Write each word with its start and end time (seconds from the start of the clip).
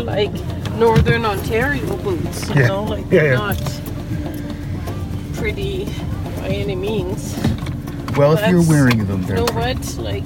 like 0.00 0.32
Northern 0.76 1.24
Ontario 1.24 1.96
boots. 1.98 2.48
You 2.50 2.60
Yeah. 2.60 2.66
know, 2.68 2.84
like 2.84 3.04
Yeah, 3.10 3.20
they're 3.22 3.32
yeah. 3.32 3.38
not 3.38 3.80
pretty 5.34 5.84
by 6.36 6.48
any 6.48 6.74
means. 6.74 7.36
Well, 8.16 8.32
if 8.36 8.50
you're 8.50 8.62
wearing 8.68 9.06
them, 9.06 9.22
they're 9.22 9.36
know 9.36 9.46
what? 9.52 9.96
Like 9.98 10.24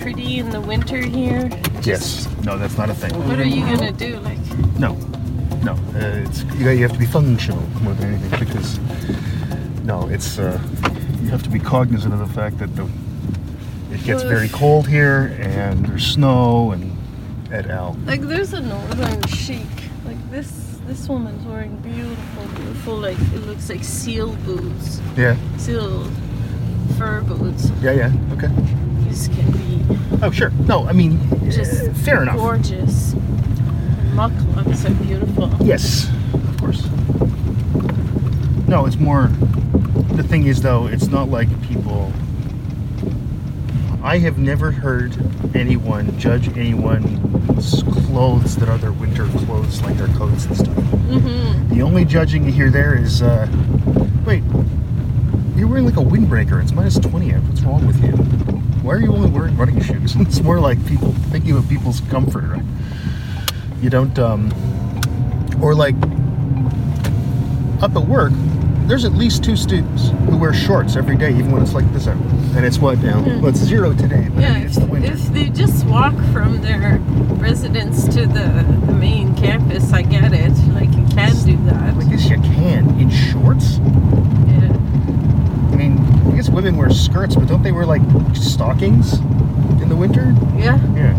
pretty 0.00 0.38
in 0.38 0.50
the 0.50 0.60
winter 0.60 0.98
here. 0.98 1.50
yes. 1.82 2.28
No, 2.44 2.56
that's 2.58 2.76
not 2.78 2.90
a 2.90 2.94
thing. 2.94 3.12
What 3.26 3.38
are 3.40 3.44
you 3.44 3.62
gonna 3.62 3.92
do? 3.92 4.18
Like 4.20 4.38
No, 4.78 4.94
no. 5.62 5.72
Uh, 5.94 6.24
it's 6.24 6.42
you, 6.54 6.70
you 6.70 6.82
have 6.82 6.92
to 6.92 6.98
be 6.98 7.06
functional 7.06 7.60
more 7.82 7.94
than 7.94 8.14
anything 8.14 8.38
because 8.38 8.78
no, 9.84 10.08
it's 10.08 10.38
uh, 10.38 10.60
you 11.22 11.28
have 11.30 11.42
to 11.42 11.48
be 11.50 11.58
cognizant 11.58 12.12
of 12.12 12.20
the 12.20 12.26
fact 12.34 12.58
that 12.58 12.74
the 12.76 12.86
it 13.92 14.02
gets 14.04 14.22
very 14.22 14.48
cold 14.48 14.86
here 14.88 15.36
and 15.40 15.86
there's 15.86 16.06
snow 16.06 16.72
and 16.72 16.95
et 17.52 17.66
al. 17.70 17.96
like 18.06 18.20
there's 18.22 18.52
a 18.52 18.60
northern 18.60 19.22
chic. 19.28 19.66
Like 20.04 20.30
this 20.30 20.78
this 20.86 21.08
woman's 21.08 21.44
wearing 21.46 21.76
beautiful, 21.78 22.44
beautiful 22.56 22.96
like 22.96 23.18
it 23.18 23.46
looks 23.46 23.68
like 23.68 23.82
seal 23.84 24.34
boots. 24.44 25.00
Yeah, 25.16 25.36
Seal 25.58 26.04
fur 26.98 27.20
boots. 27.22 27.70
yeah, 27.80 27.92
yeah. 27.92 28.12
Okay. 28.32 28.48
These 29.04 29.28
can 29.28 29.50
be 29.52 29.84
Oh, 30.22 30.30
sure. 30.30 30.50
No, 30.66 30.86
I 30.88 30.92
mean, 30.92 31.18
just 31.50 31.84
uh, 31.88 31.92
fair 31.94 32.22
enough. 32.22 32.36
gorgeous. 32.36 33.12
Mukluks 34.14 34.88
are 34.88 35.04
beautiful. 35.04 35.50
Yes, 35.66 36.08
of 36.32 36.58
course. 36.60 36.86
No, 38.66 38.86
it's 38.86 38.96
more. 38.96 39.28
The 40.14 40.22
thing 40.22 40.46
is, 40.46 40.62
though, 40.62 40.86
it's 40.86 41.08
not 41.08 41.28
like 41.28 41.48
people. 41.62 42.12
I 44.02 44.18
have 44.18 44.38
never 44.38 44.70
heard 44.70 45.16
anyone 45.54 46.18
judge 46.18 46.48
anyone's 46.56 47.35
clothes 47.46 48.56
that 48.56 48.68
are 48.68 48.78
their 48.78 48.92
winter 48.92 49.26
clothes, 49.26 49.82
like 49.82 49.96
their 49.96 50.08
coats 50.08 50.46
and 50.46 50.56
stuff. 50.56 50.74
Mm-hmm. 50.74 51.74
The 51.74 51.82
only 51.82 52.04
judging 52.04 52.44
you 52.44 52.52
hear 52.52 52.70
there 52.70 52.96
is, 52.96 53.22
uh, 53.22 53.46
wait, 54.24 54.42
you're 55.56 55.68
wearing 55.68 55.84
like 55.84 55.96
a 55.96 56.04
windbreaker. 56.04 56.62
It's 56.62 56.72
minus 56.72 56.98
20 56.98 57.32
out. 57.34 57.42
What's 57.44 57.62
wrong 57.62 57.86
with 57.86 58.02
you? 58.02 58.12
Why 58.82 58.94
are 58.94 59.00
you 59.00 59.12
only 59.12 59.30
wearing 59.30 59.56
running 59.56 59.80
shoes? 59.82 60.14
It's 60.20 60.40
more 60.40 60.60
like 60.60 60.84
people 60.86 61.12
thinking 61.30 61.56
of 61.56 61.68
people's 61.68 62.00
comfort, 62.02 62.44
right? 62.44 62.64
You 63.80 63.90
don't, 63.90 64.18
um, 64.18 64.52
or 65.62 65.74
like 65.74 65.96
up 67.82 67.94
at 67.94 68.06
work, 68.06 68.32
there's 68.86 69.04
at 69.04 69.12
least 69.12 69.42
two 69.44 69.56
students 69.56 70.10
who 70.28 70.36
wear 70.38 70.54
shorts 70.54 70.96
every 70.96 71.16
day, 71.16 71.30
even 71.30 71.50
when 71.50 71.62
it's 71.62 71.74
like 71.74 71.90
this 71.92 72.06
out. 72.06 72.16
And 72.56 72.64
it's 72.64 72.78
what 72.78 72.98
now? 72.98 73.20
Hmm. 73.20 73.40
Well, 73.40 73.50
it's 73.50 73.58
zero 73.60 73.92
today, 73.92 74.28
but 74.32 74.38
I 74.38 74.46
Yeah, 74.48 74.54
mean, 74.54 74.62
it's 74.66 74.76
the 74.78 74.86
winter. 74.86 75.12
if 75.12 75.20
they 75.32 75.48
just 75.50 75.84
walk 75.86 76.14
from 76.32 76.60
their 76.62 76.98
residence 77.38 78.04
to 78.14 78.26
the, 78.26 78.64
the 78.86 78.92
main 78.92 79.34
campus, 79.34 79.92
I 79.92 80.02
get 80.02 80.32
it. 80.32 80.52
Like 80.72 80.88
you 80.94 81.04
can 81.14 81.34
do 81.44 81.52
I 81.52 81.90
that. 81.92 82.06
guess 82.10 82.28
you 82.30 82.36
can 82.40 82.98
in 83.00 83.10
shorts. 83.10 83.78
Yeah. 83.78 84.72
I 85.72 85.76
mean, 85.76 85.98
I 86.32 86.36
guess 86.36 86.48
women 86.48 86.76
wear 86.76 86.90
skirts, 86.90 87.34
but 87.34 87.48
don't 87.48 87.62
they 87.62 87.72
wear 87.72 87.86
like 87.86 88.02
stockings 88.34 89.14
in 89.82 89.88
the 89.88 89.96
winter? 89.96 90.34
Yeah. 90.56 90.78
Yeah. 90.94 91.12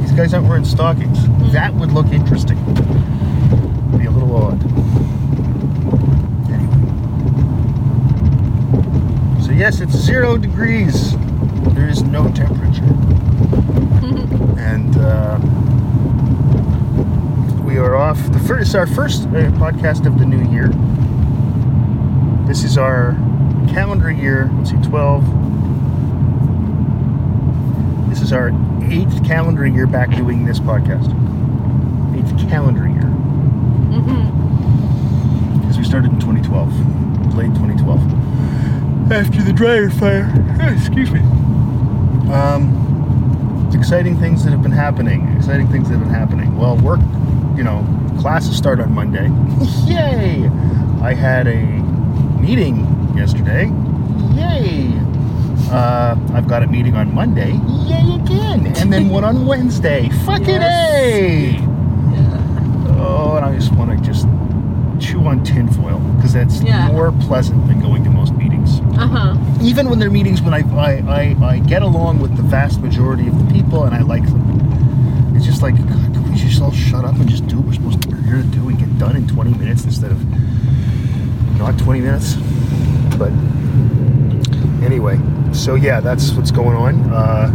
These 0.00 0.12
guys 0.12 0.32
aren't 0.34 0.46
wearing 0.48 0.64
stockings. 0.64 1.18
That 1.52 1.74
would 1.74 1.92
look 1.92 2.06
interesting. 2.06 2.56
Be 3.98 4.06
a 4.06 4.10
little 4.10 4.34
odd. 4.36 4.62
Anyway. 6.50 6.68
So 9.42 9.51
yes, 9.62 9.78
it's 9.80 9.94
zero 9.94 10.36
degrees. 10.36 11.16
There 11.74 11.88
is 11.88 12.02
no 12.02 12.28
temperature. 12.32 12.82
and 14.58 14.96
uh, 14.96 15.38
we 17.62 17.78
are 17.78 17.94
off. 17.94 18.18
The 18.32 18.40
first, 18.40 18.62
it's 18.62 18.74
our 18.74 18.88
first 18.88 19.22
uh, 19.28 19.52
podcast 19.62 20.04
of 20.04 20.18
the 20.18 20.26
new 20.26 20.50
year. 20.50 20.66
This 22.48 22.64
is 22.64 22.76
our 22.76 23.12
calendar 23.72 24.10
year. 24.10 24.50
Let's 24.54 24.70
see, 24.70 24.82
12. 24.82 25.28
This 28.10 28.20
is 28.20 28.32
our 28.32 28.48
eighth 28.82 29.24
calendar 29.24 29.64
year 29.64 29.86
back 29.86 30.10
doing 30.10 30.44
this 30.44 30.58
podcast. 30.58 31.06
Eighth 32.18 32.36
calendar 32.50 32.88
year. 32.88 33.12
Mm-hmm. 33.94 35.60
Because 35.60 35.78
we 35.78 35.84
started 35.84 36.10
in 36.10 36.18
2012. 36.18 37.36
Late 37.36 37.54
2012. 37.54 38.31
After 39.12 39.42
the 39.42 39.52
dryer 39.52 39.90
fire. 39.90 40.26
Excuse 40.74 41.10
me. 41.10 41.20
Um, 42.32 43.70
exciting 43.74 44.16
things 44.18 44.42
that 44.44 44.50
have 44.52 44.62
been 44.62 44.72
happening. 44.72 45.28
Exciting 45.36 45.68
things 45.68 45.88
that 45.90 45.98
have 45.98 46.04
been 46.06 46.14
happening. 46.14 46.56
Well, 46.56 46.76
work, 46.78 47.00
you 47.56 47.62
know, 47.62 47.84
classes 48.20 48.56
start 48.56 48.80
on 48.80 48.92
Monday. 48.92 49.28
Yay! 49.84 50.48
I 51.02 51.12
had 51.12 51.46
a 51.46 51.60
meeting 52.40 52.86
yesterday. 53.14 53.66
Yay! 54.34 54.90
Uh, 55.70 56.16
I've 56.32 56.48
got 56.48 56.62
a 56.62 56.66
meeting 56.66 56.94
on 56.96 57.14
Monday. 57.14 57.52
Yay 57.84 58.14
again! 58.14 58.66
And 58.78 58.90
then 58.92 59.10
one 59.10 59.24
on 59.24 59.44
Wednesday. 59.46 60.08
Fucking 60.24 60.46
Yes. 60.46 61.02
A! 61.02 61.50
Yeah. 61.50 62.96
Oh, 62.98 63.34
and 63.36 63.44
I 63.44 63.54
just 63.54 63.72
want 63.74 63.90
to 63.90 63.96
just 64.04 64.26
chew 64.98 65.26
on 65.26 65.42
tinfoil 65.44 65.98
because 66.16 66.32
that's 66.32 66.62
Yeah. 66.62 66.86
more 66.92 67.12
pleasant 67.12 67.66
than 67.66 67.80
going 67.80 68.04
to 68.04 68.10
most 68.96 69.10
meetings. 69.10 69.12
Uh 69.12 69.34
huh. 69.34 69.64
Even 69.64 69.90
when 69.90 69.98
they're 69.98 70.10
meetings 70.10 70.42
when 70.42 70.54
I, 70.54 70.60
I, 70.76 70.90
I, 71.08 71.46
I 71.46 71.58
get 71.60 71.82
along 71.82 72.20
with 72.20 72.36
the 72.36 72.42
vast 72.42 72.80
majority 72.80 73.28
of 73.28 73.38
the 73.38 73.52
people 73.52 73.84
and 73.84 73.94
I 73.94 74.02
like 74.02 74.24
them. 74.24 75.36
It's 75.36 75.46
just 75.46 75.62
like, 75.62 75.76
God, 75.76 76.12
can 76.12 76.30
we 76.30 76.36
just 76.36 76.60
all 76.60 76.72
shut 76.72 77.04
up 77.04 77.14
and 77.16 77.28
just 77.28 77.46
do 77.46 77.56
what 77.56 77.66
we're 77.66 77.72
supposed 77.74 78.02
to 78.02 78.08
we're 78.10 78.22
here 78.22 78.36
to 78.36 78.42
do 78.44 78.68
and 78.68 78.78
get 78.78 78.98
done 78.98 79.16
in 79.16 79.26
20 79.26 79.54
minutes 79.54 79.84
instead 79.84 80.10
of 80.10 80.20
not 81.58 81.78
20 81.78 82.00
minutes? 82.00 82.34
But 83.16 83.32
anyway, 84.84 85.18
so 85.52 85.74
yeah, 85.74 86.00
that's 86.00 86.32
what's 86.32 86.50
going 86.50 86.76
on. 86.76 87.10
Uh, 87.12 87.50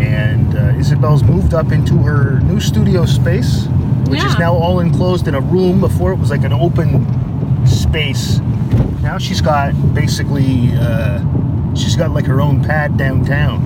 and 0.00 0.56
uh, 0.56 0.78
Isabel's 0.78 1.22
moved 1.22 1.54
up 1.54 1.70
into 1.72 1.96
her 1.98 2.40
new 2.40 2.60
studio 2.60 3.04
space, 3.04 3.66
which 4.08 4.22
is 4.24 4.38
now 4.38 4.54
all 4.54 4.80
enclosed 4.80 5.28
in 5.28 5.34
a 5.34 5.40
room. 5.40 5.80
Before 5.80 6.12
it 6.12 6.16
was 6.16 6.30
like 6.30 6.42
an 6.44 6.52
open 6.52 7.04
space. 7.66 8.38
Now 9.02 9.18
she's 9.18 9.40
got 9.40 9.72
basically, 9.94 10.70
uh, 10.74 11.20
she's 11.74 11.96
got 11.96 12.10
like 12.12 12.26
her 12.26 12.40
own 12.40 12.62
pad 12.62 12.96
downtown. 12.96 13.60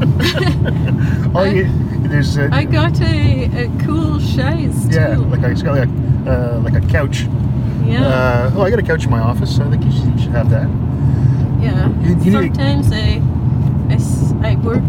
oh, 1.34 1.40
I- 1.40 1.70
there's 2.08 2.36
a, 2.36 2.48
I 2.52 2.64
got 2.64 3.00
a, 3.00 3.64
a 3.64 3.84
cool 3.84 4.18
chaise 4.20 4.88
too. 4.88 4.94
yeah, 4.94 5.16
like 5.16 5.40
a, 5.42 5.48
she's 5.50 5.62
got 5.62 5.78
like 5.78 5.88
a, 5.88 6.30
uh, 6.56 6.60
like 6.60 6.74
a 6.74 6.86
couch. 6.88 7.22
yeah. 7.84 8.04
Uh, 8.06 8.52
oh, 8.56 8.62
I 8.62 8.70
got 8.70 8.78
a 8.78 8.82
couch 8.82 9.04
in 9.04 9.10
my 9.10 9.20
office, 9.20 9.56
so 9.56 9.64
I 9.64 9.70
think 9.70 9.84
you 9.84 9.92
should, 9.92 10.06
you 10.14 10.18
should 10.18 10.32
have 10.32 10.50
that. 10.50 10.68
yeah. 11.62 11.88
you- 12.02 12.16
you 12.24 12.32
Sometimes 12.32 12.92
I, 12.92 13.22
I 13.90 13.98
I 14.52 14.56
work 14.56 14.82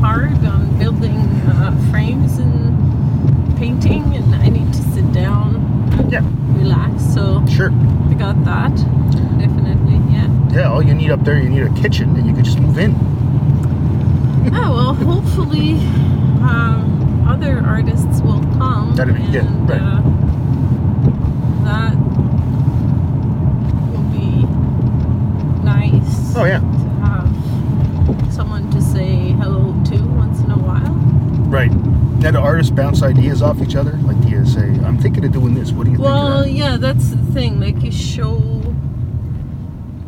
hard 0.00 0.44
on 0.44 0.76
building 0.78 1.16
uh, 1.46 1.90
frames 1.90 2.38
and 2.38 3.56
painting, 3.56 4.14
and 4.16 4.34
I 4.34 4.48
need 4.48 4.72
to 4.72 4.82
sit 4.92 5.10
down 5.12 5.62
Yeah. 6.10 6.20
Relax. 6.56 7.02
So 7.14 7.44
Sure. 7.46 7.70
I 8.10 8.14
got 8.14 8.42
that. 8.44 8.74
Definitely, 9.38 9.96
yeah. 10.12 10.28
Yeah, 10.52 10.70
all 10.72 10.82
you 10.82 10.94
need 10.94 11.10
up 11.10 11.22
there, 11.24 11.38
you 11.38 11.48
need 11.48 11.62
a 11.62 11.72
kitchen, 11.74 12.16
and 12.16 12.26
you 12.26 12.34
could 12.34 12.44
just 12.44 12.58
move 12.60 12.78
in. 12.78 12.94
Oh 14.48 14.72
well, 14.74 14.94
hopefully 14.94 15.72
um, 16.40 17.24
other 17.28 17.58
artists 17.66 18.20
will 18.22 18.40
come. 18.58 18.94
That'd 18.94 19.16
be- 19.16 19.22
yeah, 19.24 19.40
and, 19.44 19.68
right. 19.68 19.80
Uh, 19.82 20.02
that 21.64 21.96
will 23.90 24.04
be 24.12 24.46
nice. 25.64 26.36
Oh 26.36 26.44
yeah, 26.44 26.60
To 26.60 26.66
have 27.04 28.32
someone 28.32 28.70
to 28.70 28.80
say 28.80 29.32
hello 29.32 29.74
to 29.86 29.96
once 30.14 30.38
in 30.40 30.50
a 30.52 30.58
while. 30.58 30.94
right. 31.50 31.72
Now 32.20 32.30
do 32.30 32.38
artists 32.38 32.70
bounce 32.70 33.02
ideas 33.02 33.42
off 33.42 33.60
each 33.60 33.74
other? 33.74 33.92
Like, 34.04 34.16
say, 34.46 34.64
"I'm 34.84 34.98
thinking 34.98 35.24
of 35.24 35.32
doing 35.32 35.54
this. 35.54 35.72
What 35.72 35.84
do 35.86 35.92
you 35.92 35.98
Well, 35.98 36.42
think?" 36.44 36.58
Well, 36.60 36.70
yeah, 36.70 36.76
that's 36.76 37.08
the 37.10 37.18
thing. 37.32 37.60
Like 37.60 37.82
you 37.82 37.92
show, 37.92 38.40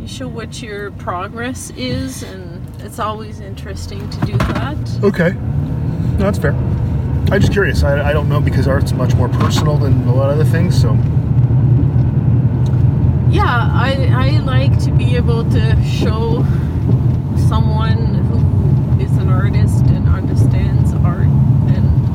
you 0.00 0.06
show 0.08 0.28
what 0.28 0.62
your 0.62 0.90
progress 0.92 1.70
is, 1.76 2.22
and 2.22 2.66
it's 2.80 2.98
always 2.98 3.40
interesting 3.40 4.08
to 4.10 4.20
do 4.26 4.36
that. 4.38 4.76
Okay, 5.02 5.30
no, 5.32 6.18
that's 6.18 6.38
fair. 6.38 6.52
I'm 7.30 7.40
just 7.42 7.52
curious. 7.52 7.82
I, 7.82 8.08
I 8.08 8.12
don't 8.14 8.28
know 8.30 8.40
because 8.40 8.66
art's 8.66 8.92
much 8.92 9.14
more 9.14 9.28
personal 9.28 9.76
than 9.76 10.06
a 10.08 10.14
lot 10.14 10.30
of 10.30 10.36
other 10.40 10.48
things. 10.50 10.80
So 10.80 10.94
Yeah, 13.30 13.44
I, 13.70 14.08
I 14.14 14.38
like 14.40 14.78
to 14.84 14.90
be 14.92 15.14
able 15.16 15.44
to 15.50 15.82
show 15.84 16.42
someone 17.48 18.14
who 18.14 19.04
is 19.04 19.12
an 19.18 19.28
artist 19.28 19.84
and 19.84 20.07
understands 20.07 20.07
art 20.07 20.07
and 20.07 20.07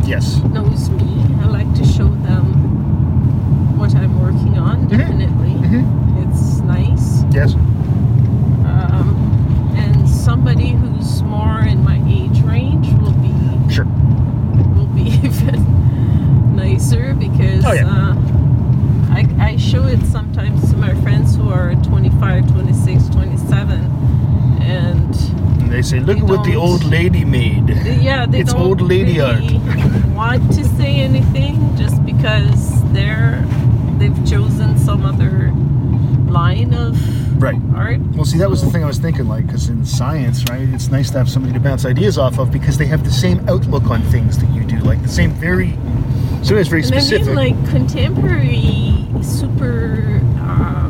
yes. 0.08 0.38
knows 0.44 0.90
me. 0.90 1.24
I 1.42 1.46
like 1.48 1.74
to 1.76 1.86
show 1.86 2.08
them 2.08 3.78
what 3.78 3.96
I'm 3.96 4.20
working 4.22 4.58
on, 4.58 4.88
mm-hmm. 4.88 4.98
definitely. 4.98 5.54
Mm 5.54 5.70
-hmm. 5.70 6.24
It's 6.24 6.62
nice. 6.62 7.26
Yes. 7.32 7.56
Um, 8.66 9.10
and 9.76 10.10
somebody 10.10 10.72
who's 10.72 11.24
more 11.24 11.70
in 11.72 11.84
my 11.84 12.00
age 12.20 12.42
range 12.46 12.88
will 13.02 13.18
be 13.28 13.34
sure 13.74 13.88
will 14.76 14.94
be 14.94 15.08
even 15.28 15.60
nicer 16.56 17.14
because 17.14 17.66
oh, 17.66 17.74
yeah. 17.74 17.88
uh, 17.88 18.14
I, 19.20 19.22
I 19.52 19.58
show 19.58 19.84
it 19.88 20.06
sometimes 20.06 20.70
to 20.72 20.78
my 20.78 20.94
friends 21.02 21.36
who 21.36 21.50
are 21.50 21.76
25, 21.76 22.52
26, 22.52 23.10
27 23.10 23.80
and 24.62 25.32
say, 25.81 26.00
"Look 26.00 26.18
They 26.18 26.24
at 26.24 26.28
what 26.30 26.44
the 26.44 26.56
old 26.56 26.84
lady 26.84 27.25
made." 27.25 27.70
yeah, 28.02 28.25
they 28.25 28.40
It's 28.40 28.54
old 28.54 28.81
lady 28.81 29.20
really 29.20 29.58
want 30.14 30.52
to 30.54 30.64
say 30.78 30.96
anything 31.02 31.75
just 31.78 32.04
because 32.06 32.84
they're 32.94 33.44
they've 33.98 34.25
chosen 34.25 34.78
some 34.78 35.04
other 35.06 35.52
line 36.31 36.74
of 36.74 36.98
Right. 37.42 37.60
art. 37.75 38.00
Well, 38.16 38.24
see, 38.25 38.38
that 38.38 38.50
was 38.50 38.62
the 38.64 38.70
thing 38.72 38.84
I 38.84 38.88
was 38.88 39.00
thinking, 39.00 39.28
like, 39.28 39.46
because 39.46 39.68
in 39.68 39.86
science, 39.86 40.46
right, 40.50 40.68
it's 40.70 40.90
nice 40.90 41.10
to 41.12 41.18
have 41.18 41.30
somebody 41.30 41.54
to 41.54 41.60
bounce 41.60 41.84
ideas 41.86 42.18
off 42.18 42.38
of 42.40 42.52
because 42.52 42.78
they 42.78 42.86
have 42.86 43.04
the 43.04 43.12
same 43.12 43.44
outlook 43.50 43.90
on 43.90 44.02
things 44.04 44.38
that 44.38 44.50
you 44.52 44.64
do, 44.64 44.78
like 44.80 45.02
the 45.04 45.10
same 45.10 45.31
very, 45.31 45.78
so 46.42 46.56
it's 46.56 46.69
very 46.69 46.84
And 46.84 46.96
I 46.96 47.00
specific. 47.00 47.28
mean, 47.28 47.36
like 47.36 47.69
contemporary, 47.69 49.06
super 49.22 50.22
um, 50.40 50.82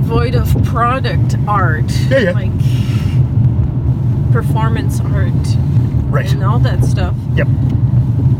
devoid 0.00 0.34
of 0.34 0.48
product 0.64 1.36
art, 1.48 1.90
Yeah, 2.10 2.18
yeah. 2.18 2.30
like 2.32 2.52
performance 4.32 5.00
art 5.00 5.32
right. 6.10 6.30
and 6.32 6.44
all 6.44 6.58
that 6.58 6.84
stuff. 6.84 7.14
Yep. 7.34 7.48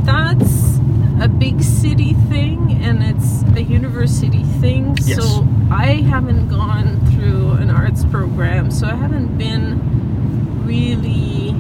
That's 0.05 0.77
a 1.23 1.29
big 1.29 1.63
city 1.63 2.13
thing, 2.29 2.79
and 2.83 3.03
it's 3.03 3.43
a 3.57 3.63
university 3.63 4.43
thing. 4.61 4.97
Yes. 5.05 5.17
So 5.25 5.47
I 5.71 5.95
haven't 6.13 6.49
gone 6.49 7.01
through 7.13 7.53
an 7.53 7.71
arts 7.71 8.05
program, 8.05 8.71
so 8.71 8.87
I 8.87 8.95
haven't 8.95 9.39
been 9.39 10.67
really 10.67 11.55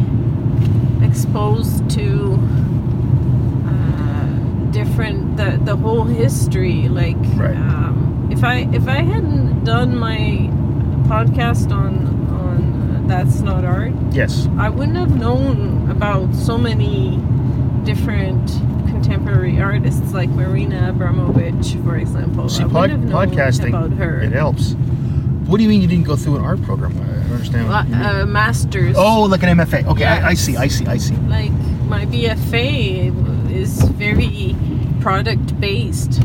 exposed 1.06 1.88
to 1.90 2.34
uh, 3.66 4.70
different 4.72 5.36
the 5.38 5.58
the 5.64 5.74
whole 5.76 6.04
history. 6.04 6.88
Like, 6.88 7.16
Right. 7.36 7.56
um, 7.56 8.05
if 8.30 8.42
I 8.44 8.68
if 8.72 8.86
I 8.88 9.02
hadn't 9.02 9.64
done 9.64 9.96
my 9.96 10.48
podcast 11.08 11.70
on 11.72 12.06
on 12.30 13.06
that's 13.06 13.40
not 13.40 13.64
art, 13.64 13.92
Yes. 14.12 14.48
I 14.58 14.68
wouldn't 14.68 14.96
have 14.96 15.16
known 15.18 15.90
about 15.90 16.34
so 16.34 16.56
many 16.58 17.18
different 17.84 18.48
contemporary 18.88 19.60
artists 19.60 20.12
like 20.12 20.28
Marina 20.30 20.88
Abramovich, 20.90 21.74
for 21.84 21.96
example. 21.96 22.48
See, 22.48 22.64
I 22.64 22.68
pod- 22.68 22.90
have 22.90 23.04
known 23.04 23.28
podcasting, 23.30 23.68
about 23.68 23.92
her. 23.92 24.20
it 24.20 24.32
helps. 24.32 24.72
What 25.46 25.58
do 25.58 25.62
you 25.62 25.68
mean 25.68 25.80
you 25.82 25.86
didn't 25.86 26.06
go 26.06 26.16
through 26.16 26.36
an 26.36 26.44
art 26.44 26.60
program? 26.62 26.92
I 27.00 27.04
don't 27.04 27.32
understand. 27.32 27.68
what 27.68 27.86
you 27.88 27.94
mean. 27.94 28.04
Uh, 28.04 28.26
masters. 28.26 28.96
oh, 28.98 29.22
like 29.24 29.42
an 29.44 29.56
MFA. 29.58 29.86
Okay, 29.86 30.04
I, 30.04 30.30
I 30.30 30.34
see, 30.34 30.56
I 30.56 30.66
see, 30.66 30.86
I 30.86 30.96
see. 30.96 31.14
Like 31.28 31.52
my 31.86 32.04
BFA 32.06 33.52
is 33.52 33.80
very 33.90 34.56
product 35.00 35.58
based. 35.60 36.20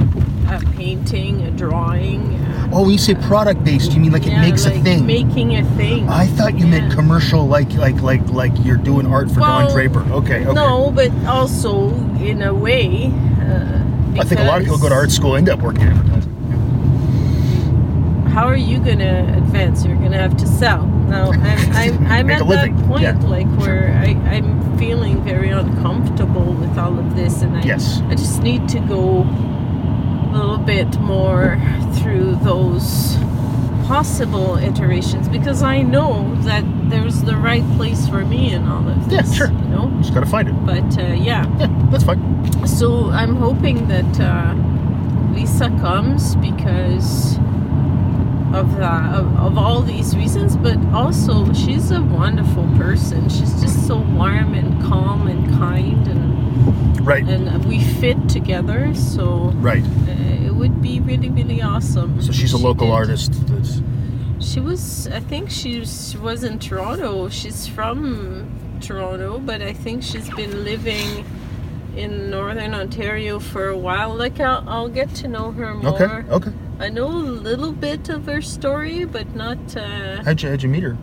Uh, 0.51 0.59
painting, 0.75 1.41
uh, 1.43 1.49
drawing. 1.51 2.35
Uh, 2.35 2.69
Oh, 2.73 2.81
when 2.83 2.91
you 2.91 2.97
say 2.97 3.15
product 3.15 3.63
based, 3.65 3.91
you 3.91 3.99
mean 3.99 4.11
like 4.11 4.25
it 4.25 4.31
yeah, 4.31 4.41
makes 4.41 4.65
like 4.65 4.75
a 4.75 4.81
thing? 4.81 5.05
Making 5.05 5.55
a 5.55 5.63
thing. 5.75 6.07
I 6.07 6.27
thought 6.27 6.57
you 6.57 6.67
meant 6.67 6.93
commercial, 6.93 7.45
like 7.47 7.71
like 7.73 8.01
like 8.01 8.25
like 8.29 8.51
you're 8.63 8.77
doing 8.77 9.05
art 9.05 9.29
for 9.29 9.41
Don 9.41 9.71
Draper. 9.71 10.01
Okay, 10.11 10.45
okay. 10.45 10.53
No, 10.53 10.91
but 10.91 11.11
also 11.25 11.89
in 12.19 12.41
a 12.41 12.53
way. 12.53 13.07
Uh, 13.41 14.19
I 14.19 14.23
think 14.23 14.39
a 14.39 14.43
lot 14.45 14.59
of 14.59 14.63
people 14.65 14.77
go 14.77 14.89
to 14.89 14.95
art 14.95 15.11
school 15.11 15.35
end 15.35 15.49
up 15.49 15.59
working 15.59 15.83
in 15.83 15.89
advertising. 15.89 16.31
how 18.31 18.45
are 18.45 18.55
you 18.55 18.77
gonna 18.79 19.33
advance? 19.37 19.85
You're 19.85 19.95
gonna 19.97 20.17
have 20.17 20.37
to 20.37 20.47
sell. 20.47 20.85
Now 20.85 21.31
I'm 21.33 21.71
I'm, 21.73 22.07
I'm 22.07 22.29
at 22.29 22.47
that 22.47 22.87
point 22.87 23.01
yeah. 23.01 23.19
like 23.23 23.47
where 23.57 23.91
I, 24.05 24.11
I'm 24.33 24.77
feeling 24.77 25.21
very 25.23 25.49
uncomfortable 25.49 26.53
with 26.53 26.77
all 26.77 26.97
of 26.97 27.15
this 27.15 27.41
and 27.41 27.57
I 27.57 27.63
Yes. 27.63 28.01
I 28.07 28.15
just 28.15 28.41
need 28.41 28.69
to 28.69 28.79
go 28.79 29.21
a 29.21 29.50
little 30.31 30.57
bit 30.57 30.99
more 30.99 31.59
through 31.95 32.35
those 32.37 33.17
possible 33.87 34.55
iterations 34.57 35.27
because 35.27 35.61
I 35.61 35.81
know 35.81 36.33
that 36.43 36.63
there's 36.89 37.21
the 37.23 37.35
right 37.35 37.63
place 37.75 38.07
for 38.07 38.23
me 38.23 38.53
in 38.53 38.67
all 38.67 38.87
of 38.87 39.09
this. 39.09 39.13
Yeah, 39.29 39.33
sure. 39.33 39.51
You 39.51 39.67
know? 39.69 39.91
Just 40.01 40.13
gotta 40.13 40.25
find 40.25 40.47
it. 40.47 40.65
But 40.65 40.97
uh, 40.97 41.13
yeah. 41.13 41.45
Yeah, 41.59 41.67
that's 41.91 42.03
fine. 42.03 42.67
So 42.67 43.09
I'm 43.09 43.35
hoping 43.35 43.87
that 43.87 44.19
uh, 44.19 44.53
Lisa 45.33 45.69
comes 45.81 46.35
because 46.37 47.37
of 48.53 48.77
that, 48.77 49.15
of, 49.15 49.35
of 49.39 49.57
all 49.57 49.81
these 49.81 50.15
reasons, 50.15 50.55
but 50.57 50.77
also 50.93 51.51
she's 51.53 51.91
a 51.91 52.01
wonderful 52.01 52.63
person. 52.77 53.29
She's 53.29 53.59
just 53.61 53.87
so 53.87 53.97
warm 53.97 54.53
and 54.53 54.81
calm 54.83 55.27
and 55.27 55.47
kind, 55.57 56.07
and 56.07 57.01
Right, 57.01 57.23
and 57.27 57.65
we 57.65 57.81
fit 57.83 58.29
together. 58.29 58.93
So 58.93 59.51
right. 59.55 59.83
uh, 59.83 60.45
it 60.45 60.53
would 60.53 60.81
be 60.81 60.99
really, 60.99 61.29
really 61.29 61.61
awesome. 61.61 62.21
So 62.21 62.31
she's 62.31 62.53
a 62.53 62.57
She 62.57 62.63
local 62.63 62.87
did- 62.87 62.93
artist. 62.93 63.31
That's, 63.47 63.81
She 64.39 64.59
was, 64.59 65.07
I 65.07 65.19
think 65.19 65.49
she 65.49 65.79
was, 65.79 66.11
she 66.11 66.17
was 66.17 66.43
in 66.43 66.59
Toronto. 66.59 67.29
She's 67.29 67.65
from 67.67 68.49
Toronto, 68.81 69.39
but 69.39 69.61
I 69.61 69.73
think 69.73 70.03
she's 70.03 70.29
been 70.35 70.63
living 70.63 71.25
in 71.95 72.29
Northern 72.29 72.73
Ontario 72.73 73.39
for 73.39 73.67
a 73.69 73.77
while. 73.77 74.13
Like 74.15 74.39
I'll, 74.39 74.63
I'll 74.67 74.89
get 74.89 75.13
to 75.15 75.27
know 75.27 75.51
her 75.51 75.73
more. 75.73 75.93
okay, 75.95 76.29
okay. 76.29 76.51
I 76.81 76.89
know 76.89 77.07
a 77.07 77.29
little 77.47 77.71
bit 77.71 78.09
of 78.09 78.25
her 78.25 78.41
story, 78.41 79.05
but 79.05 79.35
not. 79.35 79.59
Uh, 79.77 80.23
How'd 80.23 80.41
you, 80.41 80.49
how'd 80.49 80.63
you 80.63 80.69
meet 80.69 80.83
her? 80.83 80.97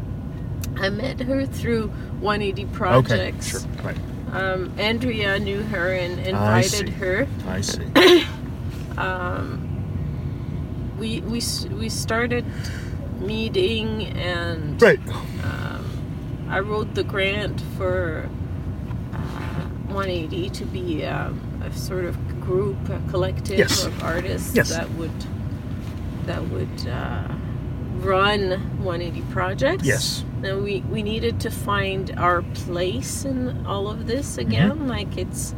I 0.77 0.91
met 0.91 1.21
her 1.21 1.47
through 1.47 1.89
180 2.21 2.65
Projects. 2.73 3.55
Okay, 3.65 3.75
sure. 3.77 3.85
Right. 3.85 3.99
Um, 4.33 4.73
Andrea 4.79 5.39
knew 5.39 5.63
her 5.63 5.93
and 5.93 6.21
I 6.21 6.59
invited 6.59 6.89
her. 6.91 7.27
I 7.47 7.61
see. 7.61 8.25
Um, 8.99 9.65
we 10.99 11.21
we 11.21 11.41
we 11.73 11.89
started 11.89 12.45
meeting 13.21 14.07
and 14.19 14.83
Right. 14.83 14.99
um, 15.45 15.85
I 16.49 16.59
wrote 16.59 16.97
the 16.97 17.05
grant 17.05 17.61
for 17.77 18.29
uh, 19.13 19.17
180 19.95 20.51
to 20.51 20.65
be 20.65 21.07
um, 21.07 21.41
a 21.65 21.73
sort 21.73 22.07
of 22.07 22.17
group, 22.41 22.77
a 22.89 23.01
collective 23.09 23.59
Yes. 23.61 23.85
of 23.85 24.03
artists 24.03 24.53
Yes. 24.57 24.71
that 24.71 24.91
would 24.95 25.13
that 26.29 26.49
would 26.49 26.87
uh, 26.89 27.27
run 28.01 28.53
180 28.85 29.23
projects. 29.33 29.85
Yes. 29.85 30.25
Now 30.41 30.58
we 30.58 30.81
we 30.82 31.03
needed 31.03 31.41
to 31.41 31.51
find 31.51 32.13
our 32.17 32.43
place 32.67 33.25
in 33.25 33.67
all 33.67 33.89
of 33.89 34.06
this 34.06 34.37
Mm-hmm. 34.37 34.49
again. 34.49 34.87
Like 34.89 35.17
it's 35.19 35.53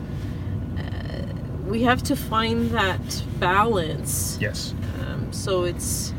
uh, 0.78 1.26
we 1.66 1.82
have 1.82 2.02
to 2.04 2.16
find 2.16 2.70
that 2.70 3.22
balance. 3.38 4.38
Yes. 4.40 4.74
Um, 5.00 5.32
so 5.32 5.64
it's 5.64 6.14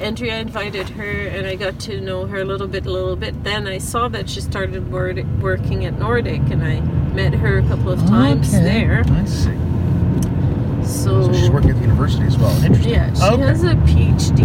Andrea 0.00 0.38
invited 0.40 0.88
her, 0.90 1.10
and 1.28 1.46
I 1.46 1.54
got 1.54 1.78
to 1.80 2.00
know 2.00 2.26
her 2.26 2.38
a 2.40 2.44
little 2.44 2.66
bit, 2.66 2.86
a 2.86 2.90
little 2.90 3.14
bit. 3.14 3.44
Then 3.44 3.68
I 3.68 3.78
saw 3.78 4.08
that 4.08 4.28
she 4.28 4.40
started 4.40 4.90
wor- 4.90 5.14
working 5.40 5.84
at 5.84 5.96
Nordic, 5.98 6.40
and 6.50 6.62
I 6.64 6.80
met 7.14 7.34
her 7.34 7.58
a 7.58 7.62
couple 7.68 7.90
of 7.90 8.00
times 8.08 8.52
Okay, 8.52 8.64
there. 8.64 9.04
I 9.06 9.24
see. 9.26 9.50
So, 11.02 11.22
So 11.22 11.32
she's 11.32 11.50
working 11.50 11.70
at 11.70 11.76
the 11.76 11.82
university 11.82 12.24
as 12.26 12.38
well. 12.38 12.54
Interesting. 12.64 12.92
yeah, 12.92 13.12
she 13.14 13.22
okay. 13.24 13.42
has 13.42 13.64
a 13.64 13.74
PhD. 13.74 14.42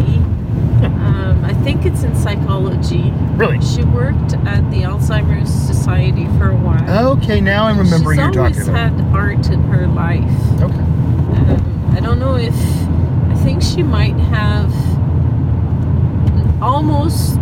Um, 0.84 1.44
I 1.46 1.54
think 1.64 1.86
it's 1.86 2.04
in 2.04 2.16
psychology. 2.16 3.12
Really? 3.36 3.60
She 3.62 3.84
worked 3.84 4.34
at 4.46 4.70
the 4.72 4.82
Alzheimer's 4.84 5.52
Society 5.54 6.26
for 6.38 6.50
a 6.50 6.56
while. 6.56 7.18
Okay, 7.18 7.42
now 7.42 7.66
I'm 7.66 7.78
remembering 7.78 8.20
you're 8.20 8.32
talking 8.32 8.54
She's 8.56 8.68
always 8.70 8.82
had 8.94 9.02
art 9.16 9.50
in 9.50 9.62
her 9.64 9.88
life. 9.88 10.24
Okay. 10.62 10.74
Um, 10.76 11.94
I 11.96 12.00
don't 12.00 12.20
know 12.20 12.36
if 12.36 12.54
I 12.56 13.36
think 13.44 13.62
she 13.64 13.82
might 13.84 14.16
have 14.16 14.72
almost 16.62 17.38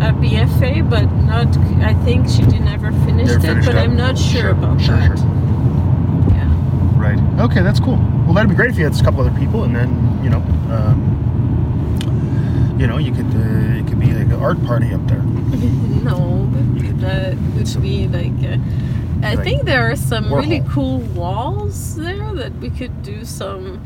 a 0.00 0.12
BFA, 0.12 0.88
but 0.88 1.04
not. 1.26 1.46
I 1.82 1.94
think 2.04 2.28
she 2.28 2.42
did 2.42 2.62
never 2.62 2.92
finish 3.04 3.28
Never 3.42 3.58
it, 3.60 3.64
but 3.66 3.74
up. 3.76 3.82
I'm 3.84 3.96
not 3.96 4.16
sure, 4.18 4.40
Sure, 4.42 4.50
about 4.50 4.80
sure, 4.80 4.96
that. 4.96 5.18
sure. 5.18 5.26
Yeah. 7.18 7.44
Okay, 7.44 7.62
that's 7.62 7.80
cool. 7.80 7.96
Well, 8.24 8.34
that'd 8.34 8.48
be 8.50 8.56
great 8.56 8.70
if 8.70 8.78
you 8.78 8.84
had 8.84 8.98
a 8.98 9.02
couple 9.02 9.20
other 9.20 9.36
people, 9.38 9.64
and 9.64 9.74
then 9.74 9.90
you 10.22 10.30
know, 10.30 10.38
um, 10.70 12.76
you 12.78 12.86
know, 12.86 12.98
you 12.98 13.12
could 13.12 13.26
uh, 13.26 13.78
it 13.78 13.86
could 13.86 14.00
be 14.00 14.12
like 14.12 14.26
an 14.26 14.32
art 14.40 14.62
party 14.64 14.92
up 14.94 15.06
there. 15.06 15.22
no, 16.02 16.50
You 16.74 16.82
could- 16.82 17.00
that 17.00 17.36
would 17.54 17.82
be 17.82 18.08
like. 18.08 18.32
Uh, 18.44 18.58
I 19.22 19.34
Like 19.34 19.44
think 19.44 19.64
there 19.64 19.90
are 19.90 19.96
some 19.96 20.32
really 20.32 20.62
cool 20.70 21.00
walls 21.14 21.96
there 21.96 22.32
that 22.34 22.54
we 22.58 22.70
could 22.70 23.02
do 23.02 23.24
some 23.26 23.80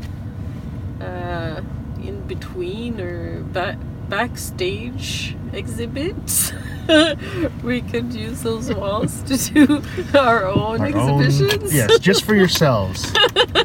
uh, 1.01 1.59
in 2.01 2.21
between 2.27 3.01
or 3.01 3.41
back 3.41 3.77
backstage 4.09 5.35
exhibits. 5.51 6.53
we 7.63 7.81
could 7.81 8.13
use 8.13 8.41
those 8.43 8.73
walls 8.73 9.21
to 9.23 9.37
do 9.37 9.81
our 10.17 10.45
own 10.45 10.81
Our 10.81 10.95
own- 10.97 11.23
exhibitions. 11.23 11.73
yes, 11.73 11.99
just 11.99 12.23
for 12.25 12.35
yourselves. 12.35 13.11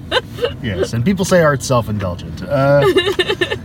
yes, 0.63 0.93
and 0.93 1.05
people 1.05 1.25
say 1.25 1.43
art's 1.43 1.67
self-indulgent. 1.67 2.43
Uh, 2.43 2.85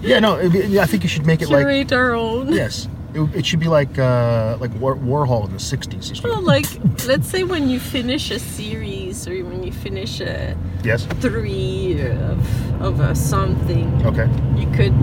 yeah, 0.02 0.20
no, 0.20 0.38
I 0.38 0.86
think 0.86 1.04
you 1.04 1.10
should 1.10 1.26
make 1.26 1.42
it 1.42 1.50
like 1.50 1.64
create 1.66 1.92
our 1.94 2.14
own. 2.14 2.52
yes, 2.52 2.88
it, 3.14 3.22
it 3.36 3.46
should 3.46 3.60
be 3.60 3.68
like 3.70 3.98
uh, 3.98 4.58
like 4.60 4.74
War, 4.80 4.96
Warhol 4.98 5.46
in 5.46 5.52
the 5.52 5.58
'60s. 5.58 6.10
You 6.10 6.16
should- 6.16 6.24
Well, 6.26 6.42
like, 6.42 6.66
let's 7.08 7.28
say 7.30 7.44
when 7.44 7.70
you 7.70 7.80
finish 7.80 8.32
a 8.32 8.40
series 8.40 9.28
or 9.28 9.44
when 9.46 9.64
you 9.64 9.72
finish 9.72 10.20
a 10.20 10.58
yes. 10.84 11.06
three 11.22 12.02
of, 12.02 12.82
of 12.82 13.00
a 13.00 13.16
something, 13.16 13.88
Okay. 14.06 14.28
you 14.58 14.68
could, 14.72 14.94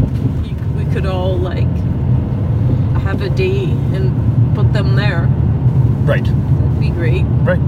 you, 0.47 0.55
we 0.77 0.85
could 0.93 1.07
all 1.07 1.37
like 1.39 1.67
have 3.03 3.21
a 3.23 3.31
day 3.31 3.65
and 3.97 4.13
put 4.55 4.73
them 4.73 4.97
there. 4.97 5.27
Right. 6.05 6.25
That'd 6.25 6.81
be 6.81 6.91
great. 6.91 7.25
Right. 7.43 7.61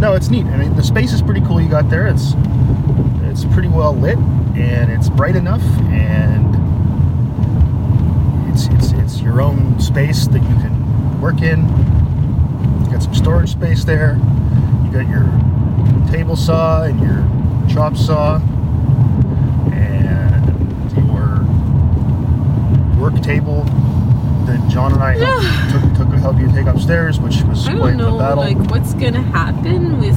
No, 0.00 0.14
it's 0.14 0.28
neat. 0.28 0.46
I 0.46 0.56
mean, 0.56 0.74
the 0.76 0.82
space 0.82 1.12
is 1.12 1.22
pretty 1.22 1.40
cool 1.40 1.60
you 1.60 1.68
got 1.68 1.90
there. 1.90 2.06
It's 2.06 2.34
it's 3.24 3.44
pretty 3.52 3.68
well 3.68 3.94
lit 3.94 4.18
and 4.56 4.90
it's 4.90 5.08
bright 5.08 5.36
enough 5.36 5.62
and 5.90 6.54
it's 8.52 8.66
it's 8.68 8.92
it's 8.92 9.20
your 9.20 9.40
own 9.40 9.78
space 9.80 10.26
that 10.28 10.42
you 10.42 10.54
can 10.56 11.20
work 11.20 11.42
in. 11.42 11.60
You 12.84 12.92
got 12.92 13.02
some 13.02 13.14
storage 13.14 13.50
space 13.50 13.84
there. 13.84 14.16
You 14.84 14.92
got 14.92 15.08
your 15.08 15.26
table 16.10 16.36
saw 16.36 16.84
and 16.84 17.00
your 17.00 17.24
chop 17.68 17.96
saw 17.96 18.40
and 19.72 20.92
your 20.96 21.44
work 23.00 23.20
table 23.22 23.64
that 24.48 24.68
John 24.70 24.92
and 24.92 25.02
I 25.02 25.16
helped, 25.18 25.96
took, 25.96 26.08
took 26.08 26.18
helped 26.18 26.40
you 26.40 26.50
take 26.52 26.66
upstairs, 26.66 27.20
which 27.20 27.42
was 27.42 27.66
I 27.68 27.76
quite 27.76 27.88
don't 27.90 27.96
know, 27.98 28.12
the 28.12 28.18
battle. 28.18 28.44
like 28.44 28.58
what's 28.70 28.94
gonna 28.94 29.22
happen 29.22 29.98
with. 30.00 30.16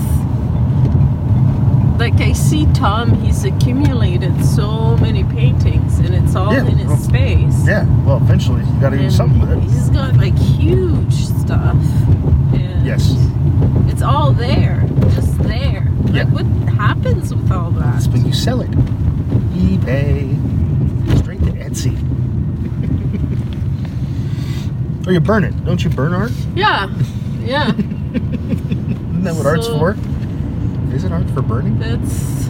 Like 1.99 2.15
I 2.19 2.33
see 2.33 2.65
Tom, 2.73 3.13
he's 3.21 3.43
accumulated 3.45 4.43
so 4.43 4.97
many 4.97 5.23
paintings, 5.23 5.99
and 5.99 6.15
it's 6.15 6.35
all 6.35 6.51
Yeah, 6.51 6.65
in 6.65 6.77
his 6.79 6.87
well, 6.87 6.97
space. 6.97 7.67
Yeah, 7.67 7.85
well, 8.05 8.17
eventually 8.17 8.63
you 8.63 8.81
got 8.81 8.89
to 8.89 8.97
do 8.97 9.11
something 9.11 9.39
with 9.39 9.51
it. 9.51 9.59
He's 9.61 9.89
got 9.89 10.15
like 10.15 10.35
huge 10.35 11.13
stuff. 11.13 11.75
And 12.55 12.83
Yes. 12.83 13.15
It's 13.87 14.01
all 14.01 14.31
there, 14.31 14.83
just 15.13 15.37
there. 15.43 15.87
Yeah. 16.07 16.23
Like 16.23 16.33
what 16.33 16.45
happens 16.73 17.35
with 17.35 17.51
all 17.51 17.69
that? 17.69 17.93
That's 17.93 18.07
when 18.07 18.25
you 18.25 18.33
sell 18.33 18.61
it. 18.61 18.71
eBay, 19.51 20.35
straight 21.19 21.39
to 21.41 21.51
Etsy. 21.51 21.95
Oh, 25.03 25.09
or 25.09 25.13
you 25.13 25.19
burn 25.19 25.43
it. 25.43 25.65
Don't 25.65 25.83
you 25.83 25.89
burn 25.89 26.13
art? 26.13 26.31
Yeah, 26.55 26.87
yeah. 27.39 27.69
Isn't 27.75 29.23
that 29.23 29.35
what 29.35 29.45
art's 29.45 29.67
for? 29.67 29.95
Is 30.93 31.03
it 31.03 31.11
art 31.11 31.29
for 31.31 31.41
burning? 31.41 31.79
That's 31.79 32.47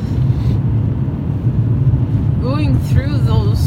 going 2.41 2.77
through 2.89 3.17
those 3.19 3.59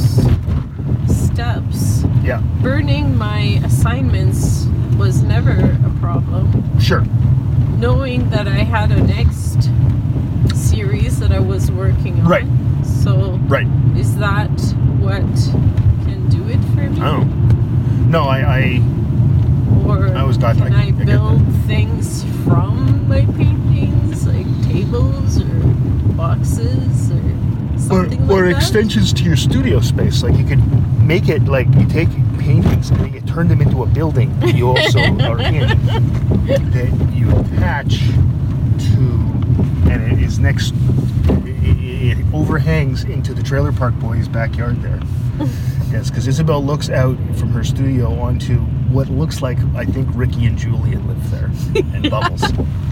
steps. 1.09 2.05
Yeah, 2.23 2.43
Burning 2.62 3.17
my 3.17 3.61
assignments 3.64 4.67
was 4.97 5.23
never 5.23 5.50
a 5.53 5.91
problem. 6.00 6.62
sure. 6.81 7.05
Knowing 7.79 8.31
that 8.31 8.49
I 8.49 8.62
had 8.64 8.91
a 8.93 9.03
next 9.03 9.69
series 10.55 11.19
that 11.21 11.33
I 11.33 11.38
was 11.41 11.71
working 11.71 12.19
on. 12.21 12.26
Right. 12.29 12.47
So 12.85 13.38
Right. 13.47 13.67
is 13.97 14.17
that 14.17 14.49
what 15.00 15.21
can 16.07 16.29
do 16.31 16.43
it 16.49 16.61
for 16.75 16.88
me? 16.91 17.00
I 17.00 17.12
don't 17.12 17.29
know. 17.29 17.44
No, 18.14 18.23
I, 18.28 18.38
I 18.38 18.80
Or 19.88 20.06
I 20.14 20.23
was 20.23 20.38
got- 20.38 20.56
can 20.56 20.73
I- 20.73 20.85
I, 20.85 20.87
I 20.87 20.90
build 20.92 21.42
things 21.66 22.23
from 22.44 23.09
my 23.09 23.23
paintings, 23.23 24.25
like 24.28 24.47
tables 24.62 25.40
or 25.42 25.47
boxes 26.14 27.11
or 27.11 27.16
or, 27.16 27.78
something 27.80 28.23
or 28.30 28.42
like 28.47 28.54
that? 28.54 28.56
extensions 28.56 29.12
to 29.14 29.25
your 29.25 29.35
studio 29.35 29.80
space. 29.80 30.23
Like 30.23 30.38
you 30.38 30.44
could 30.44 30.62
make 31.02 31.28
it 31.28 31.47
like 31.47 31.66
you 31.75 31.87
take 31.88 32.09
paintings 32.38 32.90
and 32.90 33.12
you 33.12 33.21
turn 33.23 33.49
them 33.49 33.61
into 33.61 33.83
a 33.83 33.87
building 33.87 34.38
that 34.38 34.54
you 34.54 34.68
also 34.68 35.00
are 35.21 35.40
in 35.40 35.66
that 36.71 37.11
you 37.12 37.28
attach 37.37 37.99
to, 37.99 39.90
and 39.90 40.12
it 40.12 40.23
is 40.23 40.38
next. 40.38 40.73
It, 41.44 42.16
it 42.16 42.25
overhangs 42.33 43.02
into 43.02 43.35
the 43.35 43.42
Trailer 43.42 43.73
Park 43.73 43.94
Boys' 43.99 44.28
backyard 44.28 44.80
there. 44.83 45.00
yes, 45.95 46.11
because 46.11 46.27
Isabel 46.29 46.63
looks 46.65 46.91
out 46.91 47.17
from 47.37 47.51
her 47.51 47.65
studio 47.65 48.13
onto 48.21 48.59
what 48.93 49.09
looks 49.09 49.41
like 49.43 49.59
I 49.75 49.85
think 49.85 50.09
Ricky 50.13 50.45
and 50.47 50.59
Julian 50.59 51.07
live 51.09 51.31
there, 51.31 51.51
and 51.95 52.11
Bubbles. 52.11 52.43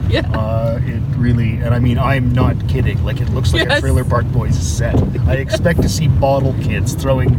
Yeah. 0.09 0.29
Uh, 0.33 0.79
it 0.83 1.01
really, 1.17 1.57
and 1.57 1.75
I 1.75 1.79
mean, 1.79 1.99
I'm 1.99 2.33
not 2.33 2.69
kidding. 2.69 3.03
Like, 3.05 3.21
it 3.21 3.29
looks 3.31 3.53
like 3.55 3.63
a 3.67 3.69
Yes. 3.71 3.81
Trailer 3.81 4.05
Park 4.05 4.27
Boys 4.27 4.59
set. 4.59 4.95
I 5.27 5.35
expect 5.35 5.81
to 5.83 5.89
see 5.89 6.09
bottle 6.09 6.55
kids 6.63 6.95
throwing. 6.95 7.31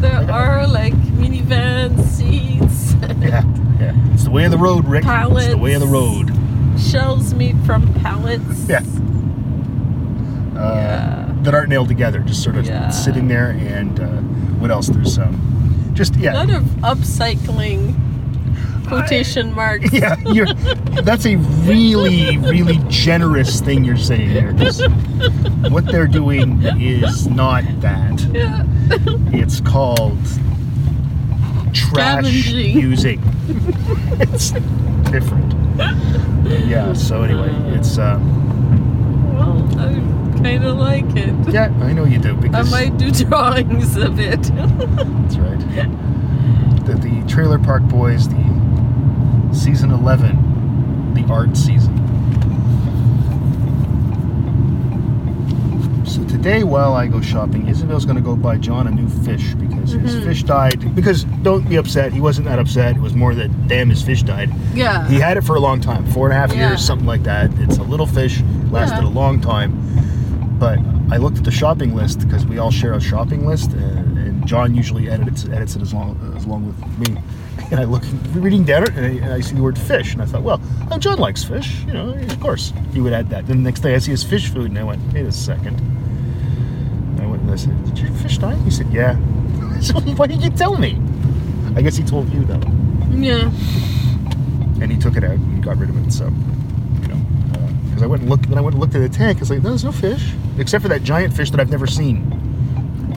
There 0.00 0.30
are 0.30 0.66
like 0.66 0.94
minivan 0.94 2.00
seats, 2.04 2.94
Yeah, 3.20 3.42
yeah. 3.80 3.94
It's 4.14 4.24
the 4.24 4.30
way 4.30 4.44
of 4.44 4.50
the 4.50 4.58
road, 4.58 4.86
Rick. 4.86 5.04
It's 5.06 5.48
the 5.48 5.56
way 5.58 5.74
of 5.74 5.80
the 5.80 5.86
road. 5.88 6.30
shelves 6.78 7.34
made 7.34 7.58
from 7.66 7.92
pallets. 7.94 8.66
Yeah. 8.68 8.78
Uh, 10.56 10.74
Yeah. 10.74 11.28
That 11.42 11.54
aren't 11.54 11.70
nailed 11.70 11.88
together, 11.88 12.20
just 12.20 12.42
sort 12.42 12.56
of 12.56 12.66
Yeah. 12.66 12.88
sitting 12.90 13.26
there. 13.28 13.50
And 13.50 13.98
uh, 13.98 14.20
what 14.62 14.70
else? 14.70 14.86
There's 14.86 15.18
um, 15.18 15.90
just 15.92 16.14
yeah. 16.16 16.34
A 16.34 16.46
lot 16.46 16.50
of 16.50 16.62
upcycling 16.82 17.94
quotation 18.86 19.52
marks. 19.54 19.92
yeah. 19.92 20.16
You're, 20.32 20.52
that's 21.02 21.26
a 21.26 21.36
really, 21.36 22.38
really 22.38 22.78
generous 22.88 23.60
thing 23.60 23.84
you're 23.84 23.96
saying 23.96 24.32
there. 24.32 24.52
what 25.70 25.86
they're 25.86 26.06
doing 26.06 26.62
is 26.80 27.26
not 27.26 27.64
that. 27.80 28.20
Yeah. 28.32 28.64
It's 29.32 29.60
called 29.60 30.18
trash 31.72 32.46
using. 32.46 33.20
it's 34.20 34.52
different. 35.10 35.52
Yeah. 36.68 36.92
So 36.92 37.22
anyway, 37.22 37.50
it's 37.76 37.98
uh, 37.98 38.18
I 38.20 38.41
kind 40.42 40.64
of 40.64 40.76
like 40.76 41.04
it. 41.16 41.52
yeah. 41.52 41.72
I 41.80 41.92
know 41.92 42.04
you 42.04 42.18
do 42.18 42.30
I 42.36 42.40
because 42.40 42.70
might 42.70 42.96
do 42.98 43.10
drawings 43.10 43.96
of 43.96 44.18
it. 44.18 44.42
that's 44.42 45.36
right. 45.36 45.58
The, 46.86 46.94
the 46.94 47.24
Trailer 47.28 47.58
Park 47.58 47.82
Boys, 47.84 48.28
the 48.28 49.50
season 49.52 49.90
eleven, 49.92 51.14
the 51.14 51.24
art 51.32 51.56
season. 51.56 51.98
So 56.04 56.22
today, 56.26 56.62
while 56.64 56.92
I 56.94 57.06
go 57.06 57.20
shopping, 57.22 57.68
Isabel's 57.68 58.04
going 58.04 58.16
to 58.16 58.22
go 58.22 58.36
buy 58.36 58.58
John 58.58 58.86
a 58.86 58.90
new 58.90 59.08
fish 59.08 59.54
because 59.54 59.92
his 59.92 60.16
Mhm. 60.16 60.24
fish 60.24 60.42
died. 60.42 60.94
Because 60.94 61.24
don't 61.42 61.66
be 61.68 61.76
upset, 61.76 62.12
he 62.12 62.20
wasn't 62.20 62.48
that 62.48 62.58
upset. 62.58 62.96
It 62.96 63.00
was 63.00 63.14
more 63.14 63.34
that 63.34 63.68
damn 63.68 63.88
his 63.88 64.02
fish 64.02 64.22
died. 64.22 64.50
yeah. 64.74 65.08
He 65.08 65.18
had 65.18 65.36
it 65.38 65.44
for 65.44 65.56
a 65.56 65.60
long 65.60 65.80
time, 65.80 66.04
four 66.06 66.26
and 66.28 66.36
a 66.36 66.40
half 66.40 66.52
Yeah. 66.54 66.68
years, 66.70 66.84
something 66.84 67.06
like 67.06 67.22
that. 67.22 67.50
It's 67.60 67.78
a 67.78 67.82
little 67.82 68.04
fish, 68.06 68.42
lasted 68.70 69.02
Yeah. 69.04 69.08
a 69.08 69.10
long 69.10 69.40
time. 69.40 69.72
But 70.62 70.78
I 71.10 71.16
looked 71.16 71.38
at 71.38 71.42
the 71.42 71.50
shopping 71.50 71.92
list 71.92 72.20
because 72.20 72.46
we 72.46 72.58
all 72.58 72.70
share 72.70 72.92
a 72.92 73.00
shopping 73.00 73.44
list, 73.44 73.72
and, 73.72 74.16
and 74.16 74.46
John 74.46 74.76
usually 74.76 75.10
edits 75.10 75.44
edits 75.46 75.74
it 75.74 75.82
as 75.82 75.92
long 75.92 76.16
as 76.36 76.46
long 76.46 76.64
with 76.64 76.78
me. 77.00 77.20
And 77.72 77.80
I 77.80 77.84
look 77.84 78.04
reading 78.32 78.62
down 78.62 78.84
it, 78.84 78.90
and 78.90 79.04
I, 79.04 79.24
and 79.24 79.32
I 79.32 79.40
see 79.40 79.56
the 79.56 79.62
word 79.62 79.76
fish, 79.76 80.12
and 80.12 80.22
I 80.22 80.24
thought, 80.24 80.42
well, 80.42 80.60
oh, 80.92 80.98
John 80.98 81.18
likes 81.18 81.42
fish, 81.42 81.82
you 81.84 81.92
know, 81.92 82.10
of 82.10 82.38
course 82.38 82.72
he 82.92 83.00
would 83.00 83.12
add 83.12 83.28
that. 83.30 83.48
Then 83.48 83.56
the 83.56 83.64
next 83.64 83.80
day 83.80 83.96
I 83.96 83.98
see 83.98 84.12
his 84.12 84.22
fish 84.22 84.52
food, 84.52 84.70
and 84.70 84.78
I 84.78 84.84
went, 84.84 85.02
wait 85.12 85.26
a 85.26 85.32
second. 85.32 85.80
And 85.80 87.20
I 87.20 87.26
went 87.26 87.42
and 87.42 87.50
I 87.50 87.56
said, 87.56 87.84
did 87.86 87.98
your 87.98 88.12
fish 88.12 88.38
die? 88.38 88.54
He 88.58 88.70
said, 88.70 88.86
yeah. 88.92 89.16
so 89.80 89.98
why 89.98 90.28
did 90.28 90.44
you 90.44 90.50
tell 90.50 90.78
me? 90.78 90.96
I 91.74 91.82
guess 91.82 91.96
he 91.96 92.04
told 92.04 92.32
you 92.32 92.44
though 92.44 92.62
yeah. 93.14 93.50
and 94.80 94.90
he 94.90 94.98
took 94.98 95.16
it 95.16 95.24
out 95.24 95.32
and 95.32 95.62
got 95.62 95.76
rid 95.76 95.90
of 95.90 96.06
it. 96.06 96.12
So, 96.12 96.26
you 96.26 96.61
because 98.02 98.08
I 98.08 98.10
went 98.10 98.22
and 98.22 98.30
looked, 98.30 98.48
then 98.48 98.58
I 98.58 98.60
went 98.60 98.74
and 98.74 98.80
looked 98.80 98.94
at 98.94 99.00
the 99.00 99.08
tank. 99.08 99.40
It's 99.40 99.50
like 99.50 99.62
there's 99.62 99.84
no 99.84 99.92
fish 99.92 100.32
except 100.58 100.82
for 100.82 100.88
that 100.88 101.02
giant 101.02 101.34
fish 101.34 101.50
that 101.50 101.60
I've 101.60 101.70
never 101.70 101.86
seen. 101.86 102.38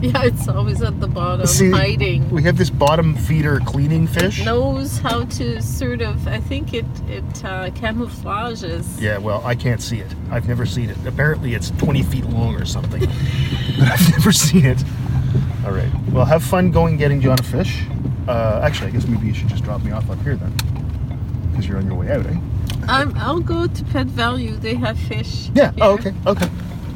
Yeah, 0.02 0.24
it's 0.24 0.46
always 0.46 0.82
at 0.82 1.00
the 1.00 1.08
bottom, 1.08 1.46
See, 1.46 1.70
hiding. 1.70 2.28
We 2.30 2.42
have 2.42 2.58
this 2.58 2.68
bottom 2.68 3.16
feeder 3.16 3.60
cleaning 3.60 4.06
fish. 4.06 4.42
It 4.42 4.44
knows 4.44 4.98
how 4.98 5.24
to 5.24 5.62
sort 5.62 6.02
of. 6.02 6.28
I 6.28 6.38
think 6.38 6.74
it 6.74 6.84
it 7.08 7.24
uh, 7.44 7.70
camouflages. 7.70 9.00
Yeah, 9.00 9.18
well, 9.18 9.42
I 9.44 9.54
can't 9.54 9.82
see 9.82 9.98
it. 10.00 10.14
I've 10.30 10.46
never 10.46 10.66
seen 10.66 10.90
it. 10.90 10.98
Apparently, 11.06 11.54
it's 11.54 11.70
20 11.70 12.02
feet 12.02 12.26
long 12.26 12.54
or 12.56 12.66
something, 12.66 13.00
but 13.78 13.88
I've 13.88 14.10
never 14.10 14.32
seen 14.32 14.66
it. 14.66 14.84
All 15.64 15.72
right. 15.72 15.90
Well, 16.10 16.26
have 16.26 16.44
fun 16.44 16.70
going 16.70 16.98
getting 16.98 17.20
John 17.20 17.40
a 17.40 17.42
fish. 17.42 17.84
Uh, 18.28 18.60
actually, 18.62 18.88
I 18.88 18.90
guess 18.90 19.06
maybe 19.08 19.26
you 19.26 19.34
should 19.34 19.48
just 19.48 19.64
drop 19.64 19.82
me 19.82 19.92
off 19.92 20.08
up 20.10 20.20
here 20.22 20.36
then, 20.36 20.54
because 21.56 21.68
you're 21.70 21.78
on 21.78 21.86
your 21.86 21.94
way 21.94 22.10
out, 22.10 22.26
eh? 22.26 22.38
Um, 22.88 23.14
I'll 23.16 23.40
go 23.40 23.66
to 23.66 23.84
Pet 23.84 24.06
Valu. 24.08 24.60
They 24.60 24.74
have 24.74 24.98
fish. 24.98 25.48
Yeah. 25.54 25.72
Oh, 25.80 25.94
okay. 25.94 26.12
Okay. 26.26 26.48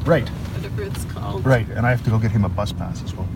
Right. 0.05 0.29
Whatever 0.29 0.83
it's 0.83 1.03
called. 1.05 1.43
Right, 1.43 1.67
and 1.69 1.83
I 1.85 1.89
have 1.89 2.03
to 2.03 2.11
go 2.11 2.19
get 2.19 2.29
him 2.31 2.45
a 2.45 2.49
bus 2.49 2.71
pass 2.71 3.03
as 3.03 3.15
well. 3.15 3.27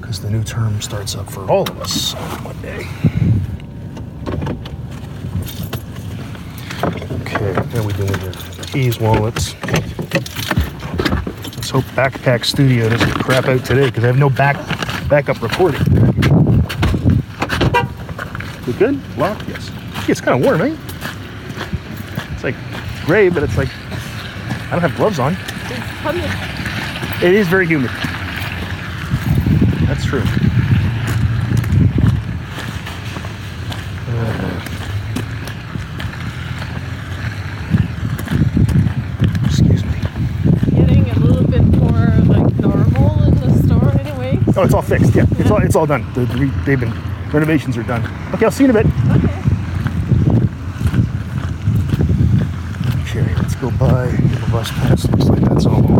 Because 0.00 0.20
the 0.20 0.28
new 0.28 0.42
term 0.42 0.80
starts 0.82 1.14
up 1.14 1.30
for 1.30 1.48
all 1.48 1.62
of 1.70 1.80
us 1.80 2.14
on 2.14 2.42
Monday. 2.42 2.88
Okay, 7.20 7.52
What 7.54 7.74
are 7.76 7.82
we 7.86 7.92
doing 7.92 8.18
here? 8.18 8.32
Keys, 8.66 8.98
wallets. 8.98 9.54
Let's 11.54 11.70
hope 11.70 11.84
Backpack 11.94 12.44
Studio 12.44 12.88
doesn't 12.88 13.12
crap 13.12 13.46
out 13.46 13.64
today 13.64 13.86
because 13.86 14.02
I 14.02 14.08
have 14.08 14.18
no 14.18 14.30
back 14.30 14.56
backup 15.08 15.40
recording. 15.40 16.17
We 18.68 18.74
good? 18.74 19.00
Well, 19.16 19.34
Yes. 19.48 19.70
It's 20.10 20.20
kind 20.20 20.38
of 20.38 20.44
warm, 20.44 20.60
eh? 20.60 20.76
It's 22.34 22.44
like 22.44 22.54
gray, 23.06 23.30
but 23.30 23.42
it's 23.42 23.56
like 23.56 23.70
I 23.70 24.72
don't 24.72 24.82
have 24.82 24.94
gloves 24.94 25.18
on. 25.18 25.32
It 27.22 27.32
is 27.32 27.48
very 27.48 27.66
humid. 27.66 27.90
That's 29.88 30.04
true. 30.04 30.22
Excuse 39.46 39.82
me. 39.82 39.92
Getting 40.76 41.10
a 41.10 41.18
little 41.20 41.46
bit 41.46 41.62
more 41.62 42.06
like 42.26 42.54
normal 42.56 43.22
in 43.24 43.34
the 43.40 43.62
store, 43.64 43.98
anyway. 43.98 44.38
Oh, 44.58 44.64
it's 44.64 44.74
all 44.74 44.82
fixed. 44.82 45.14
Yeah, 45.14 45.24
yeah. 45.30 45.40
it's 45.40 45.50
all 45.50 45.62
it's 45.62 45.74
all 45.76 45.86
done. 45.86 46.04
They've 46.66 46.78
been 46.78 46.92
renovations 47.32 47.76
are 47.76 47.82
done. 47.82 48.04
Okay, 48.34 48.44
I'll 48.44 48.50
see 48.50 48.64
you 48.64 48.70
in 48.70 48.76
a 48.76 48.82
bit. 48.82 48.86
Okay. 49.10 49.34
Okay, 53.02 53.34
let's 53.36 53.54
go 53.56 53.70
by 53.72 54.06
the 54.06 54.48
bus 54.50 54.70
pass. 54.70 55.08
Looks 55.08 55.24
like 55.26 55.40
that's 55.40 55.66
all 55.66 55.97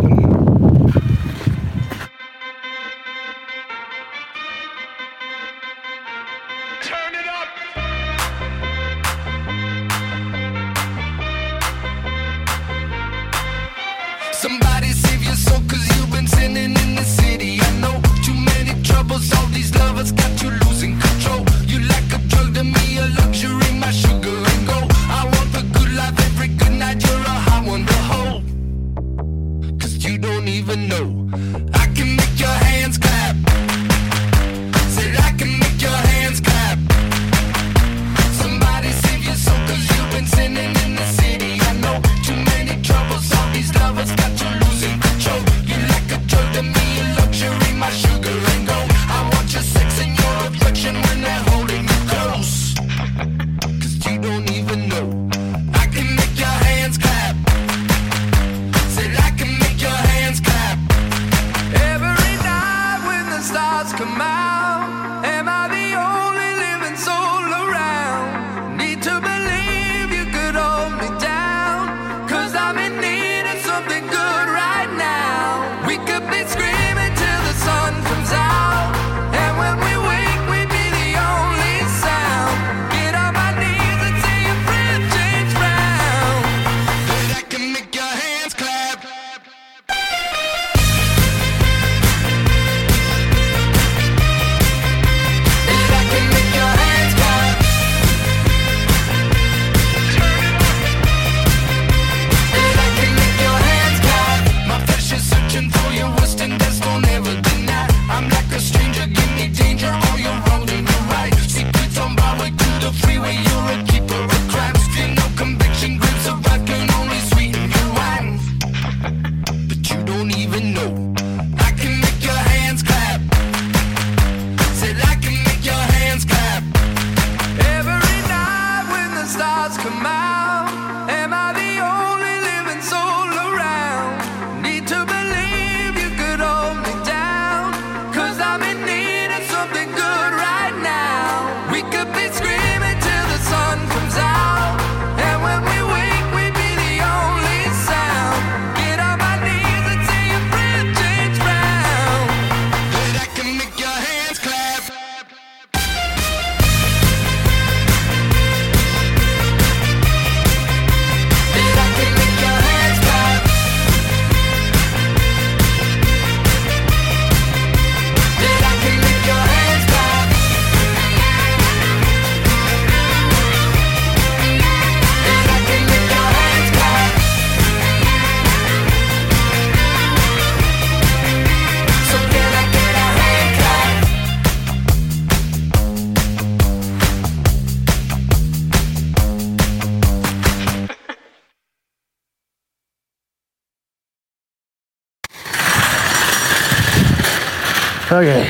Okay. 198.19 198.45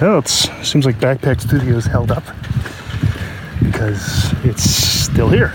Well, 0.00 0.20
it 0.20 0.28
seems 0.28 0.86
like 0.86 0.96
Backpack 0.98 1.42
Studios 1.42 1.84
held 1.84 2.10
up 2.10 2.24
because 3.62 4.32
it's 4.42 4.62
still 4.62 5.28
here. 5.28 5.48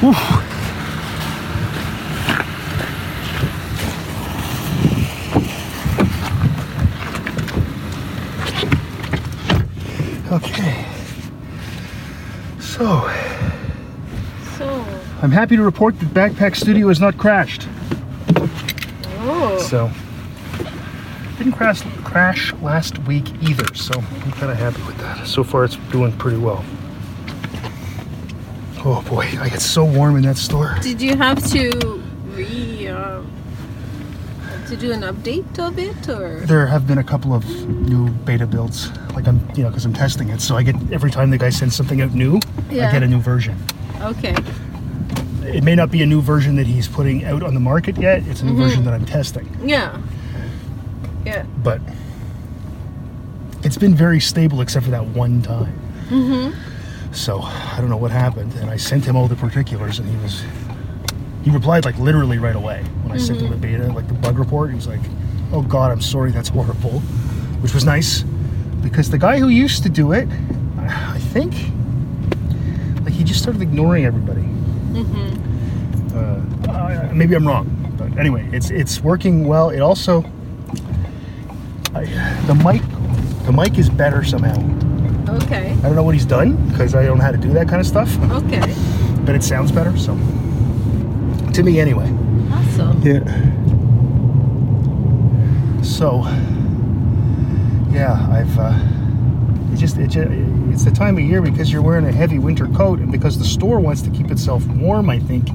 Whew. 0.00 0.14
Okay. 10.32 10.86
So, 12.58 13.10
So, 14.56 14.86
I'm 15.20 15.30
happy 15.30 15.56
to 15.56 15.62
report 15.62 16.00
that 16.00 16.08
Backpack 16.08 16.56
Studio 16.56 16.88
has 16.88 17.00
not 17.00 17.18
crashed. 17.18 17.68
oh, 19.18 19.58
So 19.60 19.90
didn't 21.38 21.52
crash 21.52 21.82
crash 22.04 22.52
last 22.54 22.98
week 23.00 23.30
either. 23.42 23.72
So 23.74 23.94
I'm 23.98 24.32
kind 24.32 24.50
of 24.50 24.58
happy 24.58 24.82
with 24.82 24.98
that. 24.98 25.26
So 25.26 25.44
far, 25.44 25.64
it's 25.64 25.76
doing 25.90 26.12
pretty 26.12 26.38
well. 26.38 26.64
Oh 28.84 29.02
boy, 29.08 29.26
I 29.40 29.48
get 29.48 29.60
so 29.60 29.84
warm 29.84 30.16
in 30.16 30.22
that 30.22 30.36
store. 30.36 30.76
did 30.80 31.00
you 31.02 31.16
have 31.16 31.44
to 31.48 32.02
re 32.26 32.86
um, 32.88 33.30
to 34.68 34.76
do 34.76 34.92
an 34.92 35.00
update 35.00 35.58
of 35.58 35.78
it 35.78 36.08
or? 36.08 36.40
There 36.46 36.66
have 36.66 36.86
been 36.86 36.98
a 36.98 37.04
couple 37.04 37.34
of 37.34 37.44
new 37.68 38.08
beta 38.10 38.46
builds, 38.46 38.96
like 39.14 39.26
I'm, 39.26 39.40
you 39.56 39.62
know, 39.64 39.70
because 39.70 39.84
I'm 39.84 39.92
testing 39.92 40.28
it. 40.28 40.40
So 40.40 40.56
I 40.56 40.62
get 40.62 40.76
every 40.92 41.10
time 41.10 41.30
the 41.30 41.38
guy 41.38 41.50
sends 41.50 41.74
something 41.74 42.00
out 42.00 42.12
new, 42.14 42.38
I 42.70 42.74
get 42.74 43.02
a 43.02 43.08
new 43.08 43.20
version. 43.20 43.56
Okay. 44.02 44.34
It 45.42 45.62
may 45.64 45.74
not 45.74 45.90
be 45.90 46.02
a 46.02 46.06
new 46.06 46.20
version 46.20 46.56
that 46.56 46.66
he's 46.66 46.88
putting 46.88 47.24
out 47.24 47.42
on 47.42 47.54
the 47.54 47.60
market 47.60 47.96
yet. 47.96 48.26
It's 48.26 48.42
a 48.42 48.44
new 48.44 48.56
version 48.56 48.84
that 48.84 48.94
I'm 48.94 49.06
testing. 49.06 49.48
Yeah. 49.64 50.00
Yeah. 51.26 51.44
but 51.62 51.80
it's 53.64 53.76
been 53.76 53.94
very 53.94 54.20
stable 54.20 54.60
except 54.60 54.84
for 54.84 54.92
that 54.92 55.04
one 55.06 55.42
time. 55.42 56.54
So 57.12 57.40
I 57.42 57.76
don't 57.80 57.88
know 57.90 57.96
what 57.96 58.10
happened, 58.12 58.52
and 58.54 58.70
I 58.70 58.76
sent 58.76 59.04
him 59.04 59.16
all 59.16 59.26
the 59.26 59.34
particulars, 59.36 59.98
and 59.98 60.08
he 60.08 60.16
was 60.22 60.44
he 61.42 61.50
replied 61.50 61.84
like 61.84 61.98
literally 61.98 62.38
right 62.38 62.54
away 62.56 62.82
when 63.02 63.12
I 63.12 63.16
sent 63.18 63.40
him 63.40 63.50
the 63.50 63.56
beta, 63.56 63.86
like 63.92 64.06
the 64.06 64.14
bug 64.14 64.38
report. 64.38 64.70
He 64.70 64.76
was 64.76 64.86
like, 64.86 65.00
"Oh 65.52 65.62
God, 65.62 65.90
I'm 65.90 66.00
sorry, 66.02 66.30
that's 66.30 66.48
horrible," 66.50 67.00
which 67.62 67.72
was 67.74 67.84
nice 67.84 68.22
because 68.82 69.10
the 69.10 69.18
guy 69.18 69.38
who 69.38 69.48
used 69.48 69.82
to 69.84 69.88
do 69.88 70.12
it, 70.12 70.28
I 70.78 71.18
think, 71.32 71.54
like 73.04 73.14
he 73.14 73.24
just 73.24 73.40
started 73.42 73.62
ignoring 73.62 74.04
everybody. 74.04 74.44
Uh, 76.14 76.40
uh, 76.70 77.10
maybe 77.14 77.34
I'm 77.34 77.46
wrong, 77.46 77.66
but 77.98 78.16
anyway, 78.18 78.48
it's 78.52 78.70
it's 78.70 79.00
working 79.00 79.46
well. 79.46 79.70
It 79.70 79.80
also 79.80 80.22
the 82.04 82.54
mic, 82.54 82.82
the 83.46 83.52
mic 83.52 83.78
is 83.78 83.88
better 83.88 84.22
somehow. 84.24 84.56
Okay. 85.42 85.72
I 85.72 85.80
don't 85.82 85.96
know 85.96 86.02
what 86.02 86.14
he's 86.14 86.26
done 86.26 86.56
because 86.68 86.94
I 86.94 87.04
don't 87.04 87.18
know 87.18 87.24
how 87.24 87.32
to 87.32 87.38
do 87.38 87.52
that 87.54 87.68
kind 87.68 87.80
of 87.80 87.86
stuff, 87.86 88.16
Okay. 88.30 88.74
but 89.24 89.34
it 89.34 89.42
sounds 89.42 89.72
better. 89.72 89.96
So, 89.96 90.14
to 91.52 91.62
me 91.62 91.80
anyway. 91.80 92.08
Awesome. 92.52 93.02
Yeah. 93.02 93.24
So, 95.82 96.22
yeah, 97.90 98.26
I've. 98.30 98.58
Uh, 98.58 98.78
it 99.72 99.76
just, 99.78 99.96
it 99.98 100.08
just 100.08 100.28
it's 100.30 100.84
the 100.84 100.90
time 100.90 101.16
of 101.18 101.24
year 101.24 101.42
because 101.42 101.72
you're 101.72 101.82
wearing 101.82 102.06
a 102.06 102.12
heavy 102.12 102.38
winter 102.38 102.66
coat 102.68 102.98
and 102.98 103.10
because 103.12 103.38
the 103.38 103.44
store 103.44 103.80
wants 103.80 104.02
to 104.02 104.10
keep 104.10 104.30
itself 104.30 104.66
warm. 104.68 105.10
I 105.10 105.18
think 105.18 105.48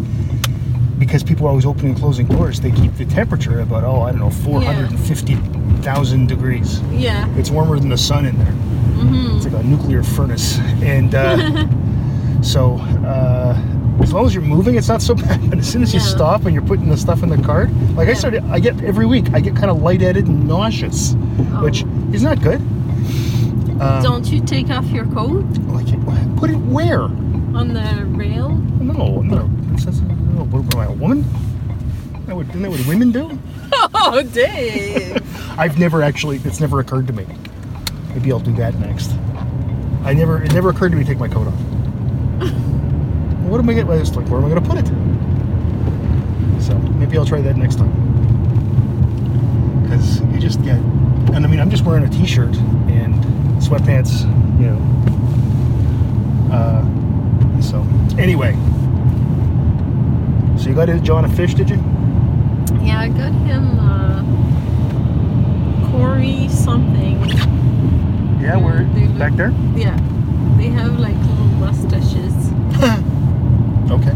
because 1.00 1.24
people 1.24 1.48
are 1.48 1.50
always 1.50 1.66
opening 1.66 1.92
and 1.92 1.98
closing 1.98 2.28
doors, 2.28 2.60
they 2.60 2.72
keep 2.72 2.94
the 2.96 3.06
temperature 3.06 3.60
about 3.62 3.84
oh 3.84 4.02
I 4.02 4.12
don't 4.12 4.20
know 4.20 4.30
450,000 5.62 6.28
degrees. 6.28 6.82
Yeah. 6.92 7.28
It's 7.38 7.50
warmer 7.50 7.80
than 7.80 7.90
the 7.90 7.98
sun 7.98 8.26
in 8.26 8.38
there. 8.38 8.52
Mm-hmm. 8.52 9.38
It's 9.38 9.46
like 9.46 9.64
a 9.64 9.68
nuclear 9.68 10.04
furnace, 10.04 10.60
and 10.82 11.16
uh, 11.16 11.68
so 12.42 12.76
uh, 13.06 13.58
as 14.02 14.14
long 14.14 14.26
as 14.26 14.34
you're 14.36 14.44
moving, 14.44 14.76
it's 14.76 14.88
not 14.88 15.02
so 15.02 15.16
bad. 15.26 15.50
But 15.50 15.60
as 15.60 15.70
soon 15.72 15.82
as 15.84 15.94
you 15.94 16.00
Yeah. 16.00 16.06
stop 16.06 16.46
and 16.46 16.54
you're 16.54 16.64
putting 16.66 16.90
the 16.90 16.98
stuff 16.98 17.24
in 17.24 17.30
the 17.30 17.38
cart, 17.42 17.70
like 17.96 18.08
I 18.08 18.12
Yeah. 18.12 18.18
started, 18.18 18.44
I 18.46 18.60
get 18.60 18.82
every 18.84 19.06
week, 19.06 19.26
I 19.34 19.40
get 19.40 19.56
kind 19.56 19.72
of 19.72 19.82
lightheaded 19.82 20.28
and 20.28 20.48
nauseous, 20.48 21.14
which 21.62 21.84
Oh. 21.84 22.14
is 22.14 22.22
not 22.24 22.42
good. 22.42 22.62
Um, 23.82 24.04
Don't 24.04 24.28
you 24.28 24.42
take 24.42 24.70
off 24.70 24.86
your 24.92 25.06
coat 25.08 25.44
like 25.70 25.88
put 26.38 26.50
it 26.52 26.58
where? 26.58 27.02
on 27.54 27.74
the 27.74 28.06
rail? 28.16 28.50
No, 28.80 29.20
I'm 29.20 29.28
not. 29.28 29.42
A, 29.44 29.74
it's, 29.74 29.86
it's, 29.86 30.00
no, 30.00 30.46
what, 30.46 30.74
am 30.74 30.80
I 30.80 30.86
a 30.86 30.92
woman? 30.92 31.26
That 32.28 32.36
would, 32.36 32.48
isn't 32.50 32.62
that 32.62 32.70
what 32.72 32.86
women 32.88 33.12
do? 33.12 33.38
Oh, 33.94 34.22
Dave. 34.22 35.21
I've 35.58 35.78
never 35.78 36.02
actually. 36.02 36.38
It's 36.44 36.60
never 36.60 36.80
occurred 36.80 37.08
to 37.08 37.14
me. 37.14 37.26
Maybe 38.10 38.32
I'll 38.32 38.40
do 38.40 38.54
that 38.54 38.76
next. 38.80 39.12
I 40.04 40.14
never. 40.14 40.42
It 40.44 40.54
never 40.54 40.70
occurred 40.70 40.92
to 40.92 40.98
me 40.98 41.04
to 41.04 41.10
take 41.10 41.20
my 41.20 41.28
coat 41.28 41.48
off. 41.48 41.54
what 43.44 43.60
am 43.60 43.70
I 43.70 43.74
gonna? 43.74 43.96
It's 43.98 44.16
like, 44.16 44.28
where 44.28 44.40
am 44.40 44.46
I 44.46 44.50
gonna 44.50 44.62
put 44.62 44.78
it? 44.78 44.88
So 46.62 46.78
maybe 46.78 47.18
I'll 47.18 47.26
try 47.26 47.42
that 47.42 47.58
next 47.58 47.76
time. 47.78 47.92
Because 49.84 50.22
you 50.22 50.40
just 50.40 50.62
get, 50.64 50.78
and 51.34 51.46
I 51.46 51.48
mean, 51.48 51.60
I'm 51.60 51.70
just 51.70 51.84
wearing 51.84 52.04
a 52.04 52.10
t-shirt 52.10 52.56
and 52.88 53.14
sweatpants, 53.62 54.22
you 54.60 54.68
know. 54.68 54.80
Uh, 56.54 57.62
so 57.62 57.82
anyway, 58.18 58.54
so 60.58 60.70
you 60.70 60.76
got 60.76 60.88
John 61.04 61.26
a 61.26 61.30
fish, 61.30 61.54
did 61.54 61.70
you? 61.70 61.78
yeah, 62.82 63.00
I 63.00 63.10
got 63.10 63.32
him 63.32 63.80
uh, 63.80 64.24
Corey 66.02 66.48
something. 66.50 67.20
Yeah, 68.42 68.58
They 68.96 69.08
look- 69.08 69.18
back 69.20 69.34
there? 69.34 69.54
Yeah. 69.76 69.96
They 70.58 70.68
have 70.70 71.00
like 71.00 71.16
little 71.16 71.46
mustaches. 71.60 72.34
Okay. 73.92 74.16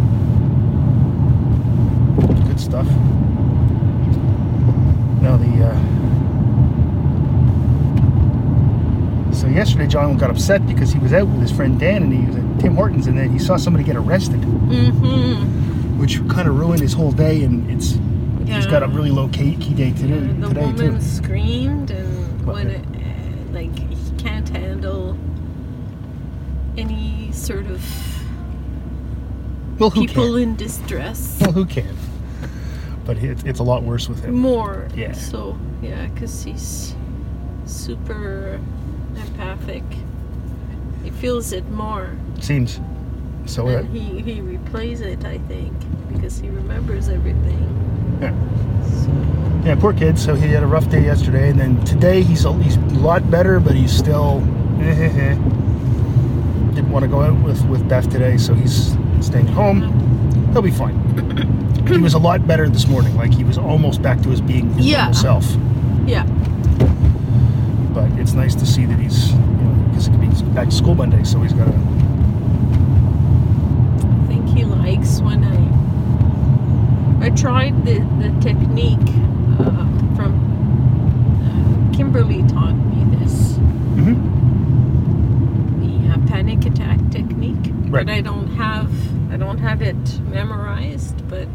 Good 2.47 2.59
stuff. 2.61 2.87
Now 5.21 5.35
the 5.35 5.65
uh, 5.65 5.75
so 9.33 9.47
yesterday 9.47 9.85
John 9.87 10.15
got 10.17 10.29
upset 10.29 10.65
because 10.65 10.93
he 10.93 10.99
was 10.99 11.11
out 11.11 11.27
with 11.27 11.41
his 11.41 11.51
friend 11.51 11.77
Dan 11.77 12.03
and 12.03 12.13
he 12.13 12.25
was 12.25 12.37
at 12.37 12.59
Tim 12.61 12.75
Hortons 12.75 13.07
and 13.07 13.17
then 13.17 13.31
he 13.31 13.37
saw 13.39 13.57
somebody 13.57 13.83
get 13.83 13.97
arrested, 13.97 14.39
Mm-hmm. 14.39 15.99
which 15.99 16.25
kind 16.29 16.47
of 16.47 16.57
ruined 16.57 16.81
his 16.81 16.93
whole 16.93 17.11
day 17.11 17.43
and 17.43 17.69
it's 17.69 17.97
he's 18.49 18.65
got 18.67 18.81
a 18.81 18.87
really 18.87 19.11
low 19.11 19.27
key, 19.27 19.57
key 19.57 19.73
day 19.73 19.91
today, 19.91 20.19
the 20.19 20.47
today 20.47 20.61
woman 20.61 20.77
too. 20.95 21.01
screamed 21.01 21.74
and 22.47 22.53
when 22.53 22.69
it, 22.69 22.85
uh, 22.85 23.53
like 23.53 23.77
he 23.77 24.11
can't 24.17 24.47
handle 24.49 25.17
any 26.77 27.31
sort 27.31 27.65
of 27.67 27.81
Well, 29.79 29.91
people 29.91 30.33
can? 30.33 30.41
in 30.41 30.55
distress. 30.55 31.37
Well, 31.41 31.51
who 31.51 31.65
can? 31.65 31.95
But 33.05 33.17
it's, 33.17 33.43
it's 33.43 33.59
a 33.59 33.63
lot 33.63 33.83
worse 33.83 34.09
with 34.09 34.23
him. 34.23 34.35
More. 34.35 34.87
Yeah. 34.95 35.11
So 35.13 35.57
yeah, 35.81 36.07
because 36.07 36.43
he's 36.43 36.95
super 37.65 38.59
empathic. 39.15 39.83
He 41.03 41.11
feels 41.11 41.51
it 41.51 41.69
more. 41.69 42.09
Seems 42.39 42.79
so. 43.45 43.67
Uh, 43.67 43.83
he 43.83 44.21
he 44.21 44.41
replays 44.41 45.01
it, 45.01 45.23
I 45.23 45.37
think, 45.47 45.71
because 46.11 46.39
he 46.39 46.49
remembers 46.49 47.09
everything. 47.09 48.19
yeah. 48.21 48.33
Yeah, 49.65 49.73
poor 49.73 49.93
kid. 49.93 50.19
So 50.19 50.35
he 50.35 50.49
had 50.49 50.61
a 50.61 50.67
rough 50.67 50.87
day 50.91 51.03
yesterday, 51.03 51.49
and 51.49 51.59
then 51.59 51.83
today 51.85 52.21
he's 52.21 52.45
a, 52.45 52.53
he's 52.61 52.75
a 52.75 52.79
lot 52.99 53.31
better, 53.31 53.59
but 53.59 53.73
he's 53.73 53.91
still 53.91 54.41
mm-hmm. 54.77 55.41
didn't 56.75 56.91
want 56.91 57.01
to 57.01 57.07
go 57.09 57.23
out 57.23 57.33
with 57.43 57.65
with 57.65 57.89
Beth 57.89 58.07
today, 58.07 58.37
so 58.37 58.53
he's 58.53 58.95
staying 59.21 59.47
home. 59.47 59.81
He'll 60.51 60.61
be 60.61 60.69
fine. 60.69 60.95
he 61.87 61.97
was 61.97 62.13
a 62.13 62.19
lot 62.19 62.45
better 62.45 62.69
this 62.69 62.85
morning. 62.87 63.15
Like 63.17 63.33
he 63.33 63.43
was 63.43 63.57
almost 63.57 64.03
back 64.03 64.21
to 64.21 64.29
his 64.29 64.39
being 64.39 64.69
his 64.73 64.85
Yeah. 64.85 65.05
normal 65.05 65.13
self. 65.15 65.47
yeah. 66.05 66.25
But 67.91 68.11
it's 68.19 68.33
nice 68.33 68.53
to 68.55 68.67
see 68.67 68.85
that 68.85 68.99
he's 68.99 69.31
you 69.31 69.37
know 69.39 69.73
because 69.89 70.05
he's 70.05 70.43
back 70.43 70.69
to 70.69 70.75
school 70.75 70.93
Monday, 70.93 71.23
so 71.23 71.41
he's 71.41 71.53
got 71.53 71.65
to. 71.65 71.71
I 71.71 71.75
think 74.27 74.47
he 74.55 74.63
likes 74.63 75.21
when 75.21 75.43
I 75.43 75.55
I 77.25 77.29
tried 77.31 77.83
the 77.83 77.97
the 78.21 78.29
technique 78.41 79.09
Kimberly 82.15 82.43
taught 82.47 82.75
me 82.75 83.17
this 83.17 83.57
hmm 83.57 84.13
the 85.81 86.13
uh, 86.13 86.27
panic 86.27 86.65
attack 86.65 86.97
technique, 87.11 87.57
Right. 87.89 88.05
but 88.05 88.09
I 88.09 88.21
don't 88.21 88.47
have 88.55 88.89
I 89.33 89.35
don't 89.35 89.57
have 89.57 89.81
it 89.81 90.19
memorized, 90.21 91.27
but 91.27 91.49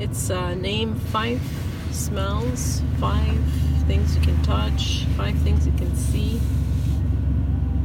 it's 0.00 0.30
uh, 0.30 0.56
name 0.56 0.96
five 0.96 1.40
smells, 1.92 2.82
five 2.98 3.38
things 3.86 4.16
you 4.16 4.20
can 4.20 4.42
touch, 4.42 5.04
five 5.16 5.38
things 5.42 5.64
you 5.64 5.72
can 5.74 5.94
see, 5.94 6.40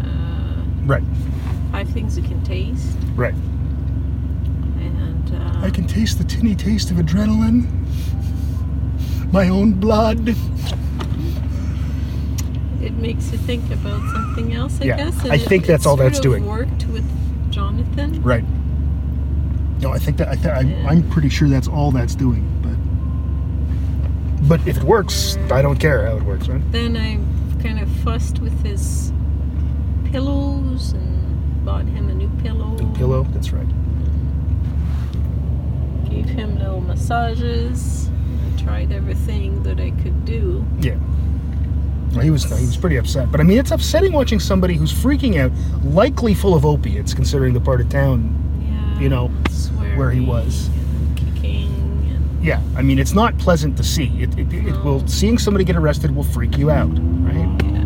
uh, 0.01 0.63
Right, 0.87 1.03
five 1.71 1.89
things 1.89 2.17
you 2.17 2.23
can 2.23 2.43
taste, 2.43 2.97
right. 3.15 3.35
and 4.79 5.35
uh, 5.35 5.59
I 5.63 5.69
can 5.69 5.85
taste 5.85 6.17
the 6.17 6.23
tinny 6.23 6.55
taste 6.55 6.89
of 6.89 6.97
adrenaline. 6.97 7.67
My 9.31 9.49
own 9.49 9.73
blood. 9.73 10.35
Makes 13.03 13.29
you 13.33 13.37
think 13.39 13.63
about 13.71 14.01
something 14.13 14.53
else. 14.53 14.79
I 14.81 14.85
Yeah, 14.85 14.97
guess. 14.97 15.25
I 15.25 15.35
it- 15.35 15.41
think 15.41 15.65
it 15.65 15.67
that's 15.67 15.85
all 15.85 15.97
that's 15.97 16.19
doing. 16.21 16.45
Worked 16.45 16.85
with 16.87 17.03
Jonathan. 17.51 18.23
Right. 18.23 18.45
No, 19.81 19.91
I 19.91 19.99
think 19.99 20.15
that 20.17 20.29
I 20.29 20.35
th- 20.35 20.45
Yeah. 20.45 20.87
I, 20.87 20.91
I'm 20.91 21.03
pretty 21.09 21.27
sure 21.29 21.49
that's 21.49 21.67
all 21.67 21.91
that's 21.91 22.15
doing. 22.15 22.43
But 22.63 22.77
but 24.47 24.67
if 24.67 24.77
it 24.77 24.83
works, 24.83 25.37
I 25.51 25.61
don't 25.61 25.77
care 25.77 26.07
how 26.07 26.15
it 26.15 26.23
works, 26.23 26.47
right? 26.47 26.61
Then 26.71 26.95
I 26.95 27.19
kind 27.61 27.79
of 27.79 27.89
fussed 28.05 28.39
with 28.39 28.57
his 28.63 29.11
pillows 30.05 30.93
and 30.93 31.65
bought 31.65 31.85
him 31.85 32.09
a 32.09 32.13
new 32.13 32.29
pillow. 32.41 32.75
The 32.77 32.85
pillow. 32.97 33.23
That's 33.33 33.51
right. 33.51 33.67
Gave 36.09 36.29
him 36.29 36.57
little 36.57 36.79
massages. 36.81 38.09
I 38.09 38.61
tried 38.61 38.91
everything 38.93 39.63
that 39.63 39.79
I 39.81 39.91
could 40.01 40.23
do. 40.23 40.65
Yeah. 40.79 40.95
He 42.21 42.29
was 42.29 42.43
he 42.43 42.65
was 42.65 42.77
pretty 42.77 42.97
upset. 42.97 43.31
But 43.31 43.39
I 43.39 43.43
mean, 43.43 43.57
it's 43.57 43.71
upsetting 43.71 44.13
watching 44.13 44.39
somebody 44.39 44.75
who's 44.75 44.93
freaking 44.93 45.37
out, 45.39 45.51
likely 45.83 46.33
full 46.33 46.53
of 46.55 46.65
opiates, 46.65 47.13
considering 47.13 47.53
the 47.53 47.61
part 47.61 47.81
of 47.81 47.89
town. 47.89 48.39
Yeah. 48.95 48.99
You 48.99 49.09
know, 49.09 49.27
where 49.95 50.11
he 50.11 50.19
was. 50.19 50.69
And 51.43 52.43
Yeah. 52.43 52.61
I 52.75 52.81
mean, 52.81 52.99
it's 52.99 53.13
not 53.13 53.37
pleasant 53.37 53.77
to 53.77 53.83
see. 53.83 54.09
It 54.21 54.37
it, 54.37 54.53
it 54.53 54.83
will 54.83 55.05
seeing 55.07 55.37
somebody 55.37 55.63
get 55.65 55.75
arrested 55.75 56.15
will 56.15 56.23
freak 56.23 56.57
you 56.57 56.69
out, 56.69 56.89
right? 56.89 57.63
yeah. 57.63 57.79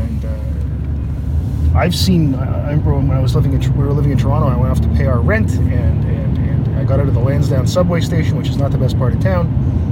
And 0.00 0.24
uh, 0.24 1.78
I've 1.78 1.94
seen. 1.94 2.34
I 2.34 2.70
remember 2.70 2.94
when 2.94 3.10
I 3.10 3.20
was 3.20 3.34
living 3.34 3.52
in 3.52 3.60
we 3.76 3.84
were 3.84 3.92
living 3.92 4.12
in 4.12 4.18
Toronto. 4.18 4.48
I 4.48 4.56
went 4.56 4.70
off 4.72 4.80
to 4.80 4.88
pay 4.88 5.06
our 5.06 5.20
rent, 5.20 5.50
and 5.52 6.04
and 6.04 6.38
and 6.38 6.76
I 6.78 6.84
got 6.84 7.00
out 7.00 7.08
of 7.08 7.14
the 7.14 7.20
Lansdowne 7.20 7.66
subway 7.66 8.00
station, 8.00 8.36
which 8.38 8.48
is 8.48 8.56
not 8.56 8.70
the 8.72 8.78
best 8.78 8.96
part 8.98 9.12
of 9.14 9.20
town, 9.20 9.46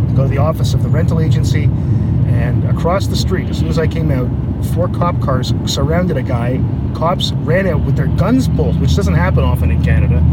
to 0.08 0.14
go 0.14 0.22
to 0.22 0.28
the 0.28 0.38
office 0.38 0.74
of 0.74 0.82
the 0.82 0.88
rental 0.88 1.20
agency. 1.20 1.68
And 2.28 2.64
across 2.68 3.06
the 3.06 3.16
street, 3.16 3.48
as 3.48 3.58
soon 3.58 3.68
as 3.68 3.78
I 3.78 3.86
came 3.86 4.10
out, 4.10 4.28
four 4.74 4.88
cop 4.88 5.20
cars 5.20 5.52
surrounded 5.66 6.16
a 6.16 6.22
guy. 6.22 6.60
Cops 6.94 7.32
ran 7.32 7.66
out 7.66 7.84
with 7.84 7.96
their 7.96 8.06
guns 8.06 8.48
pulled, 8.48 8.80
which 8.80 8.94
doesn't 8.94 9.14
happen 9.14 9.44
often 9.44 9.70
in 9.70 9.82
Canada, 9.82 10.24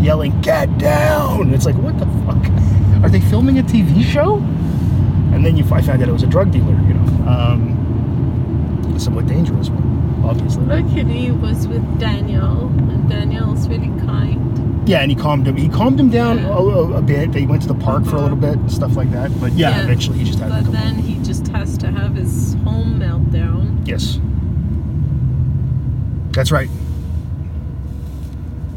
yelling 0.00 0.38
"Get 0.40 0.76
down!" 0.78 1.52
It's 1.54 1.66
like, 1.66 1.76
what 1.76 1.98
the 1.98 2.06
fuck? 2.26 3.04
Are 3.04 3.08
they 3.08 3.20
filming 3.20 3.58
a 3.58 3.62
TV 3.62 4.02
show? 4.02 4.36
And 5.34 5.44
then 5.44 5.56
you, 5.56 5.64
I 5.72 5.82
found 5.82 6.02
out 6.02 6.08
it 6.08 6.12
was 6.12 6.22
a 6.22 6.28
drug 6.28 6.50
dealer. 6.50 6.72
You 6.72 6.94
know. 6.94 7.28
Um, 7.28 7.74
a 8.94 9.00
somewhat 9.00 9.26
dangerous 9.26 9.70
one, 9.70 10.24
obviously. 10.24 10.64
Luckily, 10.64 11.18
he 11.18 11.30
was 11.30 11.66
with 11.66 11.98
Danielle, 11.98 12.68
and 12.68 13.08
Danielle's 13.08 13.68
really 13.68 13.88
kind 14.06 14.73
yeah, 14.86 15.00
and 15.00 15.10
he 15.10 15.16
calmed 15.16 15.46
him. 15.46 15.56
He 15.56 15.68
calmed 15.68 15.98
him 15.98 16.10
down 16.10 16.38
yeah. 16.38 16.48
a, 16.48 16.92
a, 16.94 17.02
bit. 17.02 17.32
They 17.32 17.46
went 17.46 17.62
to 17.62 17.68
the 17.68 17.74
park 17.74 18.04
for 18.04 18.16
a 18.16 18.20
little 18.20 18.36
bit, 18.36 18.58
stuff 18.70 18.96
like 18.96 19.10
that. 19.12 19.30
But 19.40 19.52
yeah, 19.52 19.70
yeah. 19.70 19.84
eventually 19.84 20.18
he 20.18 20.24
just 20.24 20.38
had. 20.38 20.50
But 20.50 20.72
then 20.72 20.96
he 20.96 21.22
just 21.22 21.48
has 21.48 21.78
to 21.78 21.90
have 21.90 22.14
his 22.14 22.54
home 22.64 22.98
meltdown. 22.98 23.86
Yes, 23.86 24.18
that's 26.32 26.52
right. 26.52 26.68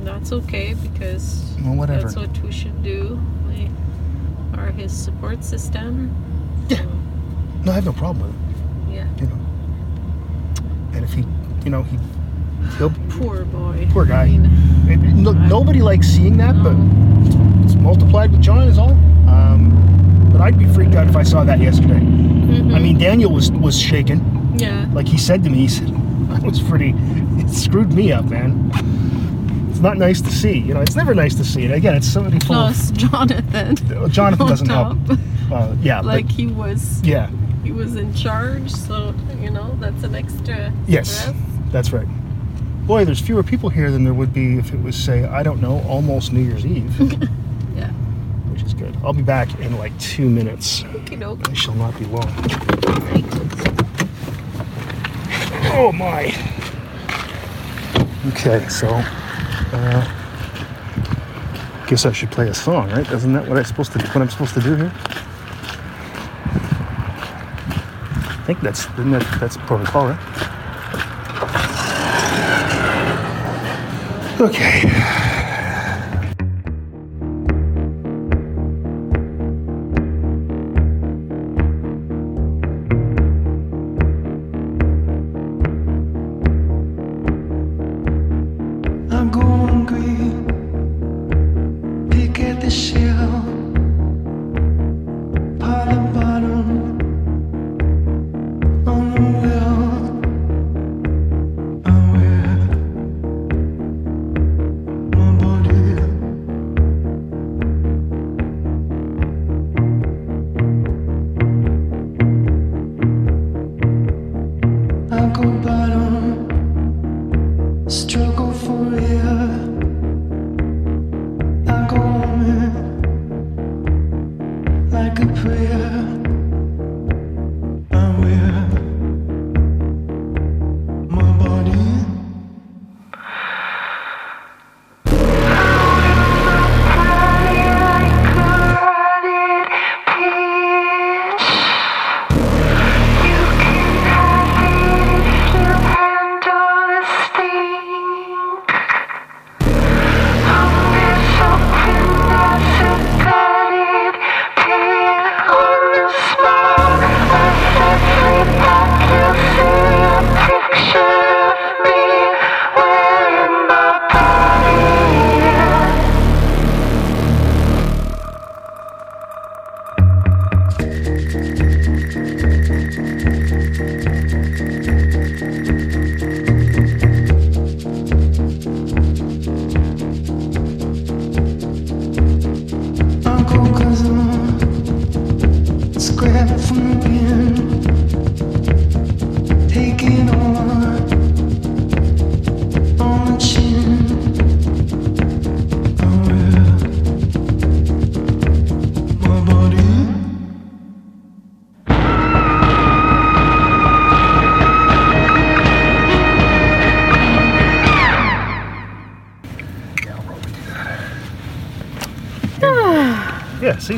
That's 0.04 0.32
okay 0.32 0.74
because 0.76 1.56
well, 1.62 1.76
whatever. 1.76 2.04
That's 2.04 2.16
what 2.16 2.38
we 2.40 2.52
should 2.52 2.84
do. 2.84 3.20
We 3.48 3.70
are 4.58 4.72
his 4.72 4.92
support 4.92 5.44
system. 5.44 6.16
Yeah. 6.70 6.78
So. 6.78 6.92
No, 7.66 7.72
I 7.72 7.76
have 7.76 7.86
no 7.86 7.94
problem 7.94 8.28
with 8.28 8.90
it. 8.90 8.96
Yeah. 8.96 9.08
You 9.20 9.28
know, 9.28 9.40
and 10.94 11.04
if 11.04 11.14
he, 11.14 11.26
you 11.66 11.70
know, 11.70 11.84
he 11.84 11.98
he'll. 12.78 12.92
Poor 13.10 13.46
boy. 13.46 13.88
Poor 13.92 14.06
guy. 14.06 14.24
I 14.24 14.28
mean, 14.96 15.24
no, 15.24 15.32
nobody 15.32 15.82
likes 15.82 16.08
seeing 16.08 16.38
that, 16.38 16.56
but 16.64 16.76
it's 17.66 17.76
multiplied 17.76 18.32
with 18.32 18.42
John 18.42 18.68
is 18.68 18.78
all. 18.78 18.92
Um, 19.28 20.30
but 20.32 20.42
I'd 20.42 20.58
be 20.58 20.66
freaked 20.66 20.96
out 20.96 21.08
if 21.08 21.16
I 21.16 21.24
saw 21.24 21.44
that 21.44 21.60
yesterday. 21.60 22.00
Mhm. 22.00 22.76
I 22.76 22.80
mean, 22.80 22.98
Daniel 22.98 23.32
was 23.32 23.52
was 23.52 23.80
shaken. 23.80 24.22
yeah. 24.58 24.88
Like 24.94 25.08
he 25.08 25.18
said 25.18 25.44
to 25.44 25.50
me, 25.50 25.60
he 25.60 25.68
said, 25.68 25.90
"I 26.30 26.40
was 26.40 26.60
pretty. 26.62 26.94
It 27.38 27.50
screwed 27.50 27.94
me 27.94 28.12
up, 28.12 28.26
man." 28.26 28.72
It's 29.70 29.80
not 29.84 29.98
nice 29.98 30.22
to 30.22 30.32
see. 30.32 30.58
You 30.58 30.74
know, 30.74 30.82
it's 30.82 30.96
never 30.96 31.14
nice 31.14 31.36
to 31.36 31.44
see. 31.44 31.66
And 31.66 31.74
again, 31.76 31.94
it's 31.96 32.08
somebody 32.08 32.40
full. 32.40 32.72
Jonathan. 32.94 33.76
Jonathan 34.10 34.42
on 34.44 34.50
doesn't 34.50 34.70
help. 34.70 34.98
Uh, 35.50 35.74
yeah, 35.82 36.02
Like 36.02 36.26
but 36.26 36.36
he 36.36 36.48
was 36.48 37.02
yeah, 37.06 37.30
he 37.64 37.72
was 37.72 37.96
in 37.96 38.14
charge, 38.14 38.70
so 38.70 39.14
you 39.42 39.50
know 39.50 39.78
that's 39.80 40.04
an 40.04 40.14
extra 40.14 40.74
Yes. 40.90 41.08
stress. 41.22 41.36
that's 41.72 41.94
right. 41.94 42.08
Boy, 42.88 43.04
there's 43.04 43.20
fewer 43.20 43.44
people 43.44 43.68
here 43.70 43.92
than 43.92 44.06
there 44.06 44.14
would 44.14 44.32
be 44.34 44.58
if 44.58 44.74
it 44.74 44.82
was, 44.82 44.96
say, 44.96 45.26
I 45.26 45.44
don't 45.44 45.60
know, 45.62 45.82
almost 45.90 46.32
New 46.32 46.40
Year's 46.40 46.66
Eve, 46.66 46.98
Yeah. 47.76 47.92
which 48.50 48.64
is 48.64 48.74
good. 48.74 48.96
I'll 49.04 49.12
be 49.12 49.22
back 49.22 49.60
in 49.60 49.78
like 49.78 49.98
two 50.00 50.30
minutes. 50.30 50.84
Okie 50.84 51.20
doke. 51.20 51.50
I 51.50 51.54
shall 51.54 51.74
not 51.74 52.00
be 52.00 52.06
long. 52.06 52.26
Right. 53.04 53.26
Oh 55.74 55.92
my. 55.92 56.34
Okay, 58.30 58.66
so 58.70 58.88
uh, 58.90 60.02
guess 61.88 62.06
I 62.06 62.14
should 62.14 62.32
play 62.32 62.48
a 62.48 62.54
song, 62.54 62.90
right? 62.92 63.12
Isn't 63.12 63.34
that 63.34 63.50
what 63.50 63.58
I 63.58 63.64
supposed 63.64 63.92
to 63.94 64.00
what 64.00 64.16
I'm 64.18 64.30
supposed 64.30 64.54
to 64.54 64.62
do 64.62 64.76
here? 64.76 64.94
I 68.26 68.44
think 68.46 68.62
that's 68.62 68.86
that, 68.86 69.38
that's 69.42 69.58
protocol, 69.58 70.08
right? 70.08 70.47
Okay. 74.40 75.27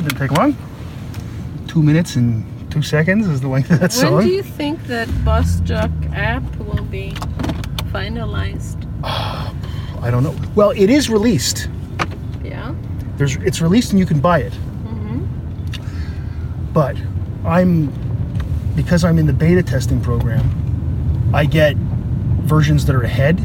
Didn't 0.01 0.17
take 0.17 0.31
long. 0.31 0.55
Two 1.67 1.83
minutes 1.83 2.15
and 2.15 2.45
two 2.71 2.81
seconds 2.81 3.27
is 3.27 3.41
the 3.41 3.47
length 3.47 3.71
of 3.71 3.79
that 3.79 3.91
When 3.91 3.91
song. 3.91 4.15
When 4.15 4.27
do 4.27 4.33
you 4.33 4.43
think 4.43 4.83
that 4.85 5.07
Bus 5.25 5.59
Jock 5.61 5.91
app 6.13 6.43
will 6.57 6.83
be 6.85 7.11
finalized? 7.91 8.85
I 9.03 10.11
don't 10.11 10.23
know. 10.23 10.35
Well, 10.55 10.71
it 10.71 10.89
is 10.89 11.09
released. 11.09 11.69
Yeah. 12.43 12.73
There's, 13.17 13.35
it's 13.37 13.61
released 13.61 13.91
and 13.91 13.99
you 13.99 14.05
can 14.05 14.19
buy 14.19 14.39
it. 14.39 14.53
Mm-hmm. 14.53 16.73
But 16.73 16.97
I'm, 17.45 17.91
because 18.75 19.03
I'm 19.03 19.19
in 19.19 19.25
the 19.25 19.33
beta 19.33 19.63
testing 19.63 20.01
program, 20.01 21.31
I 21.33 21.45
get 21.45 21.75
versions 21.75 22.85
that 22.85 22.95
are 22.95 23.03
ahead 23.03 23.37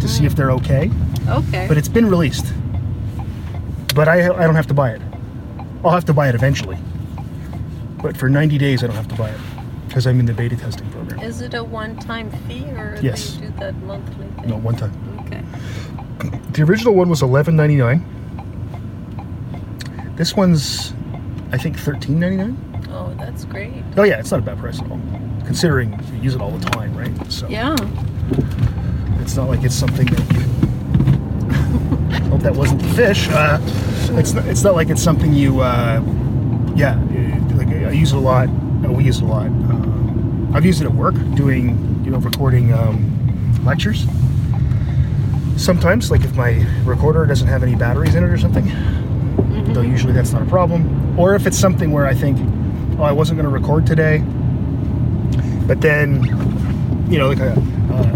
to 0.00 0.08
see 0.08 0.24
if 0.24 0.34
they're 0.34 0.52
okay. 0.52 0.90
Okay. 1.28 1.66
But 1.68 1.76
it's 1.76 1.88
been 1.88 2.08
released. 2.08 2.46
But 3.94 4.08
I, 4.08 4.24
I 4.24 4.46
don't 4.46 4.54
have 4.54 4.66
to 4.68 4.74
buy 4.74 4.92
it. 4.92 5.02
I'll 5.84 5.90
have 5.92 6.04
to 6.06 6.12
buy 6.12 6.28
it 6.28 6.34
eventually. 6.34 6.76
But 8.02 8.16
for 8.16 8.28
90 8.28 8.58
days, 8.58 8.84
I 8.84 8.86
don't 8.86 8.96
have 8.96 9.08
to 9.08 9.14
buy 9.16 9.30
it 9.30 9.40
because 9.88 10.06
I'm 10.06 10.20
in 10.20 10.26
the 10.26 10.34
beta 10.34 10.56
testing 10.56 10.88
program. 10.90 11.20
Is 11.20 11.40
it 11.40 11.54
a 11.54 11.64
one-time 11.64 12.30
fee 12.46 12.64
or 12.76 12.96
Yes. 13.02 13.36
you 13.36 13.48
do 13.48 13.54
that 13.58 13.74
monthly 13.82 14.26
thing? 14.26 14.48
No, 14.48 14.56
one 14.58 14.76
time. 14.76 14.92
Okay. 15.26 15.42
The 16.52 16.62
original 16.62 16.94
one 16.94 17.08
was 17.08 17.22
$11.99. 17.22 18.02
This 20.16 20.36
one's, 20.36 20.92
I 21.52 21.58
think, 21.58 21.76
$13.99. 21.78 22.56
Oh, 22.90 23.14
that's 23.18 23.44
great. 23.44 23.72
Oh 23.96 24.02
yeah, 24.02 24.18
it's 24.18 24.30
not 24.30 24.40
a 24.40 24.42
bad 24.42 24.58
price 24.58 24.80
at 24.80 24.90
all, 24.90 25.00
considering 25.46 25.92
you 26.14 26.22
use 26.22 26.34
it 26.34 26.40
all 26.40 26.50
the 26.50 26.70
time, 26.70 26.96
right? 26.96 27.32
So 27.32 27.46
Yeah. 27.48 27.76
it's 29.20 29.36
not 29.36 29.48
like 29.48 29.62
it's 29.62 29.74
something 29.74 30.06
that. 30.06 30.20
hope 32.30 32.40
that 32.42 32.54
wasn't 32.54 32.80
the 32.82 32.88
fish. 32.88 33.28
Uh, 33.30 33.58
it's 34.10 34.32
not, 34.32 34.46
it's 34.46 34.62
not 34.62 34.74
like 34.74 34.88
it's 34.90 35.02
something 35.02 35.32
you. 35.32 35.60
Uh, 35.60 36.02
yeah, 36.74 36.98
it- 37.10 37.38
like 37.56 37.68
I 37.68 37.90
use 37.90 38.12
it 38.12 38.16
a 38.16 38.20
lot. 38.20 38.48
Uh, 38.48 38.92
we 38.92 39.02
use 39.04 39.18
it 39.18 39.24
a 39.24 39.26
lot. 39.26 39.46
Uh, 39.48 40.56
I've 40.56 40.64
used 40.64 40.80
it 40.80 40.84
at 40.84 40.94
work 40.94 41.14
doing, 41.34 42.00
you 42.04 42.10
know, 42.12 42.18
recording 42.18 42.72
um, 42.72 43.64
lectures. 43.64 44.06
Sometimes, 45.56 46.10
like 46.12 46.22
if 46.22 46.36
my 46.36 46.64
recorder 46.84 47.26
doesn't 47.26 47.48
have 47.48 47.64
any 47.64 47.74
batteries 47.74 48.14
in 48.14 48.22
it 48.22 48.28
or 48.30 48.38
something, 48.38 48.64
though 49.74 49.80
usually 49.80 50.12
that's 50.12 50.32
not 50.32 50.42
a 50.42 50.46
problem. 50.46 51.18
Or 51.18 51.34
if 51.34 51.46
it's 51.48 51.58
something 51.58 51.90
where 51.90 52.06
I 52.06 52.14
think, 52.14 52.38
oh, 52.98 53.02
I 53.02 53.10
wasn't 53.10 53.38
going 53.40 53.52
to 53.52 53.54
record 53.60 53.84
today, 53.84 54.18
but 55.66 55.80
then 55.80 56.22
you 57.10 57.18
know, 57.18 57.28
like 57.28 57.40
a, 57.40 57.54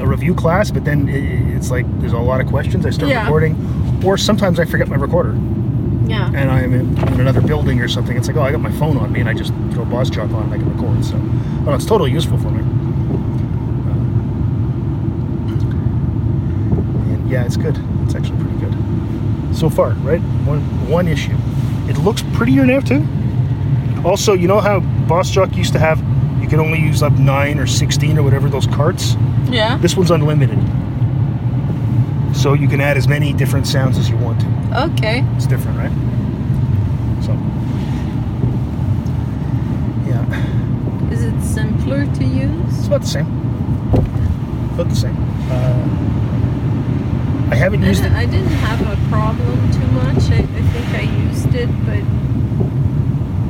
a 0.01 0.07
review 0.07 0.35
class, 0.35 0.71
but 0.71 0.85
then 0.85 1.09
i 1.09 1.57
it's 1.57 1.71
like 1.71 1.85
there's 2.01 2.13
a 2.13 2.19
lot 2.19 2.41
of 2.41 2.47
questions. 2.47 2.87
I 2.87 2.91
start 2.91 3.11
Yeah. 3.11 3.23
recording, 3.23 4.03
or 4.05 4.17
sometimes 4.17 4.61
I 4.61 4.65
forget 4.67 4.87
my 4.89 4.97
recorder 4.97 5.33
Yeah. 6.07 6.31
and 6.35 6.51
I'm 6.51 6.73
in, 6.75 6.99
in 7.13 7.21
another 7.21 7.41
building 7.41 7.81
or 7.81 7.89
something. 7.89 8.17
It's 8.17 8.27
like, 8.29 8.37
oh, 8.37 8.43
I 8.43 8.51
got 8.53 8.61
my 8.61 8.73
phone 8.73 8.97
on 8.97 9.13
me, 9.13 9.21
and 9.21 9.29
I 9.29 9.35
just 9.35 9.53
throw 9.73 9.85
Boss 9.85 10.11
Jock 10.11 10.31
on 10.31 10.45
and 10.45 10.55
I 10.55 10.59
can 10.59 10.69
record. 10.77 11.05
So, 11.05 11.17
oh, 11.67 11.75
it's 11.75 11.87
totally 11.87 12.11
useful 12.11 12.39
for 12.39 12.51
me. 12.51 12.61
Uh, 12.61 13.95
and 17.15 17.31
yeah, 17.31 17.45
it's 17.45 17.57
good. 17.57 17.79
It's 18.05 18.15
actually 18.15 18.39
pretty 18.43 18.59
good 18.59 18.75
so 19.55 19.69
far, 19.71 19.91
right? 20.03 20.21
One 20.47 20.61
one 20.89 21.07
issue. 21.09 21.37
It 21.89 21.99
looks 21.99 22.23
prettier 22.35 22.65
now 22.65 22.81
too. 22.81 23.07
Also, 24.05 24.33
you 24.33 24.49
know 24.49 24.61
how 24.61 24.81
Boss 25.07 25.31
Jock 25.31 25.55
used 25.57 25.73
to 25.75 25.79
have, 25.79 26.03
you 26.43 26.49
could 26.49 26.59
only 26.59 26.81
use 26.81 27.03
up 27.03 27.13
nine 27.13 27.59
or 27.59 27.67
sixteen 27.67 28.19
or 28.19 28.23
whatever 28.23 28.49
those 28.49 28.67
carts. 28.67 29.15
Yeah. 29.51 29.77
This 29.79 29.95
one's 29.97 30.11
unlimited, 30.11 30.59
so 32.35 32.55
you 32.55 32.67
can 32.67 32.81
add 32.81 32.97
as 32.97 33.07
many 33.07 33.33
different 33.33 33.67
sounds 33.67 33.99
as 33.99 34.09
you 34.11 34.17
want 34.17 34.41
to. 34.41 34.62
Okay. 34.75 35.23
It's 35.37 35.47
different, 35.47 35.77
right? 35.79 35.93
So, 37.23 37.33
yeah, 40.09 40.25
Is 41.13 41.23
it 41.25 41.41
simpler 41.43 42.07
to 42.07 42.25
use? 42.25 42.79
it's 42.79 42.87
about 42.87 43.03
the 43.03 43.07
same. 43.07 43.27
About 44.75 44.89
the 44.89 44.95
same. 44.97 45.17
Uh, 45.51 45.89
I 47.51 47.55
haven't 47.55 47.83
used 47.83 48.03
it. 48.05 48.13
I 48.13 48.25
didn't 48.25 48.49
have 48.49 48.81
a 48.81 48.97
problem 49.11 49.73
too 49.73 49.87
much. 49.89 50.31
I, 50.31 50.39
I 50.39 50.63
think 50.73 50.89
I 50.97 51.03
used 51.29 51.55
it, 51.55 51.69
but 51.85 52.03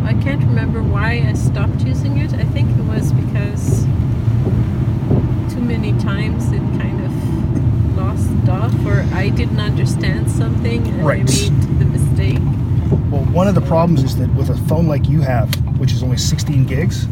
I 0.08 0.14
can't 0.24 0.42
remember 0.44 0.82
why 0.82 1.24
I 1.28 1.34
stopped 1.34 1.82
using 1.82 2.18
it. 2.18 2.34
I 2.34 2.42
think 2.46 2.68
it 2.70 2.82
was 2.84 3.12
because 3.12 3.84
too 5.54 5.60
many 5.60 5.92
times 6.00 6.50
it 6.50 6.58
kind 6.82 7.00
of 7.04 7.96
lost 7.96 8.28
stuff, 8.42 8.74
or 8.84 9.06
I 9.14 9.28
didn't 9.28 9.60
understand 9.60 10.28
something 10.76 10.94
and 10.94 11.06
Right. 11.06 11.26
The 11.26 11.84
mistake. 11.84 12.38
Well, 13.10 13.24
one 13.32 13.48
of 13.48 13.54
the 13.54 13.60
problems 13.62 14.02
is 14.02 14.16
that 14.18 14.32
with 14.34 14.50
a 14.50 14.56
phone 14.68 14.86
like 14.86 15.08
you 15.08 15.20
have, 15.22 15.48
which 15.78 15.92
is 15.92 16.02
only 16.02 16.18
16 16.18 16.66
gigs, 16.66 17.06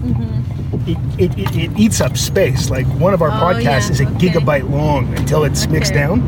it, 0.87 0.99
it, 1.19 1.39
it, 1.39 1.57
it 1.57 1.79
eats 1.79 2.01
up 2.01 2.17
space. 2.17 2.69
Like 2.71 2.87
one 2.99 3.15
of 3.15 3.23
our 3.23 3.29
Oh, 3.31 3.33
podcasts 3.55 3.63
yeah, 3.87 3.91
is 3.93 4.01
a 4.01 4.07
okay. 4.09 4.29
gigabyte 4.29 4.69
long 4.71 5.17
until 5.17 5.45
it's 5.45 5.67
mixed 5.69 5.95
down. 5.95 6.21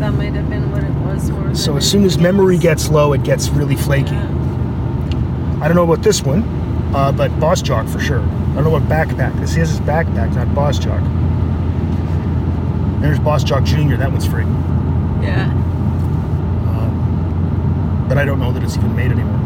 That 0.00 0.12
might 0.14 0.32
have 0.34 0.48
been 0.48 0.70
what 0.70 0.84
it 0.84 0.90
was. 0.92 1.62
So 1.62 1.76
as 1.76 1.90
soon 1.90 2.04
as 2.04 2.18
memory 2.18 2.58
gets 2.58 2.88
low, 2.88 3.12
it 3.14 3.22
gets 3.24 3.48
really 3.48 3.76
flaky. 3.76 4.12
Yeah. 4.12 5.58
I 5.60 5.66
don't 5.68 5.74
know 5.74 5.84
about 5.90 6.02
this 6.04 6.22
one, 6.22 6.42
uh, 6.94 7.10
but 7.12 7.38
Boss 7.40 7.62
Jock 7.62 7.88
for 7.88 7.98
sure. 7.98 8.20
I 8.20 8.54
don't 8.54 8.64
know 8.64 8.70
what 8.70 8.82
backpack. 8.84 9.38
This 9.40 9.50
is 9.56 9.70
his 9.70 9.80
backpack, 9.80 10.34
not 10.34 10.54
Boss 10.54 10.78
Jock. 10.78 11.02
There's 13.00 13.18
Boss 13.18 13.42
Jock 13.42 13.64
Jr. 13.64 13.96
That 13.96 14.10
one's 14.12 14.26
free. 14.26 14.44
yeah. 15.24 15.50
But 18.08 18.18
I 18.18 18.24
don't 18.24 18.38
know 18.38 18.52
that 18.52 18.62
it's 18.62 18.76
even 18.76 18.94
made 18.94 19.10
anymore. 19.10 19.40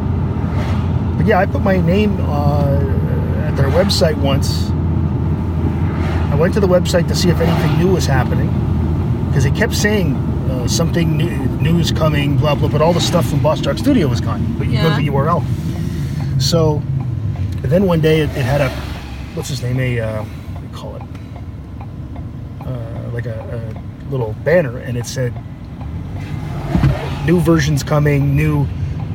But 1.16 1.26
yeah, 1.26 1.38
I 1.38 1.46
put 1.46 1.62
my 1.62 1.80
name 1.80 2.18
uh, 2.20 3.46
at 3.46 3.56
their 3.56 3.68
website 3.68 4.16
once. 4.16 4.70
I 6.32 6.36
went 6.36 6.54
to 6.54 6.60
the 6.60 6.68
website 6.68 7.08
to 7.08 7.14
see 7.14 7.28
if 7.28 7.40
anything 7.40 7.78
new 7.78 7.92
was 7.92 8.06
happening 8.06 8.48
because 9.28 9.44
they 9.44 9.50
kept 9.50 9.74
saying 9.74 10.16
uh, 10.50 10.66
something 10.66 11.16
new, 11.16 11.30
new 11.60 11.78
is 11.78 11.92
coming, 11.92 12.36
blah 12.36 12.54
blah. 12.54 12.68
But 12.68 12.82
all 12.82 12.92
the 12.92 13.00
stuff 13.00 13.28
from 13.28 13.42
Boss 13.42 13.60
Jock 13.60 13.78
Studio 13.78 14.08
was 14.08 14.20
gone. 14.20 14.58
But 14.58 14.68
you 14.68 14.78
go 14.78 14.90
to 14.90 14.96
the 14.96 15.08
URL. 15.08 15.44
So 16.40 16.82
then 17.62 17.86
one 17.86 18.00
day 18.00 18.20
it, 18.20 18.30
it 18.30 18.44
had 18.44 18.60
a 18.60 18.70
what's 19.34 19.48
his 19.48 19.62
name 19.62 19.78
a 19.78 20.00
uh, 20.00 20.22
what 20.24 20.60
do 20.60 20.66
you 20.66 20.74
call 20.74 20.96
it 20.96 21.02
uh, 22.66 23.10
like 23.12 23.26
a, 23.26 23.74
a 23.76 24.10
little 24.10 24.34
banner 24.44 24.78
and 24.78 24.96
it 24.96 25.06
said 25.06 25.32
new 27.30 27.40
versions 27.40 27.84
coming, 27.84 28.34
new 28.34 28.66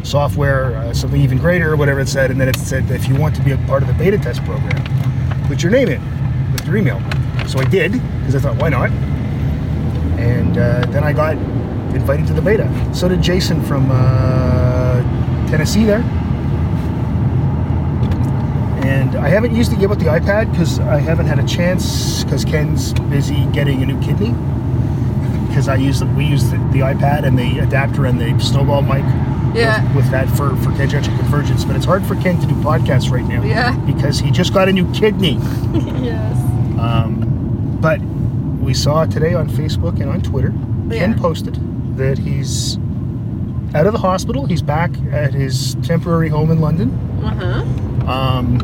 software, 0.03 0.77
uh, 0.77 0.93
something 0.93 1.21
even 1.21 1.37
greater, 1.37 1.73
or 1.73 1.75
whatever 1.75 1.99
it 1.99 2.07
said. 2.07 2.31
And 2.31 2.39
then 2.39 2.47
it 2.47 2.55
said 2.55 2.89
if 2.89 3.09
you 3.09 3.15
want 3.15 3.35
to 3.35 3.41
be 3.41 3.51
a 3.51 3.57
part 3.69 3.81
of 3.83 3.89
the 3.89 3.93
beta 3.95 4.17
test 4.17 4.41
program, 4.45 4.81
put 5.47 5.61
your 5.61 5.71
name 5.71 5.89
in 5.89 6.01
with 6.53 6.65
your 6.65 6.77
email. 6.77 6.99
So 7.45 7.59
I 7.59 7.65
did 7.65 7.91
because 7.91 8.35
I 8.35 8.39
thought, 8.39 8.55
why 8.61 8.69
not? 8.69 8.89
And 10.17 10.57
uh, 10.57 10.85
then 10.91 11.03
I 11.03 11.11
got 11.11 11.35
invited 11.93 12.25
to 12.27 12.33
the 12.33 12.41
beta. 12.41 12.69
So 12.93 13.09
did 13.09 13.21
Jason 13.21 13.61
from 13.65 13.89
uh, 13.91 15.01
Tennessee 15.49 15.83
there. 15.83 16.03
And 18.85 19.15
I 19.17 19.27
haven't 19.27 19.53
used 19.53 19.73
it 19.73 19.79
yet 19.79 19.89
with 19.89 19.99
the 19.99 20.05
iPad 20.05 20.51
because 20.51 20.79
I 20.79 20.99
haven't 20.99 21.25
had 21.25 21.39
a 21.39 21.45
chance 21.45 22.23
because 22.23 22.45
Ken's 22.45 22.93
busy 22.93 23.45
getting 23.47 23.83
a 23.83 23.85
new 23.85 23.99
kidney 23.99 24.33
because 25.55 25.69
I 25.69 25.75
use 25.77 26.03
we 26.03 26.25
use 26.25 26.43
the, 26.51 26.57
the 26.73 26.79
iPad 26.79 27.23
and 27.25 27.39
the 27.39 27.59
adapter 27.59 28.05
and 28.05 28.19
the 28.19 28.37
snowball 28.43 28.81
mic 28.81 29.05
Yeah. 29.55 29.81
with, 29.87 29.95
with 30.03 30.11
that 30.11 30.27
for 30.35 30.53
for 30.57 30.71
tangential 30.75 31.15
convergence. 31.15 31.63
But 31.63 31.77
it's 31.77 31.85
hard 31.85 32.05
for 32.05 32.15
Ken 32.15 32.37
to 32.41 32.45
do 32.45 32.55
podcasts 32.55 33.09
right 33.09 33.23
now 33.23 33.41
Yeah. 33.41 33.73
because 33.85 34.19
he 34.19 34.31
just 34.31 34.53
got 34.53 34.67
a 34.67 34.73
new 34.73 34.91
kidney. 34.91 35.35
yes. 36.03 36.35
Um, 36.77 37.77
but 37.79 38.01
we 38.61 38.73
saw 38.73 39.05
today 39.05 39.33
on 39.33 39.47
Facebook 39.47 40.01
and 40.01 40.09
on 40.09 40.21
Twitter, 40.21 40.53
Ken 40.91 41.17
posted 41.17 41.55
that 41.97 42.17
he's 42.17 42.75
out 43.73 43.87
of 43.87 43.93
the 43.93 43.99
hospital. 43.99 44.45
He's 44.45 44.61
back 44.61 44.91
at 45.13 45.33
his 45.33 45.75
temporary 45.83 46.27
home 46.27 46.51
in 46.51 46.59
London. 46.59 46.89
Uh 47.23 47.63
huh. 48.03 48.11
Um, 48.11 48.59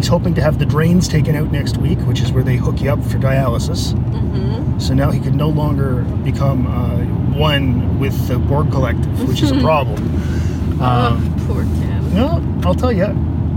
he's 0.00 0.08
hoping 0.08 0.34
to 0.34 0.40
have 0.40 0.58
the 0.58 0.64
drains 0.64 1.06
taken 1.06 1.36
out 1.36 1.52
next 1.52 1.76
week, 1.76 1.98
which 2.00 2.22
is 2.22 2.32
where 2.32 2.42
they 2.42 2.56
hook 2.56 2.80
you 2.80 2.90
up 2.90 3.02
for 3.04 3.18
dialysis. 3.18 3.92
Mm-hmm. 3.92 4.78
So 4.78 4.94
now 4.94 5.10
he 5.10 5.20
can 5.20 5.36
no 5.36 5.50
longer 5.50 6.04
become 6.24 6.66
uh, 6.66 7.04
one 7.36 7.98
with 7.98 8.26
the 8.26 8.38
Borg 8.38 8.70
Collective, 8.70 9.28
which 9.28 9.42
is 9.42 9.50
a 9.50 9.60
problem. 9.60 10.02
Um, 10.80 11.36
oh, 11.38 11.44
poor 11.46 11.64
Ken. 11.64 12.14
no, 12.14 12.42
I'll 12.64 12.74
tell 12.74 12.90
you. 12.90 13.08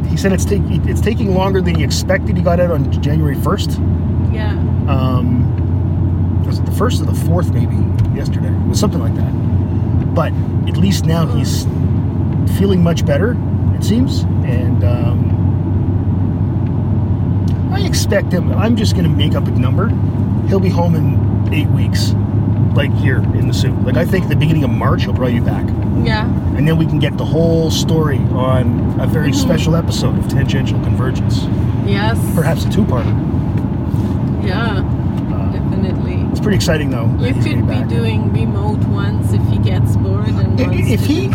He 0.10 0.18
said 0.18 0.34
it's, 0.34 0.44
take, 0.44 0.62
it's 0.66 1.00
taking 1.00 1.34
longer 1.34 1.62
than 1.62 1.76
he 1.76 1.84
expected. 1.86 2.36
He 2.36 2.44
got 2.44 2.60
out 2.60 2.72
on 2.72 2.92
January 3.02 3.38
1st. 3.38 4.34
Yeah. 4.36 4.52
Um, 4.90 6.44
was 6.46 6.60
it 6.60 6.66
the 6.66 6.72
1st 6.72 7.04
or 7.04 7.06
the 7.06 7.14
4th, 7.14 7.54
maybe, 7.54 8.18
yesterday? 8.20 8.50
It 8.50 8.68
was 8.68 8.82
something 8.82 9.00
like 9.00 9.16
that. 9.16 10.14
But 10.14 10.34
at 10.68 10.76
least 10.76 11.06
now 11.06 11.26
he's 11.26 11.64
feeling 12.58 12.84
much 12.84 13.06
better, 13.06 13.38
it 13.76 13.84
seems. 13.86 14.24
And 14.44 14.84
um, 14.84 15.43
I 17.74 17.82
expect 17.82 18.32
him, 18.32 18.52
I'm 18.54 18.76
just 18.76 18.94
going 18.94 19.06
to 19.06 19.10
make 19.10 19.36
up 19.36 19.48
a 19.48 19.52
number. 19.52 19.90
He'll 20.48 20.60
be 20.60 20.70
home 20.70 20.96
in 20.96 21.54
eight 21.54 21.68
weeks, 21.70 22.14
like 22.76 22.94
here 22.94 23.18
in 23.18 23.48
the 23.48 23.54
suit. 23.54 23.74
Like, 23.84 23.98
I 23.98 24.06
think 24.06 24.28
the 24.30 24.36
beginning 24.36 24.64
of 24.64 24.70
March, 24.70 25.04
he'll 25.04 25.14
probably 25.14 25.40
be 25.40 25.46
back. 25.46 25.66
Yeah. 26.06 26.28
And 26.56 26.68
then 26.68 26.78
we 26.78 26.86
can 26.86 27.00
get 27.00 27.18
the 27.18 27.26
whole 27.26 27.72
story 27.72 28.20
on 28.32 29.00
a 29.00 29.08
very 29.08 29.32
mm-hmm. 29.32 29.40
special 29.40 29.76
episode 29.76 30.18
of 30.18 30.28
Tangential 30.30 30.80
Convergence. 30.82 31.44
Yes. 31.86 32.18
Perhaps 32.36 32.66
a 32.66 32.70
two 32.72 32.84
parter. 32.84 33.14
Yeah. 34.46 34.82
Definitely. 35.52 36.22
It's 36.32 36.40
pretty 36.40 36.56
exciting, 36.56 36.90
though. 36.90 37.08
You 37.20 37.34
could 37.34 37.68
be 37.68 37.84
doing 37.96 38.32
remote 38.32 38.80
ones 38.86 39.34
if 39.34 39.42
he 39.48 39.58
gets 39.58 39.96
bored 39.98 40.28
and 40.28 40.60
wants 40.60 40.92
If 40.92 41.02
to 41.02 41.06
he 41.06 41.26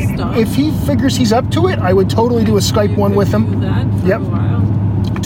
if 0.40 0.54
he 0.54 0.70
figures 0.86 1.16
he's 1.16 1.32
up 1.32 1.50
to 1.52 1.68
it, 1.68 1.78
I 1.78 1.92
would 1.92 2.08
totally 2.10 2.44
do 2.44 2.56
a 2.56 2.60
Skype 2.60 2.90
You 2.90 2.96
one 2.96 3.14
with 3.14 3.32
him. 3.32 3.62
Yep. 4.06 4.22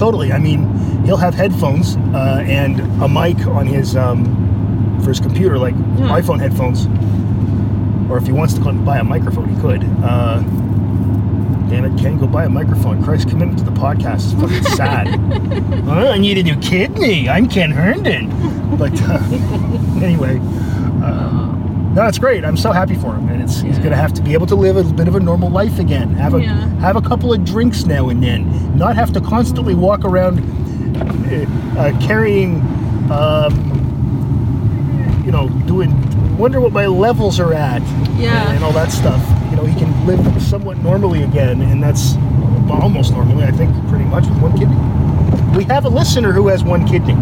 Totally. 0.02 0.32
I 0.32 0.38
mean, 0.38 0.66
he'll 1.04 1.16
have 1.16 1.32
headphones 1.32 1.94
uh, 2.12 2.42
and 2.44 2.80
a 3.00 3.08
mic 3.08 3.46
on 3.46 3.68
his 3.68 3.94
um, 3.94 4.24
for 5.00 5.10
his 5.10 5.20
computer, 5.20 5.58
like 5.60 5.74
Yeah. 5.96 6.08
iPhone 6.20 6.40
headphones. 6.40 6.86
Or 8.10 8.18
if 8.18 8.26
he 8.26 8.32
wants 8.32 8.52
to 8.54 8.60
go 8.60 8.70
and 8.70 8.84
buy 8.84 8.98
a 8.98 9.04
microphone, 9.04 9.48
he 9.54 9.60
could. 9.60 9.84
Uh, 10.02 10.40
damn 11.70 11.84
it, 11.84 11.96
Ken, 12.00 12.18
go 12.18 12.26
buy 12.26 12.46
a 12.46 12.48
microphone. 12.48 13.00
Christ's 13.04 13.30
commitment 13.30 13.60
to 13.60 13.64
the 13.64 13.70
podcast 13.70 14.26
is 14.26 14.32
fucking 14.32 14.64
sad. 14.76 15.06
oh, 15.86 16.10
I 16.10 16.18
need 16.18 16.36
a 16.36 16.42
new 16.42 16.56
kidney. 16.56 17.28
I'm 17.28 17.48
Ken 17.48 17.70
Herndon. 17.70 18.28
But 18.76 19.00
uh, 19.02 19.18
anyway, 20.02 20.40
uh, 21.00 21.51
no, 21.94 22.06
it's 22.06 22.18
great. 22.18 22.44
I'm 22.44 22.56
so 22.56 22.72
happy 22.72 22.94
for 22.94 23.14
him, 23.14 23.28
and 23.28 23.42
it's 23.42 23.60
he's 23.60 23.78
gonna 23.78 23.96
have 23.96 24.12
to 24.14 24.22
be 24.22 24.32
able 24.32 24.46
to 24.46 24.54
live 24.54 24.76
a 24.76 24.84
bit 24.84 25.08
of 25.08 25.14
a 25.14 25.20
normal 25.20 25.50
life 25.50 25.78
again. 25.78 26.14
Have 26.14 26.34
a 26.34 26.40
Yeah. 26.42 26.66
have 26.80 26.96
a 26.96 27.02
couple 27.02 27.32
of 27.32 27.44
drinks 27.44 27.84
now 27.84 28.08
and 28.08 28.22
then. 28.22 28.76
Not 28.78 28.96
have 28.96 29.12
to 29.12 29.20
constantly 29.20 29.74
walk 29.74 30.04
around 30.04 30.38
uh, 30.96 31.46
uh, 31.80 31.92
carrying, 32.00 32.60
um, 33.10 33.52
you 35.24 35.32
know, 35.32 35.48
doing. 35.66 35.90
Wonder 36.38 36.60
what 36.60 36.72
my 36.72 36.86
levels 36.86 37.38
are 37.38 37.52
at, 37.52 37.82
Yeah. 38.18 38.50
and 38.52 38.64
all 38.64 38.72
that 38.72 38.90
stuff. 38.90 39.20
You 39.50 39.56
know, 39.56 39.64
he 39.64 39.78
can 39.78 40.06
live 40.06 40.42
somewhat 40.42 40.78
normally 40.82 41.22
again, 41.22 41.60
and 41.60 41.82
that's 41.82 42.16
almost 42.70 43.12
normally, 43.12 43.44
I 43.44 43.50
think, 43.50 43.70
pretty 43.88 44.04
much 44.06 44.24
with 44.26 44.38
one 44.40 44.52
kidney. 44.58 44.76
We 45.56 45.64
have 45.64 45.84
a 45.84 45.90
listener 45.90 46.32
who 46.32 46.48
has 46.48 46.64
one 46.64 46.86
kidney. 46.86 47.16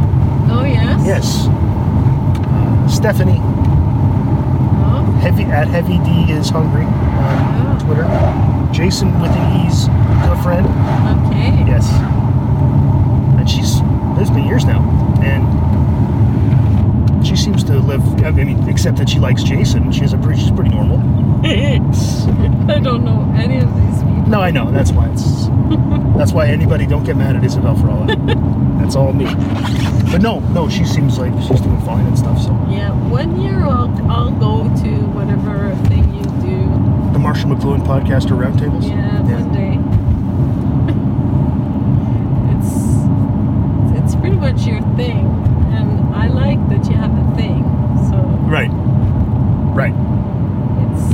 Oh 0.48 0.64
yes. 0.64 1.02
Yes, 1.04 1.48
uh, 1.48 2.88
Stephanie 2.88 3.40
heavy 5.20 5.44
at 5.44 5.68
heavy 5.68 5.98
D 5.98 6.32
is 6.32 6.48
hungry 6.48 6.84
on 6.84 7.76
oh. 7.76 7.84
Twitter. 7.84 8.06
Jason 8.72 9.20
with 9.20 9.30
an 9.30 9.66
E's 9.66 9.86
girlfriend. 10.24 10.66
Okay. 11.26 11.52
Yes. 11.68 11.86
And 13.38 13.48
she's 13.48 13.80
lived 14.16 14.34
been 14.34 14.46
years 14.46 14.64
now, 14.64 14.80
and 15.22 15.46
she 17.26 17.36
seems 17.36 17.62
to 17.64 17.78
live. 17.78 18.02
I 18.24 18.30
mean, 18.30 18.68
except 18.68 18.96
that 18.98 19.08
she 19.08 19.18
likes 19.18 19.42
Jason. 19.42 19.92
She 19.92 20.00
has 20.00 20.12
a 20.12 20.18
pretty. 20.18 20.40
She's 20.40 20.50
pretty 20.50 20.70
normal. 20.70 20.98
I 21.44 22.78
don't 22.80 23.04
know 23.04 23.32
any 23.36 23.58
of 23.58 23.74
these 23.74 24.02
no, 24.30 24.40
I 24.40 24.50
know. 24.52 24.70
That's 24.70 24.92
why 24.92 25.08
it's. 25.10 25.48
that's 26.16 26.32
why 26.32 26.46
anybody 26.46 26.86
don't 26.86 27.02
get 27.04 27.16
mad 27.16 27.34
at 27.34 27.42
Isabel 27.44 27.74
for 27.76 27.90
all 27.90 28.04
that. 28.06 28.18
that's 28.80 28.94
all 28.94 29.12
me. 29.12 29.24
But 30.12 30.22
no, 30.22 30.38
no, 30.50 30.68
she 30.68 30.84
seems 30.84 31.18
like 31.18 31.32
she's 31.42 31.60
doing 31.60 31.80
fine 31.82 32.06
and 32.06 32.16
stuff. 32.16 32.40
So 32.40 32.50
Yeah, 32.70 32.90
one 33.10 33.40
year 33.40 33.58
I'll, 33.64 33.90
I'll 34.10 34.30
go 34.30 34.62
to 34.84 34.90
whatever 35.16 35.74
thing 35.88 36.14
you 36.14 36.22
do. 36.40 37.12
the 37.12 37.18
Marshall 37.18 37.50
McLuhan 37.50 37.84
podcast 37.84 38.30
or 38.30 38.36
roundtables. 38.36 38.88
Yeah, 38.88 39.20
one 39.22 39.52
day. 39.52 39.78
it's 43.98 44.04
it's 44.04 44.14
pretty 44.20 44.36
much 44.36 44.64
your 44.64 44.80
thing, 44.96 45.26
and 45.72 46.14
I 46.14 46.28
like 46.28 46.60
that 46.68 46.88
you 46.88 46.96
have 46.96 47.10
a 47.12 47.36
thing. 47.36 47.64
So 48.10 48.16
Right. 48.46 48.70
Right. 49.74 49.94
it's 50.86 51.04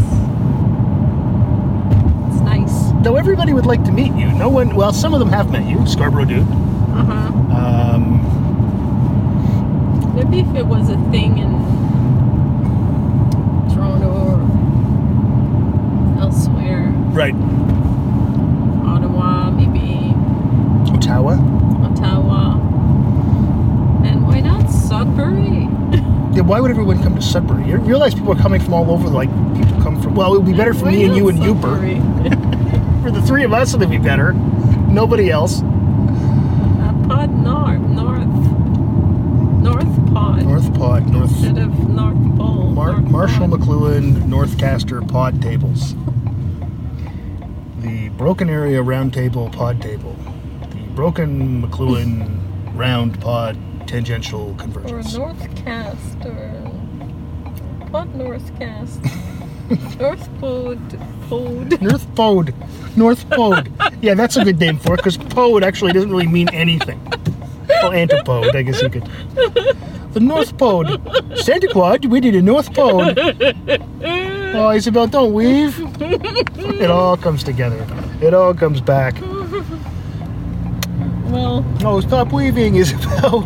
it's 2.32 2.40
nice. 2.42 2.92
Though 3.06 3.14
everybody 3.14 3.52
would 3.52 3.66
like 3.66 3.84
to 3.84 3.92
meet 3.92 4.12
you. 4.14 4.26
No 4.32 4.48
one. 4.48 4.74
Well, 4.74 4.92
some 4.92 5.14
of 5.14 5.20
them 5.20 5.28
have 5.28 5.52
met 5.52 5.64
you. 5.64 5.86
Scarborough 5.86 6.24
dude. 6.24 6.40
Uh 6.40 7.04
huh. 7.04 7.28
Um, 7.94 8.18
Maybe 10.16 10.40
if 10.40 10.52
it 10.56 10.66
was 10.66 10.88
a 10.90 10.96
thing 11.12 11.38
in 11.38 11.52
Toronto 13.72 14.10
or 14.10 14.40
elsewhere, 16.20 16.88
right. 17.12 17.32
Ottawa, 18.84 19.52
maybe 19.52 20.12
Ottawa. 20.92 21.34
Ottawa, 21.86 22.54
and 24.04 24.26
why 24.26 24.40
not 24.40 24.68
Sudbury? 24.68 25.68
Yeah. 26.36 26.42
Why 26.42 26.60
would 26.60 26.70
everyone 26.72 27.00
come 27.02 27.14
to 27.14 27.22
Sudbury? 27.22 27.66
You 27.68 27.78
realize 27.78 28.14
people 28.14 28.32
are 28.32 28.42
coming 28.42 28.60
from 28.60 28.74
all 28.74 28.90
over. 28.90 29.08
Like 29.08 29.30
people 29.56 29.80
come 29.80 30.02
from. 30.02 30.16
Well, 30.16 30.34
it 30.34 30.38
would 30.38 30.44
be 30.44 30.52
better 30.52 30.74
for 30.74 30.86
me 30.86 31.04
and 31.04 31.16
you 31.16 31.28
and 31.28 31.38
Uber. 31.42 32.42
For 33.06 33.12
the 33.12 33.22
three 33.22 33.44
of 33.44 33.52
us, 33.52 33.72
it'd 33.72 33.88
be 33.88 33.98
better. 33.98 34.32
Nobody 34.32 35.30
else. 35.30 35.62
Uh, 35.62 37.04
Pod 37.06 37.30
North, 37.38 37.80
North, 37.82 38.26
North 39.62 40.12
Pod 40.12 40.42
North 40.42 40.74
Pod. 40.74 41.06
North. 41.12 41.30
instead 41.30 41.58
of 41.58 41.88
North 41.88 42.36
Pole. 42.36 42.70
Mar- 42.72 42.94
North 42.94 43.08
Marshall 43.08 43.48
Pod. 43.48 43.60
McLuhan 43.60 44.22
Northcaster 44.24 45.08
pod 45.08 45.40
tables. 45.40 45.94
The 47.78 48.08
Broken 48.08 48.50
Area 48.50 48.82
Round 48.82 49.14
Table 49.14 49.50
pod 49.50 49.80
table. 49.80 50.16
The 50.70 50.82
Broken 50.96 51.62
McLuhan 51.62 52.74
Round 52.76 53.20
Pod 53.20 53.56
tangential 53.86 54.52
convergence. 54.56 55.14
Or 55.16 55.32
Pod 57.92 58.12
Northcast. 58.14 59.00
North 60.00 60.40
Pod 60.40 61.15
North 61.30 62.14
Pod. 62.14 62.54
North 62.96 63.28
Pod. 63.30 63.70
Yeah, 64.00 64.14
that's 64.14 64.36
a 64.36 64.44
good 64.44 64.58
name 64.58 64.78
for 64.78 64.94
it 64.94 64.98
because 64.98 65.16
pod 65.16 65.62
actually 65.64 65.92
doesn't 65.92 66.10
really 66.10 66.26
mean 66.26 66.48
anything. 66.50 67.00
Well, 67.68 67.92
antipode, 67.92 68.54
I 68.54 68.62
guess 68.62 68.80
you 68.82 68.88
could. 68.88 69.04
The 70.12 70.20
North 70.20 70.56
Pod. 70.56 70.86
Santa 71.38 71.68
Claus, 71.68 72.00
we 72.08 72.20
did 72.20 72.34
a 72.34 72.42
North 72.42 72.72
Pod. 72.72 73.18
Oh, 74.58 74.70
Isabel, 74.70 75.06
don't 75.08 75.34
weave. 75.34 75.76
It 76.00 76.90
all 76.90 77.16
comes 77.16 77.42
together. 77.44 77.84
It 78.22 78.32
all 78.32 78.54
comes 78.54 78.80
back. 78.80 79.14
Well, 81.30 81.64
Oh, 81.84 82.00
stop 82.00 82.32
weaving, 82.32 82.76
Isabel. 82.76 83.44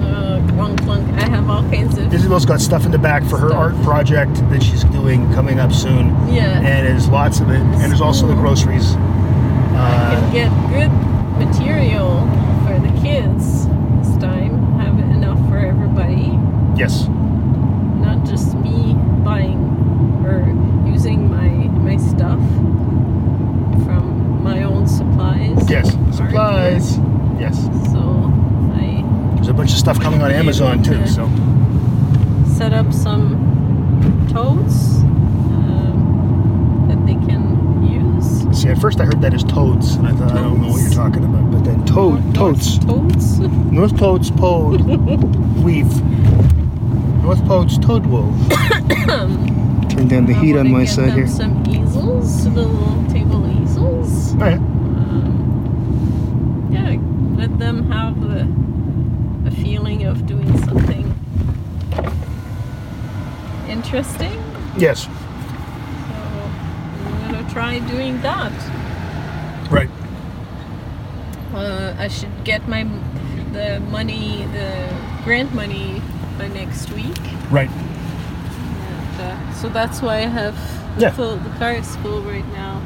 uh, 0.00 0.40
clunk 0.54 0.80
clunk. 0.82 1.06
I 1.20 1.28
have 1.28 1.50
all 1.50 1.62
kinds 1.64 1.98
of 1.98 2.01
Isabel's 2.12 2.44
got 2.44 2.60
stuff 2.60 2.84
in 2.84 2.90
the 2.90 2.98
back 2.98 3.22
for 3.24 3.38
her 3.38 3.48
Stuff. 3.48 3.58
art 3.74 3.82
project 3.82 4.34
that 4.50 4.62
she's 4.62 4.84
doing 4.84 5.32
coming 5.32 5.58
up 5.58 5.72
soon. 5.72 6.08
yeah. 6.32 6.58
And 6.60 6.86
there's 6.86 7.08
lots 7.08 7.40
of 7.40 7.48
it. 7.50 7.56
And 7.60 7.80
there's 7.90 8.00
also 8.02 8.26
the 8.26 8.34
groceries. 8.34 8.94
I 8.94 10.14
can 10.14 10.24
Uh, 10.24 10.30
get 10.32 10.50
good 10.70 10.92
material 11.38 12.20
for 12.66 12.78
the 12.78 12.92
kids 13.00 13.66
this 13.66 14.16
time. 14.22 14.78
Have 14.78 14.98
enough 14.98 15.38
for 15.48 15.56
everybody. 15.58 16.38
yes. 16.76 17.08
not 18.00 18.24
just 18.26 18.54
me 18.56 18.94
buying 19.24 19.58
or 20.26 20.44
using 20.90 21.30
my 21.30 21.48
my 21.80 21.96
stuff 21.96 22.38
from 23.84 24.42
my 24.42 24.62
own 24.64 24.86
supplies. 24.86 25.58
Yes. 25.70 25.92
Supplies. 26.12 26.98
Yes. 27.40 27.56
So 27.92 28.30
I 28.74 29.02
There's 29.36 29.48
a 29.48 29.54
bunch 29.54 29.72
of 29.72 29.78
stuff 29.78 29.98
coming 30.00 30.20
on 30.20 30.30
Amazon 30.30 30.82
too. 30.82 31.06
So 31.06 31.26
set 32.62 32.72
up 32.74 32.92
some 32.92 34.28
toads 34.32 34.98
um, 35.02 36.86
that 36.88 37.04
they 37.08 37.14
can 37.26 37.42
use. 37.82 38.46
see, 38.56 38.68
at 38.68 38.78
first 38.78 39.00
I 39.00 39.04
heard 39.04 39.20
that 39.20 39.34
as 39.34 39.42
toads, 39.42 39.96
and 39.96 40.06
I 40.06 40.12
thought 40.12 40.30
I 40.30 40.42
don't 40.42 40.62
know 40.62 40.68
what 40.68 40.80
you're 40.80 40.92
talking 40.92 41.24
about. 41.24 41.50
But 41.50 41.64
then 41.64 41.84
toad, 41.84 42.32
toads, 42.36 42.78
Totes. 42.78 43.38
North 43.38 43.98
Toads, 43.98 44.30
Pode, 44.30 44.80
weave. 45.64 45.92
North 47.24 47.44
Podes, 47.46 47.78
Toad 47.80 48.06
wove. 48.06 48.32
Turn 49.90 50.06
down 50.06 50.26
the 50.26 50.34
heat 50.40 50.56
on 50.56 50.70
my 50.70 50.84
side 50.84 51.14
here. 51.14 51.26
Some 51.26 51.64
easels, 51.66 52.44
the 52.44 52.50
little 52.50 53.04
table 53.10 53.44
easels. 53.60 54.36
Oh, 54.36 54.38
yeah. 54.38 54.54
um, 54.54 56.68
yeah, 56.70 56.96
let 57.40 57.58
them 57.58 57.90
have 57.90 58.22
a, 58.22 58.46
a 59.48 59.50
feeling 59.50 60.04
of 60.04 60.26
doing 60.26 60.46
something 60.58 60.71
interesting. 63.92 64.32
Yes. 64.78 65.04
So 65.04 65.10
I'm 67.04 67.32
gonna 67.32 67.50
try 67.50 67.78
doing 67.80 68.20
that. 68.22 68.52
Right. 69.70 69.90
Uh, 71.54 71.94
I 71.98 72.08
should 72.08 72.32
get 72.44 72.66
my 72.68 72.84
the 73.52 73.80
money, 73.90 74.46
the 74.52 74.88
grant 75.24 75.52
money 75.54 76.00
by 76.38 76.48
next 76.48 76.90
week. 76.92 77.18
Right. 77.50 77.68
And, 77.68 79.20
uh, 79.20 79.52
so 79.52 79.68
that's 79.68 80.00
why 80.00 80.16
I 80.16 80.26
have 80.26 80.54
the, 80.96 81.02
Yeah. 81.02 81.10
full, 81.10 81.36
the 81.36 81.50
car 81.58 81.72
is 81.74 81.94
full 81.96 82.22
right 82.22 82.50
now. 82.54 82.80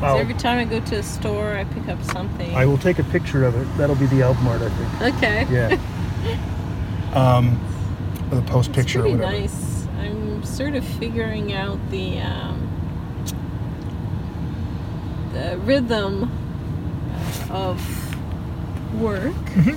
I'll- 0.00 0.18
every 0.18 0.34
time 0.34 0.58
I 0.58 0.64
go 0.64 0.78
to 0.78 0.96
a 0.98 1.02
store, 1.02 1.54
I 1.56 1.64
pick 1.64 1.88
up 1.88 2.00
something. 2.04 2.54
I 2.54 2.66
will 2.66 2.78
take 2.78 3.00
a 3.00 3.04
picture 3.04 3.44
of 3.44 3.56
it. 3.56 3.66
That'll 3.76 3.96
be 3.96 4.06
the 4.06 4.22
album 4.22 4.46
art, 4.46 4.62
I 4.62 4.68
think. 4.68 5.16
okay. 5.16 5.46
Yeah. 5.50 5.76
um, 7.20 7.58
the 8.30 8.42
post 8.42 8.68
It's 8.70 8.76
picture 8.76 9.02
whatever. 9.02 9.22
nice. 9.22 9.71
Sort 10.62 10.76
of 10.76 10.84
figuring 10.84 11.52
out 11.52 11.80
the 11.90 12.20
um, 12.20 12.68
the 15.32 15.58
rhythm 15.58 16.30
of 17.50 17.82
work, 18.94 19.34
Mhm. 19.56 19.76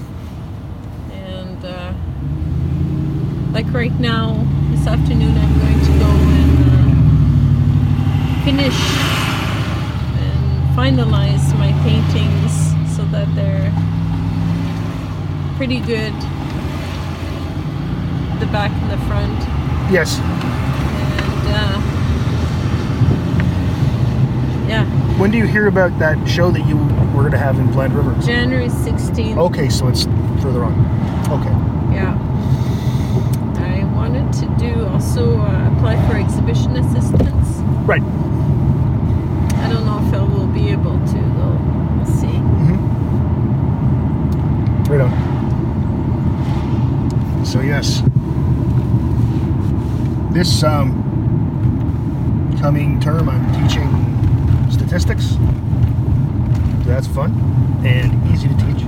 and 1.12 1.66
uh, 1.66 1.92
like 3.52 3.66
right 3.74 4.00
now, 4.00 4.46
this 4.70 4.86
afternoon, 4.86 5.36
I'm 5.36 5.60
going 5.60 5.80
to 5.90 5.94
go 5.98 6.12
and 6.38 6.60
uh, 6.70 6.86
finish 8.46 8.80
and 10.22 10.78
finalize 10.78 11.46
my 11.58 11.72
paintings 11.82 12.54
so 12.96 13.04
that 13.06 13.28
they're 13.34 13.74
pretty 15.58 15.80
good. 15.80 16.14
The 18.40 18.46
back 18.52 18.70
and 18.70 18.92
the 18.92 19.00
front 19.08 19.55
Yes. 19.92 20.18
and 20.20 21.48
uh, 21.54 21.80
yeah 24.68 24.86
When 25.20 25.30
do 25.32 25.38
you 25.38 25.46
hear 25.46 25.68
about 25.68 25.98
that 26.00 26.28
show 26.28 26.50
that 26.52 26.66
you 26.68 26.76
were 26.78 26.90
going 27.22 27.32
to 27.32 27.38
have 27.38 27.60
in 27.60 27.72
Blind 27.72 27.94
River? 27.94 28.16
january 28.26 28.68
16th 28.68 29.38
Okay, 29.38 29.70
so 29.70 29.88
it's 29.88 30.04
further 30.42 30.64
on. 30.64 30.74
Okay. 31.32 31.54
yeah 31.96 32.18
i 33.60 33.84
wanted 33.96 34.32
to 34.34 34.48
do 34.58 34.86
also 34.88 35.40
uh, 35.40 35.72
apply 35.76 35.96
for 36.08 36.16
exhibition 36.18 36.76
assistance 36.78 37.48
Right. 37.88 38.02
i 38.02 39.70
don't 39.70 39.86
know 39.86 40.00
if 40.08 40.14
i 40.14 40.22
will 40.24 40.48
be 40.48 40.70
able 40.70 40.98
to 41.00 41.20
though 41.38 41.58
we'll 41.96 42.06
see 42.06 42.42
Right 44.90 45.02
on. 45.02 45.12
So 47.44 47.60
yes, 47.62 48.04
this 50.36 50.64
um, 50.64 50.92
coming 52.60 53.00
term 53.00 53.30
I'm 53.30 53.46
teaching 53.54 53.90
statistics. 54.70 55.30
So 55.30 56.92
that's 56.92 57.08
fun 57.08 57.32
and 57.86 58.12
easy 58.34 58.50
to 58.50 58.54
teach 58.56 58.84